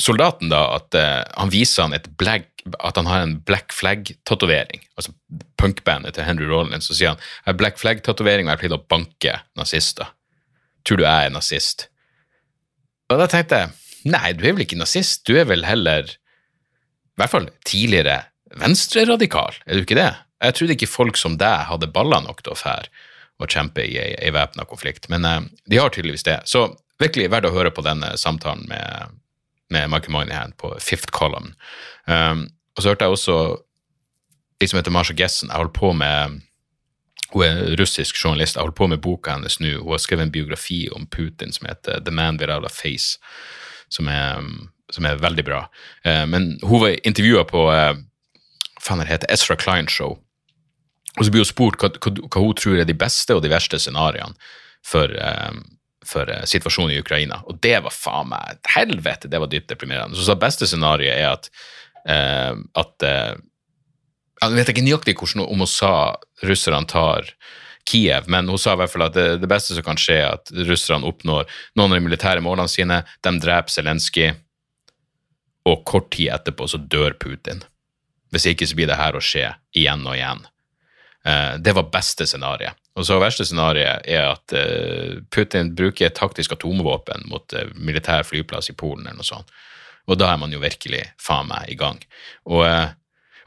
soldaten 0.00 0.52
da 0.52 0.62
at 0.78 0.94
eh, 0.96 1.18
han 1.34 1.52
viser 1.52 1.88
han 1.88 1.98
et 1.98 2.06
black, 2.20 2.46
at 2.78 2.96
han 3.00 3.08
har 3.08 3.24
en 3.24 3.38
Black 3.42 3.74
Flag-tatovering. 3.74 4.84
Altså 4.94 5.14
punkbandet 5.58 6.14
til 6.14 6.26
Henry 6.28 6.46
Rollins. 6.46 6.86
Så 6.86 6.94
sier 6.94 7.14
han 7.14 7.20
jeg 7.20 7.50
har 7.50 7.58
Black 7.58 7.82
Flag-tatovering 7.82 8.46
og 8.46 8.52
jeg 8.52 8.58
har 8.58 8.62
pleid 8.62 8.78
å 8.78 8.84
banke 8.94 9.36
nazister. 9.58 10.14
Tror 10.86 11.00
du 11.00 11.04
jeg 11.06 11.28
er 11.28 11.34
nazist? 11.34 11.88
Og 13.10 13.20
da 13.20 13.26
tenkte 13.30 13.58
jeg 13.58 14.10
nei, 14.10 14.32
du 14.32 14.46
er 14.46 14.56
vel 14.56 14.64
ikke 14.64 14.80
nazist, 14.80 15.26
du 15.28 15.36
er 15.36 15.48
vel 15.48 15.66
heller 15.68 16.08
i 16.08 17.20
hvert 17.20 17.32
fall 17.32 17.48
tidligere 17.68 18.22
venstreradikal, 18.60 19.58
er 19.66 19.76
du 19.76 19.84
ikke 19.84 19.98
det? 19.98 20.12
Jeg 20.40 20.56
trodde 20.56 20.76
ikke 20.78 20.88
folk 20.88 21.18
som 21.20 21.36
deg 21.40 21.66
hadde 21.68 21.90
baller 21.92 22.22
nok 22.24 22.40
til 22.42 22.54
å 22.54 22.58
fære 22.58 22.88
og 23.40 23.48
kjempe 23.48 23.84
i 23.84 23.96
ei, 24.00 24.30
væpna 24.32 24.66
konflikt, 24.68 25.08
men 25.12 25.24
eh, 25.24 25.42
de 25.68 25.80
har 25.80 25.92
tydeligvis 25.92 26.26
det. 26.26 26.38
Så 26.48 26.66
virkelig 27.00 27.30
verdt 27.32 27.48
å 27.48 27.54
høre 27.54 27.72
på 27.72 27.84
denne 27.84 28.12
samtalen 28.20 28.66
med, 28.68 29.16
med 29.72 29.88
Michael 29.92 30.12
Moynihan 30.12 30.52
på 30.60 30.74
Fifth 30.82 31.12
Column. 31.16 31.54
Um, 32.04 32.46
og 32.76 32.82
så 32.82 32.92
hørte 32.92 33.08
jeg 33.08 33.16
også 33.16 33.38
de 34.60 34.68
som 34.68 34.76
heter 34.76 34.92
Marsha 34.92 35.16
Gessen. 35.16 35.48
Jeg 35.48 35.56
holdt 35.56 35.76
på 35.76 35.94
med 35.96 36.40
hun 37.32 37.44
er 37.46 37.76
russisk 37.78 38.18
journalist. 38.24 38.56
Jeg 38.56 38.64
holder 38.64 38.76
på 38.76 38.88
med 38.90 39.02
boka 39.04 39.36
hennes 39.36 39.60
nå. 39.62 39.76
Hun 39.84 39.94
har 39.94 40.02
skrevet 40.02 40.26
en 40.26 40.34
biografi 40.34 40.82
om 40.94 41.06
Putin 41.06 41.54
som 41.54 41.68
heter 41.70 42.02
The 42.04 42.14
Man 42.14 42.40
Without 42.40 42.66
a 42.66 42.72
Face, 42.72 43.18
som 43.88 44.08
er, 44.10 44.42
som 44.90 45.06
er 45.06 45.20
veldig 45.22 45.44
bra. 45.46 45.64
Eh, 46.04 46.24
men 46.26 46.56
hun 46.62 46.82
var 46.82 46.96
intervjua 47.06 47.44
på 47.48 47.66
eh, 47.74 47.92
faen 48.80 49.02
det 49.02 49.10
heter 49.10 49.30
Ezra 49.32 49.56
Klein 49.60 49.88
Show. 49.90 50.18
Og 51.18 51.26
så 51.26 51.30
blir 51.30 51.44
hun 51.44 51.50
spurt 51.50 51.78
hva, 51.82 51.90
hva, 51.90 52.40
hun 52.40 52.56
tror 52.58 52.80
er 52.80 52.88
de 52.88 52.96
beste 52.98 53.34
og 53.34 53.42
de 53.44 53.52
verste 53.52 53.78
scenarioene 53.78 54.34
for, 54.86 55.14
eh, 55.14 55.60
for 56.06 56.32
situasjonen 56.50 56.96
i 56.96 57.02
Ukraina. 57.02 57.42
Og 57.46 57.60
det 57.62 57.76
var 57.84 57.94
faen 57.94 58.32
meg 58.32 58.72
Helvete, 58.74 59.30
det 59.30 59.38
var 59.42 59.50
dypt 59.50 59.70
deprimerende. 59.70 60.18
Så 60.18 60.26
sa 60.26 60.38
beste 60.38 60.66
scenarioet 60.66 61.14
er 61.14 61.30
at, 61.30 61.50
at 62.80 63.04
Jeg 64.40 64.56
vet 64.56 64.70
ikke 64.72 64.84
nøyaktig 64.84 65.16
hvordan 65.20 65.44
om 65.44 65.64
hun 65.64 65.68
sa 65.68 65.94
russerne 66.48 66.88
tar 66.88 67.28
Kiev, 67.88 68.28
men 68.30 68.48
hun 68.48 68.60
sa 68.60 68.74
i 68.74 68.80
hvert 68.80 68.92
fall 68.92 69.06
at 69.08 69.16
det, 69.16 69.26
det, 69.42 69.48
beste 69.50 69.74
som 69.74 69.84
kan 69.84 69.98
skje, 70.00 70.16
er 70.20 70.36
at 70.36 70.52
russerne 70.68 71.08
oppnår 71.08 71.48
noen 71.76 71.90
av 71.90 71.98
de 71.98 72.04
militære 72.04 72.44
målene 72.44 72.70
sine, 72.70 73.02
de 73.24 73.32
dreper 73.40 73.72
Zelenskyj, 73.72 74.30
og 75.68 75.82
kort 75.88 76.10
tid 76.14 76.30
etterpå 76.34 76.68
så 76.70 76.80
dør 76.80 77.16
Putin. 77.20 77.64
Hvis 78.32 78.46
ikke 78.48 78.68
så 78.68 78.78
blir 78.78 78.88
det 78.88 79.00
her 79.00 79.16
å 79.16 79.24
skje 79.24 79.48
igjen 79.76 80.06
og 80.06 80.16
igjen. 80.16 80.44
Uh, 81.26 81.56
det 81.60 81.74
var 81.76 81.90
beste 81.92 82.24
scenarioet. 82.28 82.78
Og 82.96 83.04
så 83.06 83.18
verste 83.20 83.44
scenarioet 83.46 84.06
er 84.08 84.30
at 84.30 84.54
uh, 84.56 85.18
Putin 85.32 85.74
bruker 85.76 86.08
et 86.08 86.16
taktisk 86.16 86.54
atomvåpen 86.56 87.26
mot 87.28 87.56
uh, 87.56 87.66
militær 87.76 88.24
flyplass 88.28 88.72
i 88.72 88.76
Polen 88.78 89.04
eller 89.04 89.20
noe 89.20 89.28
sånt. 89.28 89.52
Og 90.08 90.16
da 90.18 90.30
er 90.32 90.40
man 90.40 90.54
jo 90.54 90.62
virkelig 90.62 91.02
faen 91.20 91.50
meg 91.50 91.68
i 91.70 91.76
gang. 91.78 92.00
Og, 92.48 92.64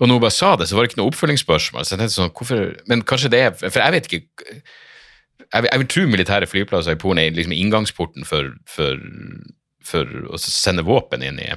og 0.03 0.09
når 0.09 0.17
hun 0.17 0.23
bare 0.25 0.35
sa 0.35 0.53
det, 0.59 0.67
så 0.67 0.75
var 0.75 0.83
det 0.83 0.91
ikke 0.91 0.99
noe 0.99 1.11
oppfølgingsspørsmål. 1.13 1.85
Så 1.87 1.95
jeg 1.95 2.01
tenkte 2.01 2.17
sånn, 2.17 2.33
hvorfor, 2.35 2.63
Men 2.91 3.05
kanskje 3.07 3.29
det 3.31 3.39
er 3.39 3.53
For 3.55 3.79
jeg 3.79 3.93
vet 3.95 4.09
ikke 4.09 4.23
Jeg, 4.51 5.67
jeg 5.69 5.79
vil 5.79 5.91
tro 5.93 6.03
militære 6.11 6.49
flyplasser 6.49 6.97
i 6.97 6.99
Polen 6.99 7.21
er 7.23 7.35
liksom 7.37 7.55
inngangsporten 7.55 8.27
for, 8.27 8.51
for, 8.67 8.99
for 9.85 10.17
å 10.33 10.39
sende 10.41 10.83
våpen 10.87 11.23
inn 11.23 11.39
i 11.39 11.53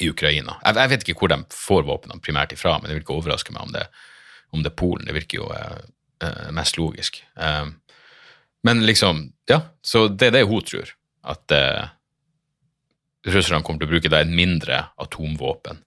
i 0.00 0.08
Ukraina. 0.10 0.56
Jeg, 0.64 0.76
jeg, 0.78 0.90
vet 0.92 1.04
ikke 1.04 1.18
hvor 1.20 1.32
de 1.32 1.38
får 1.54 1.86
våpnene 1.88 2.24
primært 2.24 2.54
ifra, 2.56 2.76
men 2.78 2.88
det 2.88 2.96
vil 2.96 3.04
ikke 3.04 3.16
overraske 3.18 3.54
meg 3.54 3.66
om 3.66 3.74
det, 3.74 3.84
om 4.54 4.64
det 4.64 4.72
er 4.72 4.78
Polen. 4.80 5.06
Det 5.08 5.16
virker 5.16 5.42
jo 5.42 5.50
eh, 5.54 5.78
eh, 6.24 6.50
mest 6.56 6.78
logisk. 6.80 7.20
Um, 7.36 7.76
men 8.66 8.84
liksom, 8.88 9.26
ja, 9.50 9.62
så 9.84 10.06
det 10.08 10.30
er 10.30 10.38
det 10.38 10.46
hun 10.48 10.64
tror. 10.66 10.92
At 11.28 11.52
eh, 11.52 11.90
russerne 13.28 13.64
kommer 13.64 13.82
til 13.82 13.90
å 13.90 13.94
bruke 13.94 14.12
da 14.12 14.22
et 14.24 14.32
mindre 14.32 14.86
atomvåpen 15.00 15.82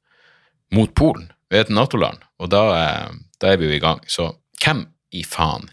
mot 0.78 0.94
Polen. 0.98 1.32
Vi 1.54 1.60
er 1.60 1.68
et 1.68 1.70
Nato-land, 1.70 2.18
og 2.42 2.50
da, 2.50 2.64
eh, 2.74 3.10
da, 3.38 3.52
er 3.52 3.60
vi 3.62 3.68
jo 3.70 3.76
i 3.76 3.82
gang. 3.84 4.00
Så 4.10 4.32
hvem 4.64 4.88
i 5.14 5.22
faen, 5.22 5.68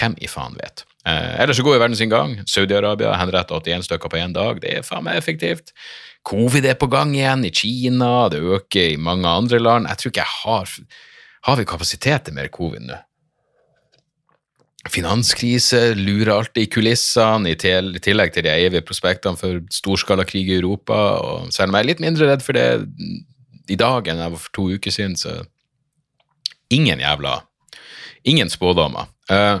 hvem 0.00 0.16
i 0.16 0.30
faen 0.32 0.56
vet? 0.56 0.86
Eh, 1.04 1.42
ellers 1.42 1.58
så 1.60 1.64
går 1.66 1.76
jo 1.76 1.82
verden 1.82 1.98
sin 1.98 2.12
gang. 2.12 2.38
Saudi-Arabia 2.48 3.12
henretter 3.20 3.60
81 3.60 3.84
stykker 3.84 4.08
på 4.08 4.22
én 4.22 4.32
dag. 4.32 4.62
Det 4.62 4.78
er 4.78 4.86
faen 4.86 5.04
meg 5.04 5.20
effektivt. 5.20 5.74
Covid 6.24 6.64
er 6.64 6.78
på 6.80 6.88
gang 6.88 7.12
igjen 7.12 7.44
i 7.44 7.52
Kina, 7.52 8.30
det 8.32 8.40
øker 8.40 8.94
i 8.94 8.96
mange 8.96 9.28
andre 9.28 9.60
land. 9.60 9.90
Jeg 9.90 10.00
tror 10.00 10.14
ikke 10.14 10.24
jeg 10.24 10.38
har 10.40 10.78
Har 11.44 11.56
vi 11.56 11.64
kapasitet 11.68 12.24
til 12.24 12.32
mer 12.32 12.48
covid 12.48 12.80
nå? 12.88 12.96
Finanskrise 14.88 15.92
lurer 15.92 16.30
alltid 16.32 16.62
i 16.62 16.70
kulissene, 16.72 17.50
i 17.52 17.56
tillegg 17.56 18.32
til 18.32 18.46
de 18.46 18.48
evige 18.48 18.80
prospektene 18.80 19.36
for 19.36 19.60
storskalakrig 19.68 20.48
i 20.48 20.56
Europa. 20.56 20.94
og 21.20 21.52
Selv 21.52 21.68
om 21.68 21.76
jeg 21.76 21.84
er 21.84 21.90
litt 21.90 22.00
mindre 22.00 22.30
redd 22.30 22.40
for 22.40 22.56
det 22.56 22.86
i 23.70 23.78
dag 23.80 24.08
enn 24.08 24.20
jeg 24.20 24.34
var 24.34 24.42
for 24.42 24.56
to 24.56 24.68
uker 24.76 24.94
siden, 24.94 25.16
så 25.16 25.42
ingen 26.72 27.02
jævla 27.02 27.40
Ingen 28.24 28.48
spådommer. 28.48 29.10
Uh, 29.28 29.60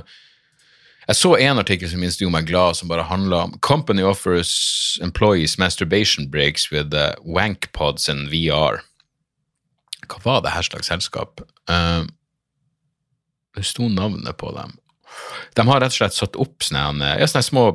jeg 1.04 1.16
så 1.18 1.34
en 1.36 1.60
artikkel 1.60 1.90
som 1.90 2.00
minst 2.00 2.22
gjorde 2.22 2.32
meg 2.32 2.46
glad, 2.48 2.78
som 2.78 2.88
bare 2.88 3.04
handla 3.04 3.42
om 3.44 3.58
Company 3.60 4.00
offers 4.08 4.98
employees 5.04 5.58
masturbation 5.60 6.30
breaks 6.32 6.70
with 6.72 6.96
uh, 6.96 7.12
wank 7.20 7.68
pods 7.76 8.08
and 8.08 8.30
VR. 8.32 8.80
Hva 10.08 10.22
var 10.24 10.40
det 10.44 10.54
her 10.54 10.64
slags 10.64 10.88
selskap? 10.88 11.44
Uh, 11.68 12.08
det 13.52 13.66
sto 13.68 13.90
navnet 13.92 14.32
på 14.40 14.54
dem. 14.56 14.72
De 15.54 15.68
har 15.68 15.84
rett 15.84 15.92
og 15.92 15.98
slett 15.98 16.16
satt 16.16 16.40
opp 16.40 16.64
sånne, 16.64 17.18
ja, 17.20 17.28
sånne 17.28 17.44
små 17.44 17.66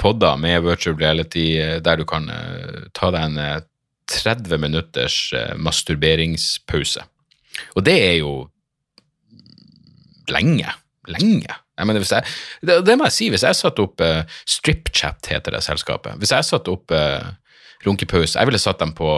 podder 0.00 0.40
med 0.40 0.64
virtual 0.64 0.96
reality 0.96 1.46
der 1.84 2.00
du 2.00 2.08
kan 2.08 2.32
uh, 2.32 2.88
ta 2.96 3.12
deg 3.12 3.28
en 3.28 3.68
30 4.12 4.52
uh, 4.52 4.60
minutters 4.60 5.18
masturberingspause. 5.56 7.04
Og 7.76 7.84
det 7.86 7.98
er 7.98 8.16
jo 8.20 8.32
lenge. 10.32 10.72
Lenge. 11.10 11.58
Mener, 11.82 12.04
jeg, 12.04 12.24
det, 12.62 12.82
det, 12.86 12.96
må 12.98 13.08
jeg 13.08 13.16
si. 13.16 13.28
Hvis 13.32 13.44
jeg 13.46 13.58
satte 13.58 13.84
opp 13.84 14.02
uh, 14.04 14.22
StripChat, 14.46 15.30
heter 15.32 15.56
det 15.56 15.62
selskapet 15.64 16.20
Hvis 16.20 16.34
jeg 16.34 16.46
satte 16.46 16.70
opp 16.70 16.92
uh, 16.94 17.32
runkepause 17.82 18.38
Jeg 18.38 18.46
ville 18.46 18.60
satt 18.62 18.82
dem 18.82 18.92
på 18.94 19.16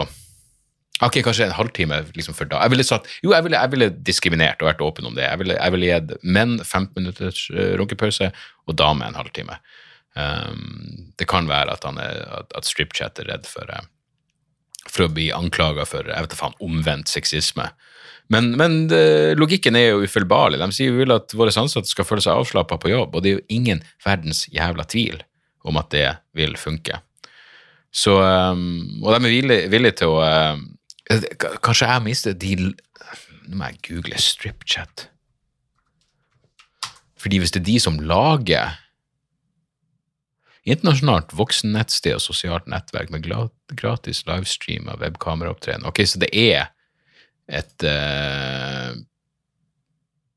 Ok, 1.03 1.19
kanskje 1.25 1.49
en 1.49 1.57
halvtime 1.57 1.97
liksom 2.15 2.37
før 2.37 2.47
da. 2.53 2.59
Jeg 2.63 2.71
ville 2.71 2.83
satt, 2.87 3.09
jo, 3.19 3.33
jeg 3.33 3.43
ville, 3.43 3.59
jeg 3.59 3.71
ville, 3.73 3.89
diskriminert 4.07 4.61
og 4.63 4.69
vært 4.69 4.83
åpen 4.85 5.09
om 5.09 5.17
det. 5.17 5.25
Jeg 5.25 5.41
ville, 5.41 5.57
jeg 5.57 5.73
ville 5.75 5.89
gitt 5.89 6.13
menn 6.23 6.53
15 6.63 6.93
minutters 6.95 7.41
runkepause 7.81 8.29
og 8.31 8.77
damer 8.79 9.09
en 9.09 9.17
halvtime. 9.19 9.57
Um, 10.15 11.11
det 11.19 11.27
kan 11.27 11.51
være 11.51 11.75
at, 11.75 11.83
er, 11.99 12.21
at, 12.37 12.55
at 12.55 12.69
StripChat 12.69 13.19
er 13.19 13.27
redd 13.33 13.43
for, 13.51 13.67
uh, 13.67 13.83
for 14.95 15.05
å 15.05 15.11
bli 15.11 15.29
anklaga 15.35 15.85
for 15.87 16.07
jeg 16.07 16.25
vet 16.25 16.31
ikke 16.31 16.39
faen, 16.39 16.57
omvendt 16.63 17.11
sexisme. 17.11 17.69
Men, 18.33 18.53
men 18.57 18.77
det, 18.89 19.35
logikken 19.37 19.77
er 19.77 19.91
jo 19.91 20.05
ufeilbarlig. 20.07 20.57
De 20.61 20.69
sier 20.73 20.89
jo 20.89 21.01
vil 21.03 21.13
at 21.13 21.35
våre 21.37 21.53
ansatte 21.61 21.91
skal 21.91 22.07
føle 22.07 22.23
seg 22.25 22.39
avslappa 22.39 22.79
på 22.81 22.89
jobb, 22.89 23.13
og 23.13 23.21
det 23.21 23.31
er 23.31 23.37
jo 23.37 23.45
ingen 23.53 23.83
verdens 24.05 24.45
jævla 24.53 24.87
tvil 24.89 25.19
om 25.65 25.77
at 25.81 25.91
det 25.93 26.07
vil 26.37 26.55
funke. 26.57 27.01
Så, 27.95 28.15
um, 28.17 29.03
og 29.03 29.13
de 29.13 29.19
er 29.19 29.31
villige, 29.31 29.67
villige 29.71 29.99
til 30.01 30.15
å 30.17 30.23
uh, 30.25 30.57
Kanskje 31.63 31.85
jeg 31.85 32.01
mister 32.01 32.33
de 32.33 32.55
Nå 33.45 33.59
må 33.59 33.67
jeg 33.69 33.77
google 33.85 34.17
StripChat. 34.17 35.05
Fordi 37.21 37.37
hvis 37.39 37.53
det 37.53 37.61
er 37.61 37.67
de 37.67 37.75
som 37.83 37.99
lager 38.01 38.73
Internasjonalt 40.65 41.33
voksennettsted 41.37 42.15
og 42.17 42.23
sosialt 42.23 42.65
nettverk 42.71 43.11
med 43.13 43.27
gratis 43.77 44.23
livestream 44.25 44.87
av 44.89 45.03
webkameraopptreden. 45.03 45.85
Ok, 45.85 46.01
så 46.09 46.21
det 46.23 46.31
er 46.33 46.71
et 47.45 47.85
uh, 47.85 48.95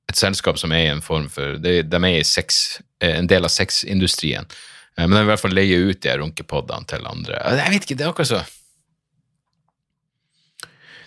et 0.09 0.21
selskap 0.21 0.61
som 0.61 0.73
er 0.73 0.87
i 0.87 0.91
en 0.93 1.05
form 1.05 1.31
for 1.33 1.57
De, 1.61 1.81
de 1.85 2.01
er 2.11 2.23
sex, 2.29 2.79
eh, 3.01 3.17
en 3.17 3.29
del 3.29 3.45
av 3.45 3.53
sexindustrien. 3.53 4.45
Uh, 4.99 5.07
men 5.07 5.17
de 5.17 5.23
vil 5.23 5.27
i 5.27 5.33
hvert 5.33 5.45
fall 5.47 5.57
leie 5.57 5.81
ut 5.89 6.05
de 6.05 6.15
runkepodene 6.21 6.89
til 6.93 7.09
andre. 7.09 7.41
Jeg 7.63 7.75
vet 7.75 7.89
ikke, 7.89 7.97
det 7.97 8.07
er 8.07 8.13
akkurat 8.13 8.33
så 8.35 8.45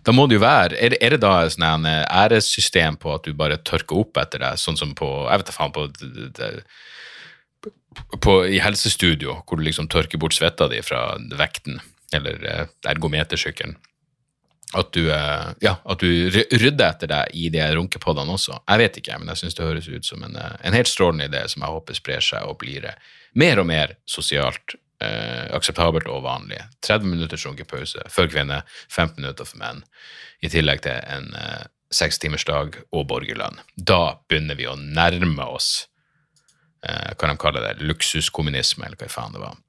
Da 0.01 0.13
må 0.17 0.25
det 0.25 0.39
jo 0.39 0.41
være 0.41 0.79
Er, 0.81 0.95
er 0.97 1.13
det 1.13 1.21
da 1.21 1.43
et 1.45 1.53
sånn 1.53 1.85
æressystem 1.85 2.97
på 2.97 3.13
at 3.13 3.27
du 3.27 3.37
bare 3.37 3.61
tørker 3.61 4.01
opp 4.01 4.17
etter 4.17 4.41
deg, 4.41 4.57
sånn 4.57 4.79
som 4.79 4.95
på 4.97 5.11
Jeg 5.27 5.43
vet 5.43 5.51
da 5.51 5.57
faen, 5.59 5.75
på, 5.75 5.85
på, 8.23 8.35
i 8.47 8.61
helsestudio, 8.63 9.41
hvor 9.45 9.59
du 9.59 9.65
liksom 9.67 9.89
tørker 9.91 10.21
bort 10.21 10.37
svetta 10.37 10.69
di 10.71 10.81
fra 10.85 11.17
vekten, 11.39 11.81
eller 12.15 12.67
ergometersykkelen 12.87 13.77
at 14.73 14.93
du, 14.93 15.11
eh, 15.11 15.47
ja, 15.59 15.75
at 15.83 15.99
du 15.99 16.29
rydder 16.31 16.85
etter 16.87 17.09
deg 17.11 17.33
i 17.35 17.49
de 17.51 17.63
runkepoddene 17.75 18.35
også. 18.35 18.61
Jeg 18.63 18.81
vet 18.81 18.99
ikke, 19.01 19.17
men 19.19 19.31
jeg 19.33 19.41
syns 19.41 19.57
det 19.57 19.67
høres 19.67 19.89
ut 19.91 20.07
som 20.07 20.23
en, 20.23 20.35
eh, 20.35 20.55
en, 20.63 20.77
helt 20.77 20.87
strålende 20.87 21.27
idé 21.27 21.43
som 21.51 21.65
jeg 21.65 21.75
håper 21.75 21.97
sprer 21.97 22.23
seg 22.23 22.47
og 22.47 22.57
blir 22.63 22.87
eh, 22.87 23.11
mer 23.35 23.59
og 23.59 23.67
mer 23.67 23.97
sosialt 24.07 24.77
eh, 25.03 25.51
akseptabelt 25.51 26.07
og 26.07 26.23
vanlig. 26.23 26.61
30 26.87 27.11
minutters 27.11 27.45
runkepause 27.45 28.07
for 28.09 28.31
kvinner, 28.31 28.63
15 28.89 29.19
minutter 29.19 29.45
for 29.45 29.59
menn, 29.59 29.83
i 30.41 30.49
tillegg 30.49 30.83
til 30.87 31.03
en 31.03 31.33
eh, 31.35 31.67
sekstimersdag 31.91 32.79
og 32.95 33.07
borgerlønn. 33.11 33.59
Da 33.75 34.21
begynner 34.29 34.55
vi 34.55 34.69
å 34.71 34.79
nærme 34.79 35.51
oss 35.51 35.89
eh, 36.87 37.11
hva 37.15 37.29
de 37.31 37.37
kaller 37.41 37.67
det, 37.67 37.85
luksuskommunisme, 37.85 38.85
eller 38.85 38.99
hva 38.99 39.09
faen 39.11 39.35
det 39.35 39.43
var. 39.43 39.59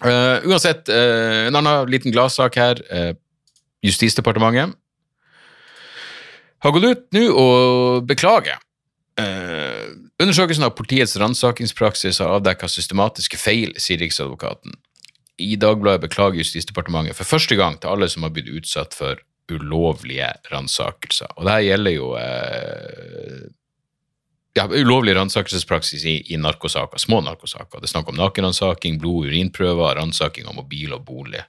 Uh, 0.00 0.40
uansett, 0.48 0.88
uh, 0.88 1.46
en 1.48 1.58
annen 1.58 1.90
liten 1.92 2.12
gladsak 2.12 2.56
her. 2.56 2.80
Uh, 2.88 3.12
Justisdepartementet 3.84 4.76
har 6.60 6.72
gått 6.76 6.84
ut 6.84 7.06
nå 7.16 7.22
og 7.32 8.04
beklager. 8.08 8.58
Undersøkelsen 10.20 10.66
av 10.66 10.74
politiets 10.76 11.14
ransakingspraksis 11.20 12.20
har 12.20 12.34
avdekka 12.34 12.68
systematiske 12.68 13.40
feil, 13.40 13.72
sier 13.80 14.00
Riksadvokaten. 14.00 14.76
I 15.40 15.56
Dagbladet 15.60 16.04
beklager 16.04 16.36
Justisdepartementet 16.42 17.16
for 17.16 17.28
første 17.28 17.56
gang 17.56 17.78
til 17.80 17.94
alle 17.94 18.10
som 18.12 18.28
har 18.28 18.34
blitt 18.36 18.52
utsatt 18.52 18.96
for 18.96 19.20
ulovlige 19.48 20.28
ransakelser. 20.52 21.32
Og 21.38 21.48
det 21.48 21.56
her 21.56 21.66
gjelder 21.70 21.96
jo 21.96 22.12
ja, 24.58 24.66
ulovlig 24.66 25.14
ransakelsespraksis 25.16 26.04
i, 26.04 26.16
i 26.34 26.38
narkosaker, 26.40 26.98
små 26.98 27.20
narkosaker. 27.26 27.80
Det 27.80 27.88
er 27.88 27.94
snakk 27.94 28.10
om 28.10 28.18
nakenransaking, 28.18 28.98
blod- 29.02 29.26
og 29.26 29.30
urinprøver, 29.30 29.98
ransaking 30.00 30.48
av 30.50 30.58
mobil 30.58 30.94
og 30.96 31.04
bolig. 31.06 31.42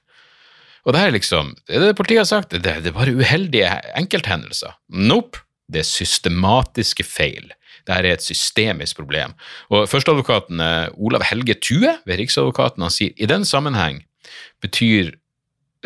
Og 0.82 0.94
det 0.94 1.02
her 1.02 1.12
er 1.12 1.16
liksom, 1.16 1.54
det 1.68 1.78
er 1.78 1.84
det 1.86 1.96
politiet 1.98 2.24
har 2.24 2.30
sagt, 2.30 2.54
det, 2.54 2.62
det 2.82 2.90
er 2.90 2.96
bare 2.96 3.14
uheldige 3.14 3.70
enkelthendelser. 3.98 4.74
Nope, 4.98 5.44
det 5.70 5.82
er 5.82 5.88
systematiske 5.88 7.06
feil. 7.06 7.52
Dette 7.82 7.98
er 7.98 8.12
et 8.12 8.24
systemisk 8.24 8.98
problem. 8.98 9.34
Og 9.70 9.88
Førsteadvokaten 9.90 10.62
eh, 10.62 10.88
Olav 10.94 11.24
Helge 11.26 11.56
Tue 11.58 11.96
ved 12.06 12.18
Riksadvokaten 12.20 12.84
han 12.84 12.94
sier 12.94 13.14
i 13.16 13.30
den 13.30 13.46
sammenheng 13.48 14.02
betyr, 14.62 15.14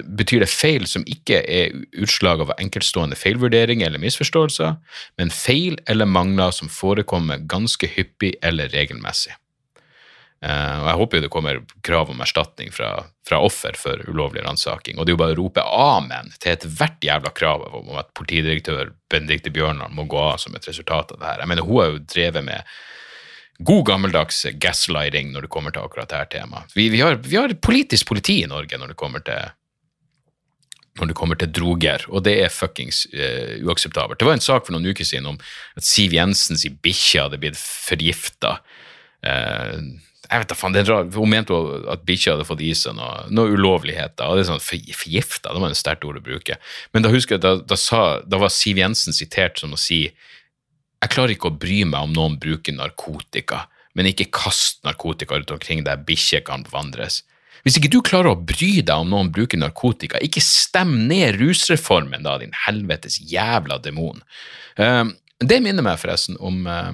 betyr 0.05 0.45
det 0.45 0.51
feil 0.53 0.87
som 0.89 1.05
ikke 1.09 1.41
er 1.41 1.75
utslag 2.03 2.43
av 2.45 2.53
enkeltstående 2.59 3.17
feilvurderinger 3.19 3.89
eller 3.89 4.03
misforståelser, 4.03 4.77
men 5.21 5.33
feil 5.33 5.79
eller 5.89 6.09
mangler 6.09 6.53
som 6.55 6.71
forekommer 6.73 7.45
ganske 7.49 7.89
hyppig 7.97 8.35
eller 8.45 8.73
regelmessig. 8.75 9.37
Uh, 10.45 10.83
og 10.83 10.87
Jeg 10.91 10.99
håper 11.01 11.17
jo 11.17 11.25
det 11.25 11.33
kommer 11.33 11.61
krav 11.87 12.11
om 12.13 12.21
erstatning 12.21 12.69
fra, 12.75 12.91
fra 13.27 13.39
offer 13.43 13.79
for 13.81 14.03
ulovlig 14.05 14.45
ransaking. 14.45 14.99
Og 14.99 15.07
det 15.07 15.15
er 15.15 15.17
jo 15.17 15.23
bare 15.23 15.35
å 15.35 15.39
rope 15.41 15.65
amen 15.65 16.29
til 16.37 16.53
ethvert 16.53 17.01
jævla 17.03 17.33
krav 17.35 17.65
om 17.73 17.97
at 17.97 18.13
politidirektør 18.19 18.93
Benedicte 19.11 19.51
Bjørnland 19.55 19.97
må 19.97 20.05
gå 20.05 20.21
av 20.21 20.37
som 20.43 20.55
et 20.55 20.69
resultat 20.69 21.15
av 21.15 21.23
det 21.23 21.31
her. 21.31 21.41
Jeg 21.41 21.53
mener, 21.55 21.65
Hun 21.65 21.81
har 21.81 21.89
jo 21.89 22.05
drevet 22.05 22.45
med 22.45 22.77
god 23.59 23.87
gammeldags 23.89 24.45
gaslighting 24.61 25.33
når 25.33 25.47
det 25.47 25.53
kommer 25.57 25.73
til 25.73 25.87
akkurat 25.87 26.13
dette 26.13 26.37
temaet. 26.37 26.73
Vi, 26.77 26.91
vi, 26.93 27.01
vi 27.01 27.41
har 27.41 27.57
politisk 27.57 28.07
politi 28.13 28.43
i 28.43 28.51
Norge 28.51 28.77
når 28.77 28.93
det 28.93 29.01
kommer 29.01 29.25
til 29.25 29.56
når 30.99 31.11
det 31.11 31.19
kommer 31.19 31.39
til 31.41 31.53
droger, 31.53 32.07
og 32.09 32.25
det 32.27 32.39
er 32.45 32.53
fuckings 32.53 33.05
uh, 33.13 33.57
uakseptabelt. 33.67 34.21
Det 34.21 34.29
var 34.29 34.39
en 34.39 34.45
sak 34.45 34.67
for 34.67 34.77
noen 34.77 34.89
uker 34.91 35.07
siden 35.07 35.31
om 35.33 35.39
at 35.77 35.87
Siv 35.87 36.17
Jensens 36.17 36.67
bikkje 36.83 37.27
hadde 37.27 37.41
blitt 37.43 37.61
forgifta. 37.61 38.59
Uh, 39.25 39.97
jeg 40.27 40.43
vet 40.43 40.51
da 40.51 40.57
faen, 40.59 40.77
Hun 41.15 41.31
mente 41.31 41.55
at 41.93 42.03
bikkja 42.07 42.35
hadde 42.35 42.47
fått 42.49 42.63
i 42.67 42.73
seg 42.75 42.97
noe, 42.99 43.27
noe 43.31 43.53
ulovligheter. 43.55 44.27
og 44.27 44.37
det 44.37 44.43
er 44.43 44.49
sånn 44.51 44.65
Forgifta, 44.65 45.53
det 45.53 45.63
var 45.63 45.71
et 45.71 45.79
sterkt 45.79 46.05
ord 46.05 46.19
å 46.19 46.25
bruke. 46.25 46.59
Men 46.93 47.07
da 47.07 47.13
husker 47.13 47.37
jeg, 47.37 47.45
da, 47.45 47.55
da, 47.63 47.79
sa, 47.79 48.23
da 48.27 48.41
var 48.43 48.51
Siv 48.51 48.81
Jensen 48.83 49.15
sitert 49.15 49.61
som 49.63 49.77
å 49.77 49.81
si 49.81 50.09
jeg 50.97 51.13
klarer 51.13 51.37
ikke 51.37 51.53
å 51.53 51.59
bry 51.61 51.83
meg 51.87 52.09
om 52.09 52.15
noen 52.17 52.37
bruker 52.41 52.75
narkotika, 52.75 53.67
men 53.95 54.09
ikke 54.11 54.31
kast 54.35 54.81
narkotika 54.87 55.37
rundt 55.37 55.53
omkring 55.55 55.85
der 55.87 56.01
bikkjer 56.03 56.43
kan 56.47 56.65
vandres. 56.73 57.21
Hvis 57.65 57.79
ikke 57.79 57.91
du 57.93 58.01
klarer 58.05 58.33
å 58.33 58.39
bry 58.39 58.81
deg 58.81 58.95
om 58.95 59.11
noen 59.13 59.33
bruker 59.35 59.61
narkotika, 59.61 60.21
ikke 60.23 60.43
stem 60.45 60.95
ned 61.09 61.39
rusreformen, 61.41 62.25
da, 62.27 62.37
din 62.43 62.55
helvetes 62.67 63.19
jævla 63.31 63.79
demon. 63.83 64.23
Uh, 64.79 65.09
det 65.43 65.61
minner 65.65 65.85
meg 65.85 66.01
forresten 66.01 66.39
om 66.41 66.63
uh, 66.69 66.93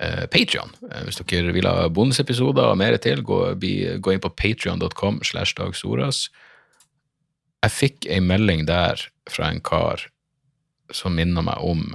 uh, 0.00 0.24
Patrion. 0.32 0.72
Uh, 0.88 1.04
hvis 1.06 1.20
dere 1.22 1.54
vil 1.56 1.68
ha 1.68 1.86
bonusepisoder 1.92 2.72
og 2.72 2.80
mer 2.80 2.98
til, 3.02 3.22
gå, 3.26 3.40
gå 3.56 4.14
inn 4.14 4.24
på 4.24 4.34
patrion.com 4.36 5.22
slash 5.26 5.56
dagsoras. 5.58 6.26
Jeg 7.64 7.74
fikk 7.74 8.10
ei 8.12 8.20
melding 8.22 8.66
der 8.68 9.00
fra 9.30 9.50
en 9.50 9.62
kar 9.64 10.04
som 10.94 11.16
minner 11.18 11.42
meg 11.42 11.64
om 11.66 11.88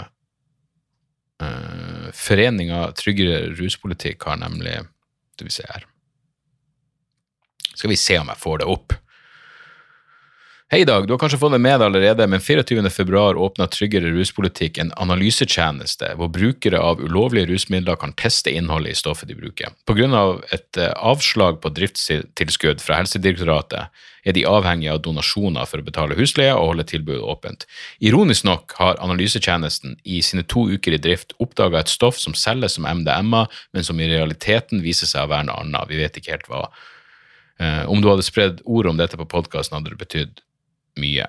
uh, 1.44 2.10
Foreninga 2.18 2.90
Tryggere 3.00 3.54
ruspolitikk 3.56 4.28
har 4.28 4.42
nemlig 4.42 4.82
Skal 5.38 5.48
vi 5.48 5.56
se 5.56 5.70
her 5.70 5.86
Skal 7.74 7.94
vi 7.94 8.00
se 8.00 8.20
om 8.22 8.32
jeg 8.32 8.42
får 8.42 8.62
det 8.64 8.70
opp. 8.72 8.98
Hei, 10.72 10.86
Dag. 10.88 11.04
Du 11.04 11.12
har 11.12 11.20
kanskje 11.20 11.36
fått 11.36 11.52
det 11.52 11.58
med 11.60 11.82
deg 11.82 11.90
allerede, 11.90 12.26
men 12.32 12.40
24.2 12.40 13.42
åpna 13.44 13.66
Tryggere 13.68 14.14
ruspolitikk 14.16 14.78
en 14.80 14.94
analysetjeneste 15.04 16.14
hvor 16.16 16.30
brukere 16.32 16.80
av 16.80 17.02
ulovlige 17.04 17.50
rusmidler 17.50 17.98
kan 18.00 18.14
teste 18.16 18.54
innholdet 18.56 18.94
i 18.94 19.00
stoffet 19.02 19.28
de 19.28 19.36
bruker. 19.36 19.74
Pga. 19.84 20.22
et 20.56 20.80
eh, 20.80 20.94
avslag 20.96 21.60
på 21.60 21.74
driftstilskudd 21.76 22.80
fra 22.80 23.02
Helsedirektoratet 23.02 23.92
er 24.24 24.38
de 24.38 24.46
avhengige 24.48 24.94
av 24.96 25.02
donasjoner 25.04 25.68
for 25.68 25.84
å 25.84 25.90
betale 25.90 26.16
husleie 26.16 26.56
og 26.56 26.70
holde 26.70 26.88
tilbudet 26.88 27.20
åpent. 27.20 27.68
Ironisk 28.00 28.48
nok 28.48 28.78
har 28.80 29.04
analysetjenesten 29.04 30.00
i 30.08 30.22
sine 30.24 30.48
to 30.48 30.70
uker 30.72 30.96
i 30.96 31.02
drift 31.04 31.36
oppdaga 31.44 31.84
et 31.84 31.92
stoff 31.92 32.16
som 32.16 32.32
selges 32.32 32.80
som 32.80 32.88
MDMA, 32.88 33.44
men 33.76 33.84
som 33.84 34.00
i 34.00 34.08
realiteten 34.08 34.80
viser 34.88 35.12
seg 35.12 35.28
å 35.28 35.34
være 35.36 35.50
noe 35.52 35.66
annet. 35.66 35.92
Vi 35.92 36.00
vet 36.00 36.24
ikke 36.24 36.38
helt 36.38 36.48
hva. 36.48 36.70
Eh, 37.62 37.86
om 37.90 38.02
du 38.02 38.10
hadde 38.10 38.26
spredd 38.26 38.62
ord 38.66 38.90
om 38.90 38.98
dette 38.98 39.20
på 39.20 39.30
podkasten, 39.30 39.78
hadde 39.78 39.94
det 39.94 40.02
betydd 40.02 40.42
mye. 41.02 41.28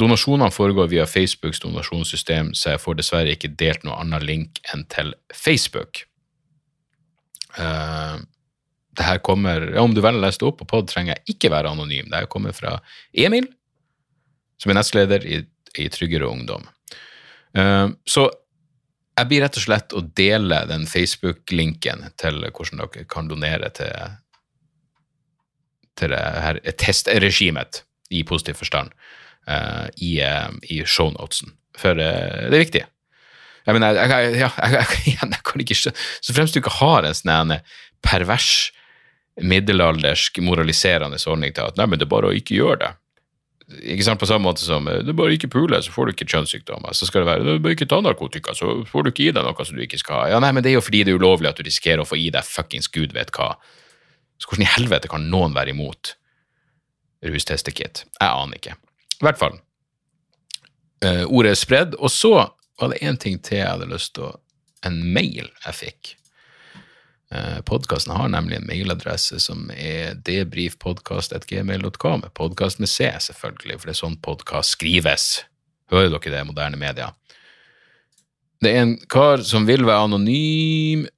Donasjonene 0.00 0.50
foregår 0.54 0.88
via 0.90 1.06
Facebooks 1.06 1.60
donasjonssystem, 1.62 2.54
så 2.56 2.74
jeg 2.74 2.82
får 2.82 2.98
dessverre 2.98 3.34
ikke 3.34 3.52
delt 3.60 3.84
noe 3.86 3.98
annet 4.00 4.24
link 4.26 4.62
enn 4.72 4.86
til 4.90 5.12
Facebook. 5.30 6.06
Uh, 7.54 8.18
det 8.98 9.06
her 9.06 9.20
kommer, 9.22 9.68
ja, 9.76 9.82
Om 9.82 9.94
du 9.94 10.00
velger 10.02 10.18
å 10.18 10.24
lese 10.24 10.40
det 10.42 10.48
opp 10.48 10.58
på 10.62 10.66
pod, 10.72 10.88
trenger 10.90 11.14
jeg 11.14 11.36
ikke 11.36 11.52
være 11.54 11.70
anonym. 11.70 12.08
Det 12.10 12.24
her 12.24 12.30
kommer 12.30 12.56
fra 12.56 12.80
Emil, 13.12 13.46
som 14.58 14.72
er 14.72 14.80
nestleder 14.80 15.26
i, 15.26 15.44
i 15.78 15.86
Tryggere 15.92 16.26
Ungdom. 16.26 16.66
Uh, 17.54 17.92
så 18.08 18.26
jeg 19.14 19.30
blir 19.30 19.44
rett 19.44 19.60
og 19.60 19.62
slett 19.62 19.94
å 19.94 20.02
dele 20.18 20.64
den 20.66 20.88
Facebook-linken 20.90 22.08
til 22.18 22.42
hvordan 22.48 22.82
dere 22.82 23.06
kan 23.06 23.30
donere 23.30 23.70
til, 23.76 24.18
til 25.98 26.14
det 26.14 26.20
her 26.20 26.60
testregimet 26.80 27.82
i 28.14 28.24
positiv 28.26 28.58
forstand 28.60 28.92
uh, 29.48 29.86
i, 29.96 30.18
uh, 30.22 30.50
i 30.70 30.82
shownotesen. 30.86 31.54
For 31.78 31.98
uh, 31.98 32.48
det 32.50 32.58
er 32.58 32.64
viktig. 32.66 32.84
Jeg 33.64 33.76
mener, 33.76 33.96
jeg, 33.96 34.10
jeg, 34.10 34.40
ja, 34.42 34.50
jeg, 34.60 34.88
jeg, 35.14 35.42
kan 35.48 35.64
ikke 35.64 35.78
Så 35.80 36.34
fremst 36.34 36.54
du 36.54 36.60
ikke 36.60 36.78
har 36.80 37.06
en 37.06 37.16
sånn 37.16 37.56
pervers, 38.04 38.72
middelaldersk, 39.40 40.38
moraliserende 40.44 41.18
holdning 41.24 41.54
til 41.56 41.70
at 41.70 41.80
nei, 41.80 41.88
men 41.90 41.98
det 41.98 42.06
er 42.06 42.12
bare 42.12 42.30
å 42.30 42.36
ikke 42.36 42.58
gjøre 42.58 42.82
det. 42.84 42.90
Ikke 43.94 44.04
sant, 44.04 44.20
På 44.20 44.28
samme 44.28 44.44
måte 44.44 44.60
som 44.62 44.86
er 44.92 45.08
bare 45.16 45.34
ikke 45.34 45.48
puler, 45.50 45.80
så 45.82 45.90
får 45.90 46.06
du 46.06 46.12
ikke 46.12 46.28
kjønnssykdommer. 46.28 46.92
Så 46.94 47.08
skal 47.08 47.24
det 47.24 47.30
være 47.30 47.46
du 47.56 47.62
bør 47.64 47.74
ikke 47.74 47.88
ta 47.88 48.02
narkotika, 48.04 48.52
så 48.54 48.82
får 48.86 49.06
du 49.06 49.10
ikke 49.10 49.24
i 49.30 49.32
deg 49.32 49.46
noe 49.46 49.66
som 49.66 49.78
du 49.78 49.82
ikke 49.82 49.98
skal 49.98 50.20
ha. 50.20 50.26
Ja, 50.34 50.42
nei, 50.44 50.52
men 50.52 50.62
Det 50.62 50.70
er 50.70 50.76
jo 50.76 50.84
fordi 50.84 51.02
det 51.02 51.14
er 51.14 51.22
ulovlig 51.22 51.50
at 51.50 51.58
du 51.58 51.64
risikerer 51.64 52.04
å 52.04 52.08
få 52.08 52.20
i 52.20 52.28
deg 52.34 52.44
fuckings 52.44 52.90
gud 52.92 53.16
vet 53.16 53.32
hva. 53.34 53.54
Så 54.44 54.50
hvordan 54.50 54.66
i 54.66 54.74
helvete 54.74 55.08
kan 55.08 55.30
noen 55.32 55.54
være 55.56 55.72
imot 55.72 56.10
rustestekit. 57.24 58.04
Jeg 58.20 58.28
aner 58.28 58.58
ikke. 58.58 58.74
I 59.16 59.24
hvert 59.24 59.40
fall. 59.40 59.54
Uh, 61.00 61.24
ordet 61.32 61.54
er 61.54 61.56
spredd. 61.56 61.96
Og 61.96 62.12
så 62.12 62.34
var 62.80 62.92
det 62.92 63.00
én 63.00 63.16
ting 63.16 63.40
til 63.40 63.62
jeg 63.62 63.70
hadde 63.70 63.88
lyst 63.92 64.14
til 64.18 64.24
å 64.30 64.32
En 64.84 64.98
mail 65.16 65.46
jeg 65.64 65.74
fikk. 65.78 66.10
Uh, 67.32 67.64
Podkasten 67.64 68.12
har 68.12 68.28
nemlig 68.28 68.58
en 68.58 68.66
mailadresse 68.68 69.38
som 69.40 69.70
er 69.72 70.12
debrifpodkast.gmail.com. 70.28 72.26
Podkast 72.36 72.82
med 72.84 72.88
C, 72.92 73.08
selvfølgelig, 73.08 73.78
for 73.78 73.88
det 73.88 73.94
er 73.94 74.02
sånn 74.02 74.20
podkast 74.20 74.76
skrives. 74.76 75.24
Hører 75.88 76.12
dere 76.18 76.34
det, 76.34 76.44
moderne 76.50 76.76
media? 76.76 77.08
Det 78.60 78.74
er 78.74 78.82
en 78.82 78.92
kar 79.08 79.40
som 79.40 79.64
vil 79.64 79.88
være 79.88 80.04
anonym, 80.04 81.08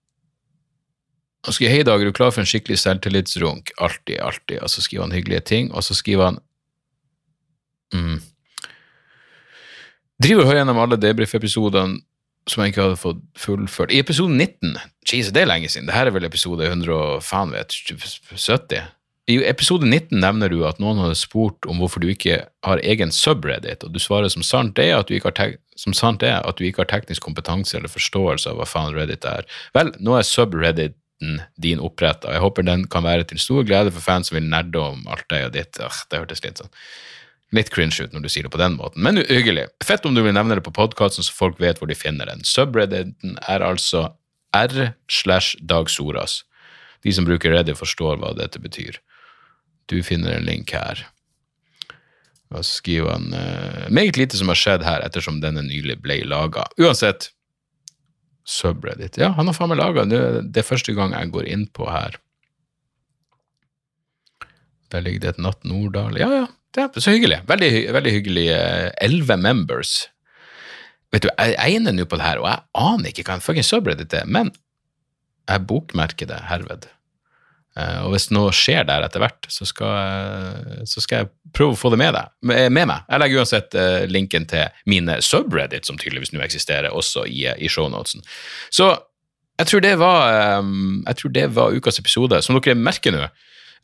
han 1.46 1.54
skriver 1.54 1.72
'Hei, 1.72 1.82
Dag, 1.86 2.00
er 2.00 2.10
du 2.10 2.12
klar 2.12 2.32
for 2.34 2.42
en 2.42 2.48
skikkelig 2.50 2.78
selvtillitsrunk?' 2.82 3.70
Alltid, 3.78 4.18
alltid. 4.18 4.58
Og 4.58 4.70
så 4.70 4.82
skriver 4.82 5.06
han 5.06 5.14
hyggelige 5.14 5.40
ting, 5.46 5.70
og 5.74 5.84
så 5.84 5.94
skriver 5.94 6.24
han 6.24 6.38
mm, 7.94 8.18
Driver 10.22 10.42
og 10.42 10.48
hører 10.48 10.62
gjennom 10.62 10.78
alle 10.80 10.96
debrief-episodene 10.96 12.00
som 12.48 12.62
jeg 12.62 12.72
ikke 12.72 12.82
hadde 12.82 12.98
fått 12.98 13.22
fullført. 13.38 13.92
I 13.92 13.98
episode 13.98 14.32
19 14.32 14.76
Jesus, 15.06 15.32
det 15.34 15.42
er 15.42 15.50
lenge 15.50 15.68
siden. 15.68 15.88
Dette 15.90 16.10
er 16.10 16.14
vel 16.14 16.24
episode 16.24 16.66
100 16.66 17.20
faen 17.26 17.52
vet, 17.52 17.74
70. 17.74 18.86
I 19.26 19.40
episode 19.50 19.86
19 19.86 20.20
nevner 20.22 20.48
du 20.48 20.60
at 20.66 20.78
noen 20.78 21.00
hadde 21.02 21.18
spurt 21.18 21.66
om 21.66 21.82
hvorfor 21.82 22.02
du 22.02 22.06
ikke 22.12 22.44
har 22.64 22.82
egen 22.82 23.10
subreddit, 23.10 23.82
og 23.82 23.94
du 23.94 23.98
svarer 23.98 24.30
som 24.30 24.46
sant 24.46 24.78
er 24.78 24.94
at 24.94 25.10
du 25.10 25.16
ikke 25.16 25.32
har, 25.34 25.56
er 25.58 26.52
du 26.54 26.64
ikke 26.64 26.84
har 26.84 26.90
teknisk 26.90 27.26
kompetanse 27.26 27.76
eller 27.76 27.90
forståelse 27.90 28.50
av 28.50 28.60
hva 28.60 28.68
faen 28.70 28.94
Reddit 28.94 29.26
er. 29.26 29.46
Vel, 29.74 29.90
nå 29.98 30.14
er 30.14 30.26
subreddit 30.26 30.94
din 31.62 31.80
oppretta. 31.80 32.32
Jeg 32.34 32.44
håper 32.44 32.66
den 32.66 32.86
kan 32.92 33.04
være 33.06 33.24
til 33.30 33.40
stor 33.40 33.64
glede 33.66 33.92
for 33.94 34.04
fans 34.04 34.28
som 34.30 34.36
vil 34.36 34.48
nerde 34.50 34.80
om 34.82 35.06
alt 35.08 35.28
det 35.32 35.44
og 35.46 35.54
ditt. 35.54 35.80
Øh, 35.80 36.00
det 36.10 36.22
hørtes 36.22 36.44
litt 36.44 36.62
sånn 36.62 36.72
litt 37.54 37.70
cringe 37.70 38.02
ut 38.02 38.14
når 38.14 38.24
du 38.24 38.30
sier 38.32 38.46
det 38.46 38.52
på 38.52 38.60
den 38.60 38.74
måten, 38.78 39.02
men 39.06 39.20
hyggelig. 39.22 39.68
Fett 39.86 40.06
om 40.08 40.16
du 40.16 40.22
vil 40.24 40.34
nevne 40.34 40.58
det 40.58 40.64
på 40.66 40.74
podkasten, 40.74 41.24
så 41.24 41.34
folk 41.34 41.60
vet 41.62 41.78
hvor 41.78 41.90
de 41.90 41.94
finner 41.98 42.28
den. 42.28 42.42
Subredditen 42.46 43.36
er 43.46 43.64
altså 43.64 44.08
r 44.56 44.92
slash 45.06 45.56
Dag 45.62 45.90
Soras. 45.92 46.40
De 47.06 47.12
som 47.14 47.26
bruker 47.28 47.52
Reddit, 47.54 47.78
forstår 47.78 48.18
hva 48.18 48.32
dette 48.34 48.58
betyr. 48.62 48.98
Du 49.86 50.00
finner 50.02 50.34
en 50.34 50.48
link 50.48 50.72
her. 50.74 51.04
Så 52.50 52.80
skriver 52.80 53.14
han 53.14 53.30
uh, 53.34 53.86
meget 53.90 54.18
lite 54.18 54.38
som 54.38 54.50
har 54.50 54.58
skjedd 54.58 54.84
her, 54.86 55.04
ettersom 55.06 55.40
denne 55.42 55.64
nylig 55.66 55.98
ble 56.02 56.20
laga. 56.26 56.66
Uansett, 56.80 57.30
subreddit. 58.46 59.18
Ja, 59.20 59.32
han 59.36 59.50
har 59.50 59.56
faen 59.56 59.72
meg 59.72 59.80
laga 59.80 60.06
det 60.06 60.62
er 60.62 60.66
første 60.66 60.94
gang 60.96 61.14
jeg 61.16 61.32
går 61.34 61.48
inn 61.50 61.66
på 61.74 61.88
her. 61.90 62.18
Der 64.94 65.02
ligger 65.02 65.24
det 65.24 65.32
et 65.34 65.42
Natt 65.42 65.64
Nordahl. 65.66 66.14
Ja, 66.20 66.28
ja, 66.30 66.44
det 66.76 66.84
er 66.86 67.02
så 67.02 67.14
hyggelig. 67.14 67.40
Veldig, 67.48 67.70
veldig 67.96 68.12
hyggelig. 68.20 68.44
Elleve 69.02 69.36
members. 69.40 69.96
Vet 71.14 71.26
du, 71.26 71.30
jeg 71.32 71.56
egner 71.62 71.94
nå 71.94 72.06
på 72.06 72.18
det 72.18 72.26
her, 72.26 72.42
og 72.42 72.48
jeg 72.50 72.62
aner 72.78 73.10
ikke 73.10 73.26
hva 73.26 73.38
en 73.38 73.44
fucking 73.44 73.66
subreddit 73.66 74.14
er, 74.14 74.26
men 74.30 74.52
jeg 75.46 75.66
bokmerker 75.70 76.30
det 76.30 76.38
herved. 76.50 76.88
Eh, 77.76 77.98
og 78.06 78.14
hvis 78.14 78.30
noe 78.32 78.52
skjer 78.56 78.86
der 78.88 79.04
etter 79.04 79.20
hvert, 79.20 79.48
så 79.52 79.66
skal, 79.68 80.84
så 80.88 81.02
skal 81.04 81.24
jeg 81.24 81.30
prøve 81.56 81.76
å 81.76 81.78
få 81.78 81.90
det 81.92 82.00
med, 82.00 82.16
deg, 82.16 82.30
med 82.72 82.88
meg. 82.88 83.02
Jeg 83.04 83.22
legger 83.22 83.42
uansett 83.42 83.76
eh, 83.76 84.06
linken 84.08 84.46
til 84.48 84.78
mine 84.88 85.18
subreddit, 85.24 85.88
som 85.88 85.98
tydeligvis 86.00 86.32
nå 86.32 86.40
eksisterer, 86.44 86.94
også 86.96 87.26
i, 87.28 87.44
i 87.52 87.70
shownotesen. 87.72 88.24
Så 88.72 88.88
jeg 89.60 89.70
tror, 89.70 89.88
var, 90.00 90.32
eh, 90.32 90.72
jeg 91.10 91.20
tror 91.20 91.36
det 91.36 91.46
var 91.58 91.76
ukas 91.76 92.00
episode. 92.00 92.40
Som 92.44 92.56
dere 92.58 92.78
merker 92.80 93.16
nå, 93.16 93.26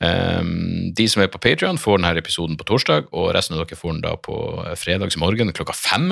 de 0.02 1.04
som 1.06 1.20
er 1.22 1.28
på 1.30 1.38
Patrion, 1.38 1.76
får 1.78 2.00
denne 2.00 2.18
episoden 2.18 2.56
på 2.58 2.64
torsdag, 2.66 3.04
og 3.14 3.28
resten 3.36 3.54
av 3.54 3.60
dere 3.60 3.76
får 3.78 3.92
den 3.92 4.00
da 4.02 4.16
på 4.18 4.34
fredagsmorgen 4.80 5.52
klokka 5.54 5.76
fem. 5.78 6.08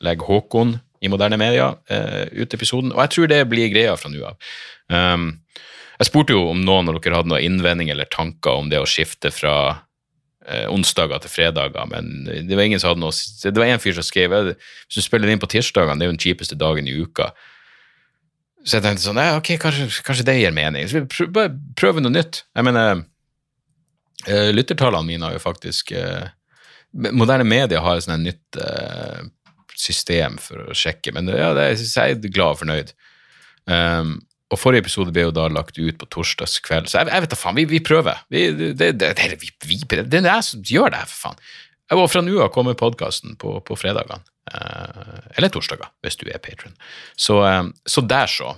Legger 0.00 0.30
Håkon 0.30 0.78
i 1.04 1.10
moderne 1.12 1.36
media 1.36 1.66
ut 2.32 2.56
episoden, 2.56 2.94
og 2.94 3.02
jeg 3.02 3.12
tror 3.12 3.28
det 3.28 3.42
blir 3.50 3.68
greia 3.74 3.98
fra 4.00 4.08
nå 4.08 4.22
av. 4.30 4.48
Jeg 5.98 6.06
spurte 6.06 6.34
jo 6.36 6.46
om 6.52 6.62
noen 6.62 6.88
av 6.90 6.98
dere 6.98 7.18
hadde 7.18 7.32
noen 7.32 7.44
innvendinger 7.44 7.96
eller 7.96 8.10
tanker 8.12 8.60
om 8.60 8.70
det 8.70 8.78
å 8.78 8.86
skifte 8.86 9.32
fra 9.34 9.54
eh, 10.46 10.66
onsdager 10.70 11.24
til 11.24 11.32
fredager, 11.32 11.90
men 11.90 12.28
det 12.28 12.54
var 12.54 12.68
ingen 12.68 12.82
som 12.82 12.92
hadde 12.92 13.02
noe 13.02 13.14
Det 13.42 13.58
var 13.58 13.72
en 13.72 13.82
fyr 13.82 13.96
som 13.98 14.06
skrev 14.06 14.36
hvis 14.52 14.94
du 14.94 15.02
spiller 15.02 15.32
inn 15.32 15.42
på 15.42 15.50
tirsdagene, 15.50 15.98
det 15.98 16.06
er 16.06 16.12
jo 16.12 16.16
den 16.16 16.22
kjipeste 16.22 16.58
dagen 16.58 16.86
i 16.86 16.94
uka. 17.02 17.32
Så 18.64 18.78
jeg 18.78 18.84
tenkte 18.84 19.06
sånn, 19.06 19.20
ja, 19.22 19.36
ok, 19.38 19.54
kanskje, 19.62 19.88
kanskje 20.04 20.26
det 20.28 20.38
gir 20.40 20.54
mening. 20.54 20.88
Så 20.90 21.00
vi 21.00 21.28
bare 21.32 21.54
prøver 21.78 22.04
noe 22.04 22.12
nytt. 22.12 22.42
Jeg 22.58 22.66
mener, 22.66 23.02
uh, 24.26 24.50
lyttertallene 24.52 25.08
mine 25.08 25.24
har 25.24 25.36
jo 25.38 25.42
faktisk 25.42 25.94
uh, 25.96 26.28
Moderne 26.88 27.44
media 27.44 27.82
har 27.84 27.98
et 27.98 28.06
sånt 28.06 28.24
nytt 28.24 28.56
uh, 28.56 29.20
system 29.76 30.38
for 30.40 30.70
å 30.72 30.76
sjekke, 30.76 31.12
men 31.14 31.28
ja, 31.30 31.50
det, 31.54 31.66
jeg 31.84 32.16
er 32.16 32.30
glad 32.32 32.56
og 32.56 32.60
fornøyd. 32.62 32.94
Um, 33.68 34.14
og 34.48 34.56
forrige 34.56 34.86
episode 34.86 35.12
ble 35.12 35.26
jo 35.26 35.32
da 35.34 35.46
lagt 35.52 35.76
ut 35.76 35.98
på 36.00 36.08
torsdagskveld, 36.14 36.88
så 36.88 37.02
jeg, 37.02 37.10
jeg 37.12 37.24
vet 37.24 37.32
da 37.34 37.38
faen, 37.38 37.58
vi, 37.58 37.66
vi 37.68 37.80
prøver. 37.84 38.22
Vi, 38.32 38.46
det, 38.56 38.94
det, 38.96 39.10
det, 39.18 39.28
vi, 39.44 39.80
det 39.84 40.22
er 40.22 40.30
jeg 40.30 40.46
som 40.46 40.62
gjør 40.64 40.94
det 40.94 41.02
her, 41.02 41.10
for 41.10 41.26
faen. 41.26 41.42
Og 41.96 42.08
fra 42.12 42.20
nå 42.24 42.40
av 42.44 42.50
kommer 42.52 42.76
podkasten 42.76 43.36
på, 43.40 43.54
på 43.64 43.76
fredagene. 43.80 44.24
Eh, 44.48 45.20
eller 45.36 45.52
torsdager, 45.52 45.88
hvis 46.04 46.18
du 46.20 46.26
er 46.28 46.40
patron. 46.44 46.74
Så, 47.16 47.40
eh, 47.44 47.62
så, 47.88 48.04
der, 48.08 48.28
så. 48.32 48.54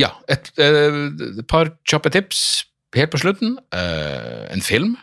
Ja, 0.00 0.12
et, 0.32 0.52
eh, 0.60 1.44
par 1.48 1.72
kjappe 1.88 2.12
tips 2.12 2.42
helt 2.96 3.12
på 3.12 3.22
slutten. 3.22 3.56
Eh, 3.72 4.44
en 4.52 4.64
film. 4.64 4.96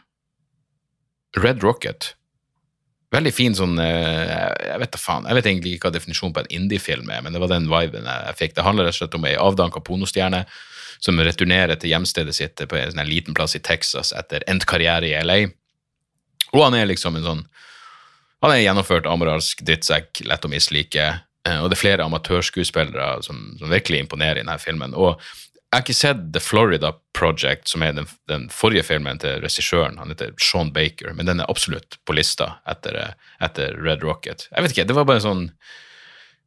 Red 1.38 1.62
Rocket 1.66 2.16
Veldig 3.10 3.32
fin 3.34 3.55
sånn 3.57 3.80
eh, 3.82 4.34
Jeg 4.70 4.82
vet 4.84 4.91
da 4.93 4.99
faen, 5.01 5.26
jeg 5.26 5.39
vet 5.39 5.47
egentlig 5.49 5.76
ikke 5.76 5.89
hva 5.89 5.95
definisjonen 5.95 6.34
på 6.36 6.43
en 6.43 6.51
indie-film 6.60 7.10
er, 7.10 7.24
men 7.26 7.34
det 7.34 7.41
var 7.41 7.49
den 7.51 7.70
viben 7.72 8.05
jeg 8.05 8.36
fikk. 8.38 8.57
Det 8.57 8.66
handler 8.66 8.86
rett 8.86 8.97
og 8.97 9.01
slett 9.01 9.18
om 9.18 9.26
ei 9.26 9.38
avdanka 9.39 9.82
pornostjerne 9.86 10.43
som 10.99 11.22
returnerer 11.24 11.80
til 11.80 11.93
hjemstedet 11.93 12.36
sitt 12.36 12.62
på 12.70 12.78
en 12.78 12.91
sånn 12.91 13.10
liten 13.10 13.38
plass 13.38 13.55
i 13.57 13.64
Texas 13.64 14.12
etter 14.14 14.43
endt 14.51 14.68
karriere 14.70 15.10
i 15.10 15.16
LA. 15.24 15.39
Og 16.53 16.62
han 16.66 16.78
er 16.78 16.89
liksom 16.89 17.18
en 17.18 17.26
sånn 17.26 17.47
Han 18.39 18.53
er 18.53 18.62
gjennomført 18.62 19.07
amoralsk 19.10 19.66
drittsekk, 19.68 20.22
lett 20.24 20.45
å 20.47 20.49
mislike, 20.51 21.07
eh, 21.43 21.57
og 21.60 21.66
det 21.68 21.76
er 21.76 21.82
flere 21.82 22.05
amatørskuespillere 22.05 23.18
som, 23.26 23.41
som 23.60 23.68
virkelig 23.68 23.99
imponerer 24.05 24.39
i 24.39 24.43
denne 24.45 24.55
filmen. 24.64 24.93
Og 24.95 25.20
jeg 25.70 25.78
har 25.78 25.84
ikke 25.86 25.93
sett 25.93 26.22
The 26.34 26.41
Florida 26.41 26.89
Project, 27.13 27.67
som 27.70 27.84
er 27.86 27.93
den, 27.93 28.07
den 28.30 28.47
forrige 28.49 28.88
filmen 28.88 29.20
til 29.22 29.38
regissøren. 29.43 29.99
Han 30.01 30.09
heter 30.09 30.32
Sean 30.41 30.72
Baker, 30.74 31.11
men 31.13 31.30
den 31.30 31.43
er 31.43 31.51
absolutt 31.51 31.99
på 32.09 32.15
lista 32.17 32.55
etter, 32.70 32.97
etter 33.38 33.78
Red 33.78 34.01
Rocket. 34.01 34.47
Jeg 34.49 34.65
vet 34.65 34.74
ikke, 34.74 34.88
det 34.89 34.95
var 34.97 35.05
bare 35.05 35.22
sånn 35.22 35.51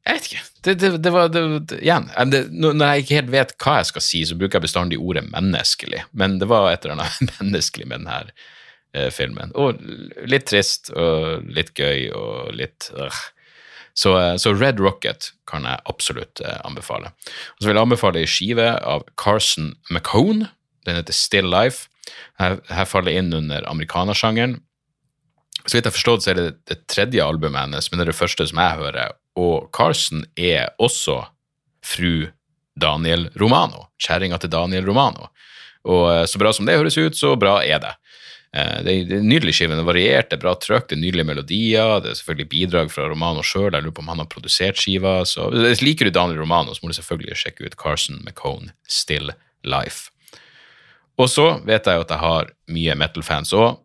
Jeg 0.02 0.16
vet 0.16 0.26
ikke. 0.26 0.42
Det, 0.66 0.74
det, 0.80 0.90
det 1.04 1.12
var 1.14 1.38
Igjen, 1.78 2.08
når 2.50 2.82
jeg 2.82 3.04
ikke 3.04 3.20
helt 3.20 3.30
vet 3.36 3.54
hva 3.62 3.76
jeg 3.78 3.92
skal 3.92 4.04
si, 4.08 4.24
så 4.26 4.38
bruker 4.40 4.58
jeg 4.58 4.66
bestandig 4.66 4.98
ordet 4.98 5.22
menneskelig, 5.28 6.02
men 6.18 6.40
det 6.42 6.50
var 6.50 6.72
et 6.72 6.82
eller 6.82 6.98
annet 6.98 7.36
menneskelig 7.38 7.86
med 7.86 8.02
denne 8.02 8.18
eh, 8.26 9.12
filmen. 9.14 9.54
Og 9.54 9.78
litt 10.26 10.50
trist, 10.50 10.90
og 10.98 11.46
litt 11.46 11.70
gøy, 11.78 12.10
og 12.10 12.50
litt 12.58 12.90
øh. 12.98 13.22
Så, 13.94 14.14
eh, 14.20 14.36
så, 14.36 14.54
Red 14.54 14.80
Rocket 14.80 15.32
kan 15.48 15.66
jeg 15.68 15.84
absolutt 15.90 16.40
eh, 16.40 16.58
anbefale. 16.64 17.12
Og 17.54 17.62
så 17.62 17.68
vil 17.68 17.76
jeg 17.76 17.86
anbefale 17.86 18.22
ei 18.22 18.30
skive 18.30 18.68
av 18.80 19.06
Carson 19.20 19.74
McCone. 19.90 20.48
Den 20.86 20.98
heter 21.00 21.16
Still 21.16 21.50
Life. 21.52 21.88
Her, 22.40 22.58
her 22.72 22.88
faller 22.88 23.14
inn 23.14 23.32
under 23.36 23.64
amerikanersjangeren. 23.70 24.58
Så 25.62 25.76
vidt 25.76 25.84
jeg 25.84 25.92
har 25.92 25.98
forstått, 25.98 26.24
så 26.24 26.32
er 26.32 26.38
det 26.38 26.46
det 26.70 26.80
tredje 26.90 27.22
albumet 27.22 27.68
hennes, 27.68 27.90
men 27.90 28.00
det 28.00 28.08
er 28.08 28.10
det 28.10 28.18
første 28.18 28.48
som 28.50 28.58
jeg 28.58 28.80
hører. 28.80 29.18
Og 29.38 29.68
Carson 29.76 30.24
er 30.34 30.72
også 30.82 31.20
fru 31.86 32.32
Daniel 32.78 33.28
Romano. 33.38 33.86
Kjerringa 34.02 34.40
til 34.42 34.50
Daniel 34.52 34.88
Romano. 34.88 35.28
Og 35.88 36.06
eh, 36.12 36.24
så 36.30 36.40
bra 36.40 36.52
som 36.54 36.68
det 36.68 36.78
høres 36.80 36.98
ut, 36.98 37.18
så 37.18 37.34
bra 37.38 37.60
er 37.62 37.82
det. 37.82 37.92
Eh, 38.52 38.78
det 38.84 38.94
er 39.00 39.24
nydelig 39.24 39.54
skive. 39.56 39.76
Den 39.78 39.88
varierte, 39.88 40.38
bra 40.40 40.54
trøkk, 40.60 40.90
det 40.90 40.98
er 40.98 41.02
nydelige 41.02 41.28
melodier. 41.28 42.00
Det 42.04 42.12
er 42.12 42.18
selvfølgelig 42.20 42.50
bidrag 42.52 42.92
fra 42.92 43.08
Romano 43.08 43.44
sjøl. 43.46 43.70
Jeg 43.72 43.86
lurer 43.86 43.96
på 43.96 44.04
om 44.04 44.12
han 44.12 44.24
har 44.24 44.32
produsert 44.32 44.80
skiva. 44.80 45.20
Så 45.28 45.48
liker 45.80 46.08
du 46.08 46.14
Daniel 46.14 46.42
Romano, 46.44 46.74
så 46.74 46.84
må 46.84 46.92
du 46.92 46.98
selvfølgelig 46.98 47.38
sjekke 47.44 47.68
ut 47.68 47.78
Carson 47.80 48.20
McCone, 48.20 48.74
Still 48.88 49.32
Life. 49.64 50.10
Og 51.20 51.28
så 51.30 51.46
vet 51.64 51.86
jeg 51.86 51.96
jo 51.96 52.04
at 52.04 52.12
jeg 52.12 52.22
har 52.22 52.52
mye 52.72 52.94
metal-fans 52.98 53.52
òg, 53.56 53.80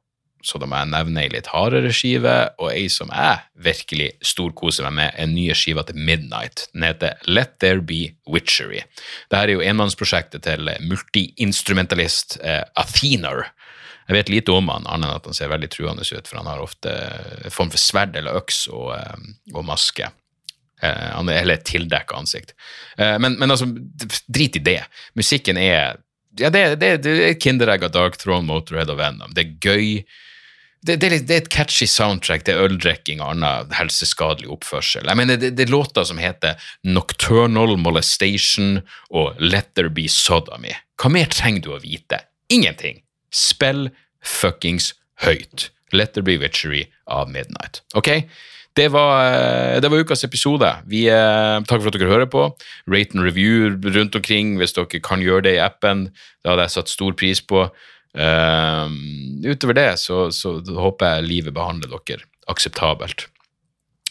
så 0.47 0.59
da 0.61 0.67
må 0.69 0.77
jeg 0.79 0.91
nevne 0.93 1.23
ei 1.25 1.31
litt 1.33 1.49
hardere 1.51 1.89
skive, 1.91 2.33
og 2.61 2.69
ei 2.71 2.85
som 2.93 3.09
jeg 3.11 3.41
virkelig 3.65 4.11
storkoser 4.23 4.85
meg 4.87 4.95
med, 4.99 5.17
er 5.19 5.29
nye 5.31 5.55
skiva 5.57 5.83
til 5.83 5.99
Midnight. 5.99 6.67
Den 6.71 6.85
heter 6.87 7.17
Let 7.27 7.57
There 7.59 7.83
Be 7.83 8.13
Witchery. 8.31 8.85
Dette 9.27 9.41
er 9.41 9.55
jo 9.57 9.65
enmannsprosjektet 9.65 10.45
til 10.47 10.71
multiinstrumentalist 10.87 12.37
eh, 12.39 12.63
Athenar 12.79 13.49
jeg 14.07 14.15
vet 14.15 14.29
lite 14.31 14.53
om 14.55 14.69
han, 14.71 14.87
annet 14.87 15.09
enn 15.09 15.19
at 15.19 15.27
han 15.27 15.35
ser 15.35 15.51
veldig 15.51 15.69
truende 15.73 16.05
ut, 16.07 16.29
for 16.29 16.39
han 16.39 16.47
har 16.47 16.63
ofte 16.63 16.93
en 17.43 17.53
form 17.53 17.71
for 17.73 17.81
sverd 17.81 18.15
eller 18.15 18.39
øks 18.39 18.67
og, 18.71 18.93
eh, 18.95 19.27
og 19.53 19.65
maske. 19.67 20.07
Eh, 20.81 21.07
han 21.11 21.29
er 21.29 21.41
hele 21.41 21.57
tildekka 21.59 22.15
ansikt. 22.15 22.53
Eh, 22.97 23.17
men, 23.19 23.35
men, 23.39 23.51
altså, 23.51 23.67
drit 24.27 24.55
i 24.59 24.63
det. 24.63 24.81
Musikken 25.19 25.59
er 25.59 25.97
ja, 26.37 26.51
det, 26.53 26.77
det, 26.79 26.91
det 27.01 27.17
er 27.25 27.39
Kinderegg 27.41 27.87
av 27.87 27.95
Dark 27.95 28.17
Throne, 28.21 28.45
Motorhead 28.45 28.91
og 28.93 28.99
Venom. 28.99 29.33
Det 29.33 29.43
er 29.43 29.53
gøy. 29.57 29.87
Det, 30.85 30.99
det, 31.01 31.09
det, 31.25 31.33
er 31.33 31.41
et 31.41 31.49
catchy 31.51 31.87
soundtrack, 31.89 32.45
det 32.45 32.53
er 32.53 32.67
øldrikking 32.67 33.23
og 33.23 33.33
annen 33.33 33.73
helseskadelig 33.75 34.51
oppførsel. 34.53 35.09
Jeg 35.09 35.19
mener, 35.19 35.39
det, 35.41 35.55
det, 35.57 35.65
er 35.65 35.73
låter 35.73 36.05
som 36.07 36.21
heter 36.21 36.69
Nocturnal 36.85 37.73
Molestation 37.81 38.77
og 39.09 39.41
Let 39.41 39.73
There 39.73 39.91
Be 39.91 40.05
Sodomy. 40.13 40.75
Hva 41.01 41.11
mer 41.11 41.33
trenger 41.33 41.65
du 41.65 41.73
å 41.73 41.81
vite? 41.81 42.21
Ingenting. 42.53 43.01
Spill 43.31 43.89
fuckings 44.23 44.93
høyt. 45.23 45.69
Let 45.93 46.13
there 46.13 46.23
be 46.23 46.37
witchery 46.37 46.87
av 47.07 47.29
Midnight. 47.31 47.81
Ok? 47.95 48.27
Det 48.77 48.91
var, 48.93 49.25
eh, 49.25 49.81
det 49.81 49.89
var, 49.89 49.97
ukas 49.97 50.23
episode. 50.23 50.69
Vi, 50.85 51.07
eh, 51.09 51.59
takk 51.65 51.81
for 51.81 51.87
at 51.87 51.93
dere 51.93 52.11
hører 52.11 52.29
på. 52.29 52.55
Rate 52.87 53.15
and 53.15 53.23
review 53.23 53.73
rundt 53.95 54.15
omkring 54.15 54.57
hvis 54.57 54.73
dere 54.73 55.01
kan 55.01 55.19
gjøre 55.19 55.43
det 55.43 55.55
i 55.55 55.63
appen. 55.63 56.11
Det 56.43 56.51
hadde 56.51 56.67
jeg 56.67 56.75
satt 56.75 56.89
stor 56.89 57.13
pris 57.13 57.41
på. 57.41 57.69
Uh, 58.17 58.89
utover 59.45 59.75
det 59.77 59.99
så, 59.99 60.31
så, 60.33 60.55
håper 60.73 61.05
jeg 61.19 61.27
livet 61.27 61.53
behandler 61.53 61.91
dere 62.07 62.23
akseptabelt. 62.49 63.27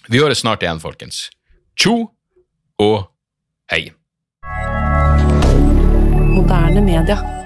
Vi 0.06 0.20
høres 0.22 0.44
snart 0.44 0.62
igjen, 0.62 0.78
folkens. 0.78 1.30
Tjo 1.74 2.12
og 2.78 3.08
hei. 3.72 3.90
Moderne 6.36 6.84
media. 6.84 7.45